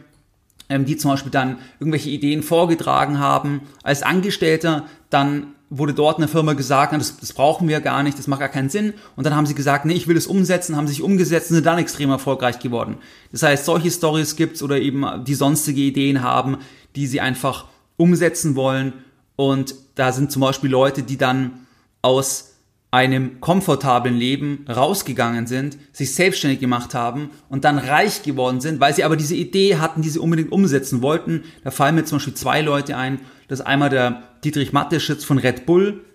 die 0.69 0.97
zum 0.97 1.11
Beispiel 1.11 1.31
dann 1.31 1.57
irgendwelche 1.79 2.09
Ideen 2.09 2.43
vorgetragen 2.43 3.19
haben 3.19 3.61
als 3.83 4.03
Angestellter, 4.03 4.85
dann 5.09 5.53
wurde 5.69 5.93
dort 5.93 6.17
eine 6.17 6.27
Firma 6.27 6.53
gesagt, 6.53 6.93
das, 6.93 7.17
das 7.17 7.33
brauchen 7.33 7.67
wir 7.67 7.81
gar 7.81 8.03
nicht, 8.03 8.17
das 8.17 8.27
macht 8.27 8.39
gar 8.39 8.49
keinen 8.49 8.69
Sinn. 8.69 8.93
Und 9.15 9.25
dann 9.25 9.35
haben 9.35 9.45
sie 9.45 9.55
gesagt, 9.55 9.85
nee, 9.85 9.93
ich 9.93 10.07
will 10.07 10.15
es 10.15 10.27
umsetzen, 10.27 10.75
haben 10.75 10.87
sich 10.87 11.01
umgesetzt 11.01 11.49
und 11.49 11.55
sind 11.55 11.65
dann 11.65 11.77
extrem 11.77 12.09
erfolgreich 12.09 12.59
geworden. 12.59 12.97
Das 13.31 13.43
heißt, 13.43 13.65
solche 13.65 13.91
Stories 13.91 14.35
gibt's 14.35 14.63
oder 14.63 14.79
eben 14.79 15.05
die 15.25 15.35
sonstige 15.35 15.81
Ideen 15.81 16.21
haben, 16.21 16.57
die 16.95 17.07
sie 17.07 17.19
einfach 17.19 17.65
umsetzen 17.97 18.55
wollen. 18.55 18.93
Und 19.35 19.75
da 19.95 20.11
sind 20.11 20.31
zum 20.31 20.41
Beispiel 20.41 20.69
Leute, 20.69 21.03
die 21.03 21.17
dann 21.17 21.67
aus 22.01 22.56
einem 22.97 23.39
komfortablen 23.41 24.17
Leben 24.17 24.65
rausgegangen 24.67 25.45
sind, 25.45 25.77
sich 25.91 26.15
selbstständig 26.15 26.59
gemacht 26.59 26.95
haben 26.95 27.29
und 27.47 27.63
dann 27.63 27.77
reich 27.77 28.23
geworden 28.23 28.59
sind, 28.59 28.79
weil 28.79 28.95
sie 28.95 29.03
aber 29.03 29.15
diese 29.15 29.35
Idee 29.35 29.77
hatten, 29.77 30.01
die 30.01 30.09
sie 30.09 30.17
unbedingt 30.17 30.51
umsetzen 30.51 31.03
wollten. 31.03 31.43
Da 31.63 31.69
fallen 31.69 31.93
mir 31.93 32.05
zum 32.05 32.17
Beispiel 32.17 32.33
zwei 32.33 32.61
Leute 32.61 32.97
ein. 32.97 33.19
Das 33.49 33.59
ist 33.59 33.65
einmal 33.67 33.91
der 33.91 34.23
Dietrich 34.43 34.73
Matteschitz 34.73 35.23
von 35.23 35.37
Red 35.37 35.67
Bull. 35.67 36.05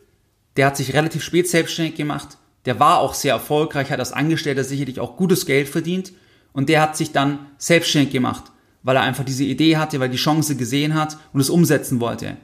Der 0.57 0.67
hat 0.67 0.77
sich 0.77 0.93
relativ 0.93 1.23
spät 1.23 1.49
selbstständig 1.49 1.95
gemacht. 1.95 2.37
Der 2.65 2.81
war 2.81 2.99
auch 2.99 3.15
sehr 3.15 3.35
erfolgreich, 3.35 3.93
hat 3.93 4.01
als 4.01 4.13
Angestellter 4.13 4.65
sicherlich 4.65 4.99
auch 4.99 5.17
gutes 5.17 5.47
Geld 5.47 5.69
verdient. 5.69 6.13
Und 6.53 6.69
der 6.69 6.81
hat 6.81 6.97
sich 6.97 7.13
dann 7.13 7.47
selbstständig 7.59 8.11
gemacht, 8.11 8.45
weil 8.83 8.97
er 8.97 9.03
einfach 9.03 9.25
diese 9.25 9.45
Idee 9.45 9.77
hatte, 9.77 10.01
weil 10.01 10.11
die 10.11 10.17
Chance 10.17 10.57
gesehen 10.57 10.95
hat 10.95 11.17
und 11.33 11.41
es 11.41 11.49
umsetzen 11.49 12.01
wollte. 12.01 12.39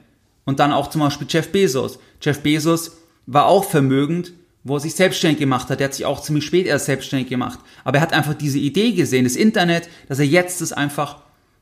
Und 0.45 0.61
dann 0.61 0.71
auch 0.71 0.89
zum 0.89 1.01
Beispiel 1.01 1.27
Jeff 1.29 1.51
Bezos. 1.51 1.99
Jeff 2.21 2.39
Bezos 2.39 2.99
war 3.25 3.45
auch 3.45 3.63
vermögend, 3.63 4.33
wo 4.63 4.75
er 4.75 4.79
sich 4.79 4.95
selbstständig 4.95 5.39
gemacht 5.39 5.69
hat. 5.69 5.79
Der 5.79 5.85
hat 5.85 5.93
sich 5.93 6.05
auch 6.05 6.21
ziemlich 6.21 6.45
spät 6.45 6.65
erst 6.65 6.85
selbstständig 6.85 7.29
gemacht. 7.29 7.59
Aber 7.83 7.97
er 7.97 8.01
hat 8.01 8.13
einfach 8.13 8.33
diese 8.33 8.59
Idee 8.59 8.91
gesehen, 8.91 9.23
das 9.23 9.35
Internet, 9.35 9.89
dass 10.07 10.19
er 10.19 10.25
jetzt 10.25 10.61
das 10.61 10.73
einfach, 10.73 11.21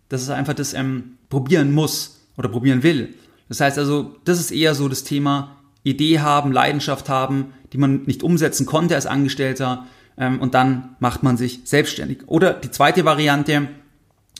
dass 0.09 0.27
er 0.27 0.35
einfach 0.35 0.53
das 0.53 0.73
ähm, 0.73 1.17
probieren 1.29 1.73
muss 1.73 2.21
oder 2.37 2.49
probieren 2.49 2.83
will. 2.83 3.13
Das 3.49 3.61
heißt 3.61 3.77
also, 3.77 4.15
das 4.25 4.39
ist 4.39 4.51
eher 4.51 4.75
so 4.75 4.89
das 4.89 5.03
Thema 5.03 5.57
Idee 5.83 6.19
haben, 6.19 6.51
Leidenschaft 6.51 7.07
haben, 7.09 7.53
die 7.71 7.77
man 7.77 8.03
nicht 8.03 8.23
umsetzen 8.23 8.65
konnte 8.65 8.95
als 8.95 9.05
Angestellter 9.05 9.85
ähm, 10.17 10.39
und 10.39 10.53
dann 10.53 10.95
macht 10.99 11.23
man 11.23 11.37
sich 11.37 11.61
selbstständig. 11.63 12.19
Oder 12.27 12.53
die 12.53 12.71
zweite 12.71 13.05
Variante, 13.05 13.69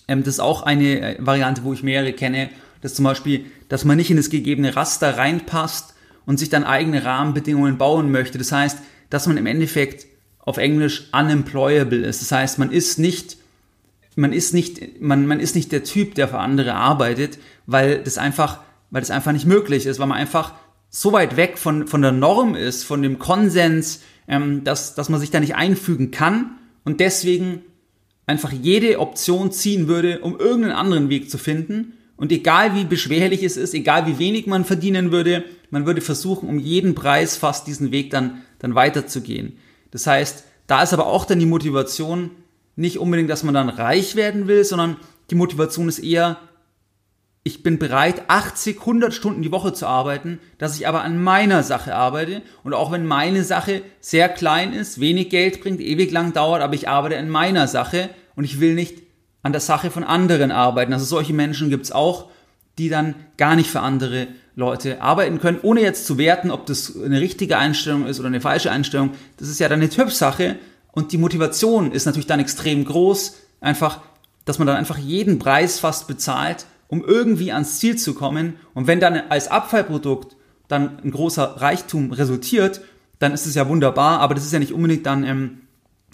ähm, 0.08 0.24
das 0.24 0.36
ist 0.36 0.40
auch 0.40 0.64
eine 0.64 1.18
äh, 1.18 1.26
Variante, 1.26 1.64
wo 1.64 1.74
ich 1.74 1.84
mehrere 1.84 2.14
kenne, 2.14 2.50
das 2.82 2.92
ist 2.92 2.98
zum 2.98 3.06
Beispiel, 3.06 3.46
dass 3.70 3.86
man 3.86 3.98
nicht 3.98 4.12
in 4.12 4.18
das 4.18 4.30
gegebene 4.30 4.76
Raster 4.76 5.18
reinpasst, 5.18 5.96
und 6.28 6.38
sich 6.38 6.50
dann 6.50 6.66
eigene 6.66 7.04
Rahmenbedingungen 7.04 7.80
bauen 7.80 8.12
möchte. 8.12 8.38
Das 8.38 8.52
heißt, 8.52 8.78
dass 9.10 9.26
man 9.26 9.38
im 9.38 9.48
Endeffekt 9.48 10.06
auf 10.40 10.58
Englisch 10.58 11.10
unemployable 11.12 12.06
ist. 12.06 12.22
Das 12.22 12.32
heißt, 12.32 12.60
man 12.60 12.72
ist 12.72 13.00
nicht, 13.00 13.38
man 14.16 14.34
ist 14.34 14.54
nicht, 14.54 15.02
man, 15.02 15.26
man 15.26 15.40
ist 15.40 15.56
nicht 15.56 15.72
der 15.72 15.84
Typ, 15.84 16.16
der 16.16 16.28
für 16.28 16.38
andere 16.38 16.76
arbeitet, 16.76 17.40
weil 17.66 18.04
das 18.04 18.18
einfach, 18.18 18.60
weil 18.92 19.02
das 19.02 19.10
einfach 19.10 19.32
nicht 19.32 19.46
möglich 19.46 19.86
ist, 19.86 20.00
weil 20.00 20.08
man 20.08 20.18
einfach 20.18 20.54
so 20.90 21.14
weit 21.14 21.38
weg 21.38 21.58
von, 21.58 21.88
von 21.88 22.02
der 22.02 22.12
Norm 22.12 22.56
ist, 22.56 22.84
von 22.84 23.02
dem 23.02 23.20
Konsens, 23.20 24.02
ähm, 24.28 24.64
dass, 24.64 24.96
dass 24.96 25.10
man 25.10 25.20
sich 25.20 25.32
da 25.32 25.40
nicht 25.40 25.56
einfügen 25.56 26.12
kann 26.12 26.58
und 26.84 27.00
deswegen 27.00 27.62
einfach 28.26 28.52
jede 28.52 29.00
Option 29.00 29.54
ziehen 29.54 29.88
würde, 29.88 30.20
um 30.20 30.38
irgendeinen 30.38 30.76
anderen 30.76 31.10
Weg 31.10 31.30
zu 31.30 31.38
finden. 31.38 31.94
Und 32.18 32.32
egal 32.34 32.76
wie 32.76 32.84
beschwerlich 32.84 33.44
es 33.44 33.56
ist, 33.56 33.74
egal 33.74 34.08
wie 34.08 34.20
wenig 34.20 34.48
man 34.48 34.66
verdienen 34.66 35.12
würde, 35.12 35.46
man 35.70 35.86
würde 35.86 36.02
versuchen, 36.02 36.50
um 36.50 36.60
jeden 36.60 36.96
Preis 36.96 37.36
fast 37.36 37.68
diesen 37.68 37.92
Weg 37.92 38.10
dann, 38.12 38.42
dann 38.60 38.76
weiterzugehen. 38.76 39.58
Das 39.92 40.08
heißt, 40.08 40.46
da 40.68 40.84
ist 40.84 40.94
aber 40.94 41.08
auch 41.08 41.26
dann 41.26 41.40
die 41.40 41.46
Motivation 41.46 42.32
nicht 42.76 43.00
unbedingt, 43.00 43.30
dass 43.30 43.44
man 43.44 43.54
dann 43.54 43.70
reich 43.70 44.16
werden 44.16 44.48
will, 44.48 44.64
sondern 44.64 44.98
die 45.30 45.36
Motivation 45.36 45.90
ist 45.90 46.00
eher, 46.00 46.38
ich 47.44 47.64
bin 47.64 47.80
bereit, 47.80 48.24
80, 48.30 48.82
100 48.82 49.14
Stunden 49.14 49.42
die 49.42 49.54
Woche 49.54 49.72
zu 49.72 49.88
arbeiten, 49.88 50.40
dass 50.58 50.78
ich 50.78 50.88
aber 50.88 51.04
an 51.04 51.22
meiner 51.22 51.64
Sache 51.64 51.96
arbeite. 51.96 52.42
Und 52.64 52.74
auch 52.74 52.92
wenn 52.92 53.06
meine 53.06 53.46
Sache 53.46 53.84
sehr 54.02 54.28
klein 54.28 54.74
ist, 54.74 55.00
wenig 55.00 55.30
Geld 55.30 55.62
bringt, 55.62 55.80
ewig 55.80 56.12
lang 56.12 56.34
dauert, 56.34 56.62
aber 56.62 56.76
ich 56.76 56.90
arbeite 56.90 57.18
an 57.18 57.30
meiner 57.30 57.68
Sache 57.68 58.10
und 58.36 58.44
ich 58.44 58.60
will 58.60 58.76
nicht 58.76 59.02
an 59.44 59.54
der 59.54 59.62
Sache 59.62 59.92
von 59.92 60.04
anderen 60.04 60.52
arbeiten. 60.52 60.92
Also 60.92 61.06
solche 61.06 61.34
Menschen 61.34 61.70
gibt's 61.70 61.94
auch, 61.94 62.30
die 62.78 62.90
dann 62.90 63.16
gar 63.38 63.56
nicht 63.56 63.72
für 63.72 63.80
andere 63.80 64.28
Leute 64.58 65.04
arbeiten 65.04 65.40
können, 65.40 65.60
ohne 65.62 65.82
jetzt 65.82 66.08
zu 66.08 66.18
werten, 66.18 66.50
ob 66.50 66.66
das 66.66 66.96
eine 66.96 67.22
richtige 67.22 67.60
Einstellung 67.60 68.08
ist 68.08 68.20
oder 68.20 68.28
eine 68.28 68.42
falsche 68.42 68.72
Einstellung. 68.72 69.12
Das 69.38 69.50
ist 69.50 69.60
ja 69.60 69.70
dann 69.70 69.80
eine 69.80 69.90
Typsache 69.90 70.56
und 70.92 71.12
die 71.12 71.20
Motivation 71.20 71.92
ist 71.92 72.08
natürlich 72.08 72.26
dann 72.26 72.40
extrem 72.40 72.84
groß, 72.84 73.36
einfach, 73.62 74.02
dass 74.46 74.58
man 74.58 74.66
dann 74.66 74.76
einfach 74.76 74.98
jeden 74.98 75.38
Preis 75.38 75.80
fast 75.80 76.08
bezahlt, 76.08 76.66
um 76.88 77.06
irgendwie 77.06 77.52
ans 77.52 77.78
Ziel 77.78 77.98
zu 77.98 78.16
kommen. 78.16 78.56
Und 78.74 78.88
wenn 78.88 79.00
dann 79.00 79.22
als 79.30 79.48
Abfallprodukt 79.48 80.36
dann 80.68 81.04
ein 81.04 81.12
großer 81.12 81.62
Reichtum 81.62 82.12
resultiert, 82.12 82.82
dann 83.20 83.34
ist 83.34 83.46
es 83.46 83.54
ja 83.54 83.70
wunderbar, 83.70 84.20
aber 84.22 84.34
das 84.34 84.44
ist 84.44 84.54
ja 84.54 84.60
nicht 84.60 84.74
unbedingt 84.74 85.06
dann 85.06 85.24
ähm, 85.24 85.62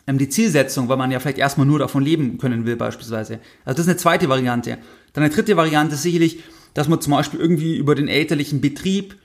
ähm, 0.06 0.18
die 0.18 0.28
Zielsetzung, 0.28 0.90
weil 0.90 0.98
man 0.98 1.12
ja 1.12 1.22
vielleicht 1.22 1.38
erstmal 1.38 1.66
nur 1.66 1.80
davon 1.80 2.04
leben 2.04 2.38
können 2.40 2.66
will 2.66 2.76
beispielsweise. 2.76 3.40
Also 3.64 3.78
das 3.78 3.86
ist 3.86 3.90
eine 3.90 3.98
zweite 3.98 4.28
Variante. 4.28 4.80
Dann 5.14 5.24
eine 5.24 5.34
dritte 5.34 5.56
Variante 5.56 5.96
ist 5.96 6.02
sicherlich, 6.02 6.44
dass 6.74 6.88
man 6.88 7.02
zum 7.02 7.12
Beispiel 7.12 7.40
irgendwie 7.40 7.78
über 7.78 7.96
den 7.96 8.08
elterlichen 8.08 8.62
Betrieb 8.62 9.16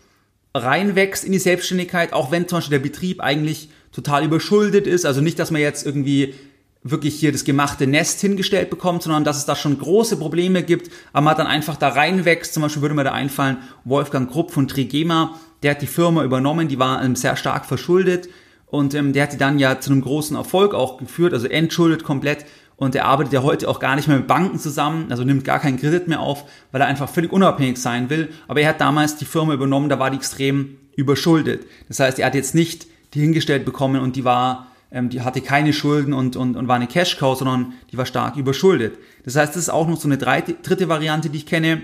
reinwächst 0.54 1.24
in 1.24 1.32
die 1.32 1.38
Selbstständigkeit, 1.38 2.12
auch 2.12 2.30
wenn 2.30 2.48
zum 2.48 2.58
Beispiel 2.58 2.78
der 2.78 2.84
Betrieb 2.84 3.20
eigentlich 3.20 3.70
total 3.92 4.24
überschuldet 4.24 4.86
ist. 4.86 5.06
Also 5.06 5.20
nicht, 5.20 5.38
dass 5.38 5.50
man 5.50 5.60
jetzt 5.60 5.84
irgendwie 5.84 6.34
wirklich 6.82 7.18
hier 7.18 7.32
das 7.32 7.44
gemachte 7.44 7.86
Nest 7.86 8.20
hingestellt 8.20 8.70
bekommt, 8.70 9.02
sondern 9.02 9.24
dass 9.24 9.36
es 9.36 9.44
da 9.44 9.56
schon 9.56 9.78
große 9.78 10.16
Probleme 10.16 10.62
gibt, 10.62 10.90
aber 11.12 11.24
man 11.24 11.36
dann 11.36 11.46
einfach 11.46 11.76
da 11.76 11.88
reinwächst. 11.88 12.54
Zum 12.54 12.62
Beispiel 12.62 12.82
würde 12.82 12.94
mir 12.94 13.04
da 13.04 13.12
einfallen, 13.12 13.58
Wolfgang 13.84 14.30
Krupp 14.30 14.52
von 14.52 14.68
Trigema, 14.68 15.38
der 15.62 15.72
hat 15.72 15.82
die 15.82 15.86
Firma 15.86 16.24
übernommen, 16.24 16.68
die 16.68 16.78
war 16.78 17.02
ähm, 17.02 17.16
sehr 17.16 17.36
stark 17.36 17.66
verschuldet 17.66 18.28
und 18.66 18.94
ähm, 18.94 19.12
der 19.12 19.24
hat 19.24 19.32
die 19.32 19.38
dann 19.38 19.58
ja 19.58 19.80
zu 19.80 19.90
einem 19.90 20.02
großen 20.02 20.36
Erfolg 20.36 20.74
auch 20.74 20.98
geführt, 20.98 21.32
also 21.32 21.48
entschuldet 21.48 22.04
komplett 22.04 22.44
und 22.78 22.94
er 22.94 23.06
arbeitet 23.06 23.32
ja 23.32 23.42
heute 23.42 23.68
auch 23.68 23.80
gar 23.80 23.96
nicht 23.96 24.06
mehr 24.06 24.18
mit 24.18 24.28
Banken 24.28 24.58
zusammen, 24.58 25.06
also 25.10 25.24
nimmt 25.24 25.44
gar 25.44 25.58
keinen 25.58 25.78
Kredit 25.78 26.06
mehr 26.06 26.20
auf, 26.20 26.44
weil 26.70 26.80
er 26.80 26.86
einfach 26.86 27.08
völlig 27.08 27.32
unabhängig 27.32 27.76
sein 27.76 28.08
will. 28.08 28.28
Aber 28.46 28.60
er 28.60 28.68
hat 28.68 28.80
damals 28.80 29.16
die 29.16 29.24
Firma 29.24 29.52
übernommen, 29.52 29.88
da 29.88 29.98
war 29.98 30.10
die 30.10 30.16
extrem 30.16 30.78
überschuldet. 30.94 31.66
Das 31.88 31.98
heißt, 31.98 32.20
er 32.20 32.26
hat 32.26 32.36
jetzt 32.36 32.54
nicht 32.54 32.86
die 33.14 33.20
hingestellt 33.20 33.64
bekommen 33.64 34.00
und 34.00 34.14
die 34.14 34.24
war, 34.24 34.68
ähm, 34.92 35.08
die 35.08 35.22
hatte 35.22 35.40
keine 35.40 35.72
Schulden 35.72 36.12
und, 36.12 36.36
und, 36.36 36.54
und 36.54 36.68
war 36.68 36.76
eine 36.76 36.86
Cash-Cow, 36.86 37.36
sondern 37.36 37.72
die 37.90 37.98
war 37.98 38.06
stark 38.06 38.36
überschuldet. 38.36 38.96
Das 39.24 39.34
heißt, 39.34 39.56
das 39.56 39.62
ist 39.62 39.70
auch 39.70 39.88
noch 39.88 40.00
so 40.00 40.06
eine 40.06 40.18
dritte, 40.18 40.54
dritte 40.62 40.88
Variante, 40.88 41.30
die 41.30 41.38
ich 41.38 41.46
kenne. 41.46 41.82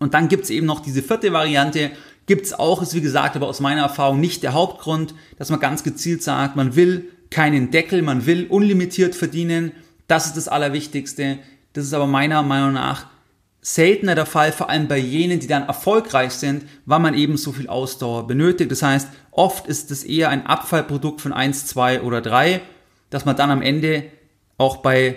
Und 0.00 0.14
dann 0.14 0.26
gibt's 0.26 0.50
eben 0.50 0.66
noch 0.66 0.80
diese 0.80 1.02
vierte 1.02 1.32
Variante, 1.32 1.92
gibt's 2.26 2.52
auch, 2.52 2.82
ist 2.82 2.94
wie 2.94 3.00
gesagt, 3.00 3.36
aber 3.36 3.46
aus 3.46 3.60
meiner 3.60 3.82
Erfahrung 3.82 4.18
nicht 4.18 4.42
der 4.42 4.54
Hauptgrund, 4.54 5.14
dass 5.38 5.50
man 5.50 5.60
ganz 5.60 5.84
gezielt 5.84 6.22
sagt, 6.24 6.56
man 6.56 6.74
will 6.74 7.10
keinen 7.30 7.70
Deckel, 7.70 8.02
man 8.02 8.26
will 8.26 8.46
unlimitiert 8.48 9.14
verdienen. 9.14 9.70
Das 10.10 10.26
ist 10.26 10.36
das 10.36 10.48
Allerwichtigste. 10.48 11.38
Das 11.72 11.84
ist 11.84 11.94
aber 11.94 12.08
meiner 12.08 12.42
Meinung 12.42 12.72
nach 12.72 13.06
seltener 13.60 14.16
der 14.16 14.26
Fall, 14.26 14.50
vor 14.50 14.68
allem 14.68 14.88
bei 14.88 14.98
jenen, 14.98 15.38
die 15.38 15.46
dann 15.46 15.68
erfolgreich 15.68 16.32
sind, 16.32 16.64
weil 16.84 16.98
man 16.98 17.14
eben 17.14 17.36
so 17.36 17.52
viel 17.52 17.68
Ausdauer 17.68 18.26
benötigt. 18.26 18.72
Das 18.72 18.82
heißt, 18.82 19.08
oft 19.30 19.68
ist 19.68 19.92
es 19.92 20.02
eher 20.02 20.28
ein 20.30 20.46
Abfallprodukt 20.46 21.20
von 21.20 21.32
1, 21.32 21.66
2 21.66 22.02
oder 22.02 22.20
3, 22.20 22.60
dass 23.10 23.24
man 23.24 23.36
dann 23.36 23.52
am 23.52 23.62
Ende 23.62 24.04
auch 24.58 24.78
bei 24.78 25.16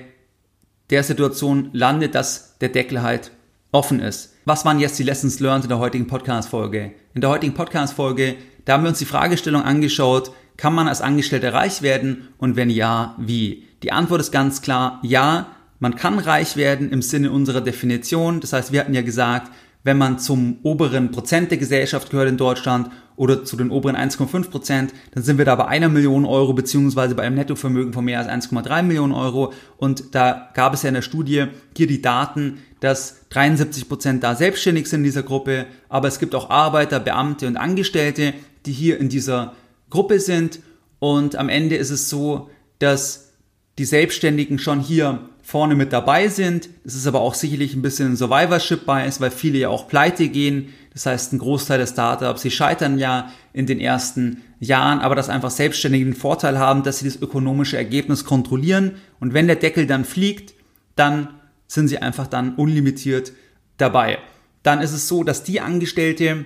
der 0.91 1.03
Situation 1.03 1.69
landet, 1.73 2.13
dass 2.13 2.59
der 2.59 2.69
Deckel 2.69 3.01
halt 3.01 3.31
offen 3.71 3.99
ist. 3.99 4.35
Was 4.45 4.63
waren 4.63 4.79
jetzt 4.79 4.99
die 4.99 5.03
Lessons 5.03 5.39
learned 5.39 5.65
in 5.65 5.69
der 5.69 5.79
heutigen 5.79 6.05
Podcast-Folge? 6.05 6.91
In 7.15 7.21
der 7.21 7.31
heutigen 7.31 7.55
Podcast-Folge, 7.55 8.35
da 8.65 8.73
haben 8.73 8.83
wir 8.83 8.89
uns 8.89 8.99
die 8.99 9.05
Fragestellung 9.05 9.63
angeschaut, 9.63 10.31
kann 10.58 10.74
man 10.74 10.88
als 10.88 11.01
Angestellter 11.01 11.54
reich 11.54 11.82
werden 11.82 12.30
und 12.38 12.56
wenn 12.56 12.70
ja, 12.70 13.16
wie? 13.18 13.64
Die 13.84 13.91
Antwort 13.91 14.22
ist 14.22 14.32
ganz 14.32 14.62
klar, 14.62 14.99
ja, 15.04 15.47
man 15.80 15.95
kann 15.95 16.20
reich 16.20 16.56
werden 16.56 16.91
im 16.91 17.01
Sinne 17.01 17.32
unserer 17.32 17.60
Definition. 17.60 18.39
Das 18.39 18.54
heißt, 18.54 18.72
wir 18.72 18.80
hatten 18.80 18.93
ja 18.93 19.01
gesagt, 19.01 19.51
wenn 19.84 19.97
man 19.97 20.18
zum 20.18 20.60
oberen 20.64 21.12
Prozent 21.12 21.51
der 21.51 21.58
Gesellschaft 21.58 22.10
gehört 22.10 22.30
in 22.30 22.38
Deutschland 22.38 22.89
oder 23.16 23.43
zu 23.43 23.58
den 23.58 23.70
oberen 23.70 23.95
1,5 23.95 24.49
Prozent, 24.49 24.93
dann 25.12 25.24
sind 25.24 25.38
wir 25.38 25.45
da 25.45 25.56
bei 25.56 25.68
einer 25.68 25.89
Million 25.89 26.26
Euro 26.26 26.54
beziehungsweise 26.54 27.16
bei 27.16 27.24
einem 27.24 27.36
Nettovermögen 27.36 27.93
von 27.93 28.06
mehr 28.06 28.20
als 28.20 28.30
1,3 28.30 28.82
Millionen 28.84 29.14
Euro. 29.14 29.54
Und 29.78 30.16
da 30.16 30.49
gab 30.54 30.74
es 30.74 30.84
ja 30.84 30.88
in 30.88 30.95
der 30.95 31.01
Studie 31.01 31.47
hier 31.76 31.88
die 31.88 32.01
Daten, 32.01 32.60
dass 32.80 33.28
73 33.30 33.88
Prozent 33.89 34.24
da 34.24 34.36
selbstständig 34.36 34.88
sind 34.88 35.01
in 35.01 35.06
dieser 35.06 35.24
Gruppe, 35.24 35.66
aber 35.89 36.08
es 36.08 36.20
gibt 36.20 36.34
auch 36.34 36.49
Arbeiter, 36.49 36.99
Beamte 36.99 37.47
und 37.47 37.58
Angestellte, 37.58 38.34
die 38.66 38.72
hier 38.72 38.99
in 38.99 39.10
dieser 39.10 39.54
Gruppe 39.93 40.19
sind. 40.19 40.59
Und 40.97 41.35
am 41.35 41.49
Ende 41.49 41.75
ist 41.75 41.91
es 41.91 42.09
so, 42.09 42.49
dass 42.79 43.29
die 43.77 43.85
Selbstständigen 43.85 44.57
schon 44.57 44.79
hier 44.79 45.29
vorne 45.43 45.75
mit 45.75 45.93
dabei 45.93 46.29
sind. 46.29 46.69
Das 46.83 46.95
ist 46.95 47.05
aber 47.05 47.21
auch 47.21 47.35
sicherlich 47.35 47.75
ein 47.75 47.83
bisschen 47.83 48.15
Survivorship 48.15 48.85
Bias, 48.87 49.21
weil 49.21 49.29
viele 49.29 49.59
ja 49.59 49.69
auch 49.69 49.87
pleite 49.87 50.29
gehen. 50.29 50.69
Das 50.93 51.05
heißt, 51.05 51.33
ein 51.33 51.39
Großteil 51.39 51.77
der 51.77 51.87
Startups, 51.87 52.41
sie 52.41 52.49
scheitern 52.49 52.97
ja 52.97 53.31
in 53.51 53.67
den 53.67 53.79
ersten 53.79 54.41
Jahren, 54.59 54.99
aber 54.99 55.15
dass 55.15 55.29
einfach 55.29 55.51
Selbstständige 55.51 56.05
den 56.05 56.15
Vorteil 56.15 56.57
haben, 56.57 56.81
dass 56.81 56.99
sie 56.99 57.05
das 57.05 57.21
ökonomische 57.21 57.77
Ergebnis 57.77 58.25
kontrollieren. 58.25 58.95
Und 59.19 59.33
wenn 59.33 59.47
der 59.47 59.57
Deckel 59.57 59.85
dann 59.85 60.05
fliegt, 60.05 60.55
dann 60.95 61.27
sind 61.67 61.87
sie 61.87 61.99
einfach 61.99 62.27
dann 62.27 62.55
unlimitiert 62.55 63.33
dabei. 63.77 64.17
Dann 64.63 64.81
ist 64.81 64.93
es 64.93 65.07
so, 65.07 65.23
dass 65.23 65.43
die 65.43 65.59
Angestellte, 65.59 66.45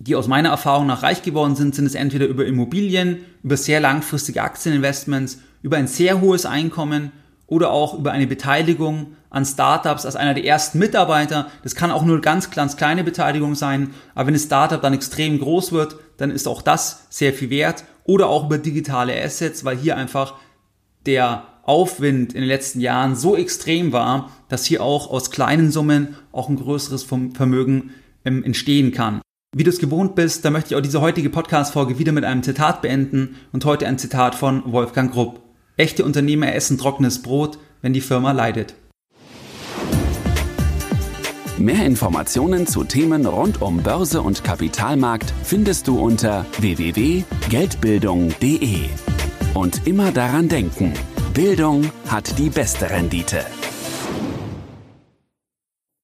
die 0.00 0.16
aus 0.16 0.28
meiner 0.28 0.48
Erfahrung 0.48 0.86
nach 0.86 1.02
reich 1.02 1.22
geworden 1.22 1.54
sind, 1.54 1.74
sind 1.74 1.84
es 1.84 1.94
entweder 1.94 2.26
über 2.26 2.46
Immobilien, 2.46 3.18
über 3.42 3.58
sehr 3.58 3.80
langfristige 3.80 4.42
Aktieninvestments, 4.42 5.40
über 5.62 5.76
ein 5.76 5.86
sehr 5.86 6.22
hohes 6.22 6.46
Einkommen 6.46 7.12
oder 7.46 7.70
auch 7.70 7.98
über 7.98 8.10
eine 8.10 8.26
Beteiligung 8.26 9.14
an 9.28 9.44
Startups 9.44 10.06
als 10.06 10.16
einer 10.16 10.32
der 10.32 10.46
ersten 10.46 10.78
Mitarbeiter. 10.78 11.48
Das 11.62 11.74
kann 11.74 11.90
auch 11.90 12.02
nur 12.02 12.22
ganz, 12.22 12.50
ganz 12.50 12.78
kleine 12.78 13.04
Beteiligung 13.04 13.54
sein, 13.54 13.90
aber 14.14 14.28
wenn 14.28 14.34
ein 14.34 14.40
Startup 14.40 14.80
dann 14.80 14.94
extrem 14.94 15.38
groß 15.38 15.72
wird, 15.72 15.96
dann 16.16 16.30
ist 16.30 16.48
auch 16.48 16.62
das 16.62 17.06
sehr 17.10 17.34
viel 17.34 17.50
wert. 17.50 17.84
Oder 18.04 18.28
auch 18.28 18.46
über 18.46 18.56
digitale 18.56 19.22
Assets, 19.22 19.66
weil 19.66 19.76
hier 19.76 19.98
einfach 19.98 20.34
der 21.04 21.44
Aufwind 21.64 22.32
in 22.32 22.40
den 22.40 22.48
letzten 22.48 22.80
Jahren 22.80 23.14
so 23.16 23.36
extrem 23.36 23.92
war, 23.92 24.30
dass 24.48 24.64
hier 24.64 24.82
auch 24.82 25.10
aus 25.10 25.30
kleinen 25.30 25.70
Summen 25.70 26.16
auch 26.32 26.48
ein 26.48 26.56
größeres 26.56 27.04
Vermögen 27.04 27.90
ähm, 28.24 28.42
entstehen 28.42 28.92
kann. 28.92 29.20
Wie 29.52 29.64
du 29.64 29.70
es 29.70 29.80
gewohnt 29.80 30.14
bist, 30.14 30.44
da 30.44 30.50
möchte 30.50 30.70
ich 30.70 30.76
auch 30.76 30.80
diese 30.80 31.00
heutige 31.00 31.28
Podcast-Folge 31.28 31.98
wieder 31.98 32.12
mit 32.12 32.22
einem 32.24 32.44
Zitat 32.44 32.82
beenden 32.82 33.34
und 33.50 33.64
heute 33.64 33.88
ein 33.88 33.98
Zitat 33.98 34.36
von 34.36 34.62
Wolfgang 34.70 35.12
Grupp. 35.12 35.40
Echte 35.76 36.04
Unternehmer 36.04 36.54
essen 36.54 36.78
trockenes 36.78 37.22
Brot, 37.22 37.58
wenn 37.82 37.92
die 37.92 38.00
Firma 38.00 38.30
leidet. 38.30 38.76
Mehr 41.58 41.84
Informationen 41.84 42.68
zu 42.68 42.84
Themen 42.84 43.26
rund 43.26 43.60
um 43.60 43.82
Börse 43.82 44.22
und 44.22 44.44
Kapitalmarkt 44.44 45.34
findest 45.42 45.88
du 45.88 45.98
unter 45.98 46.46
www.geldbildung.de. 46.60 48.84
Und 49.54 49.84
immer 49.84 50.12
daran 50.12 50.48
denken, 50.48 50.92
Bildung 51.34 51.90
hat 52.06 52.38
die 52.38 52.50
beste 52.50 52.88
Rendite. 52.88 53.44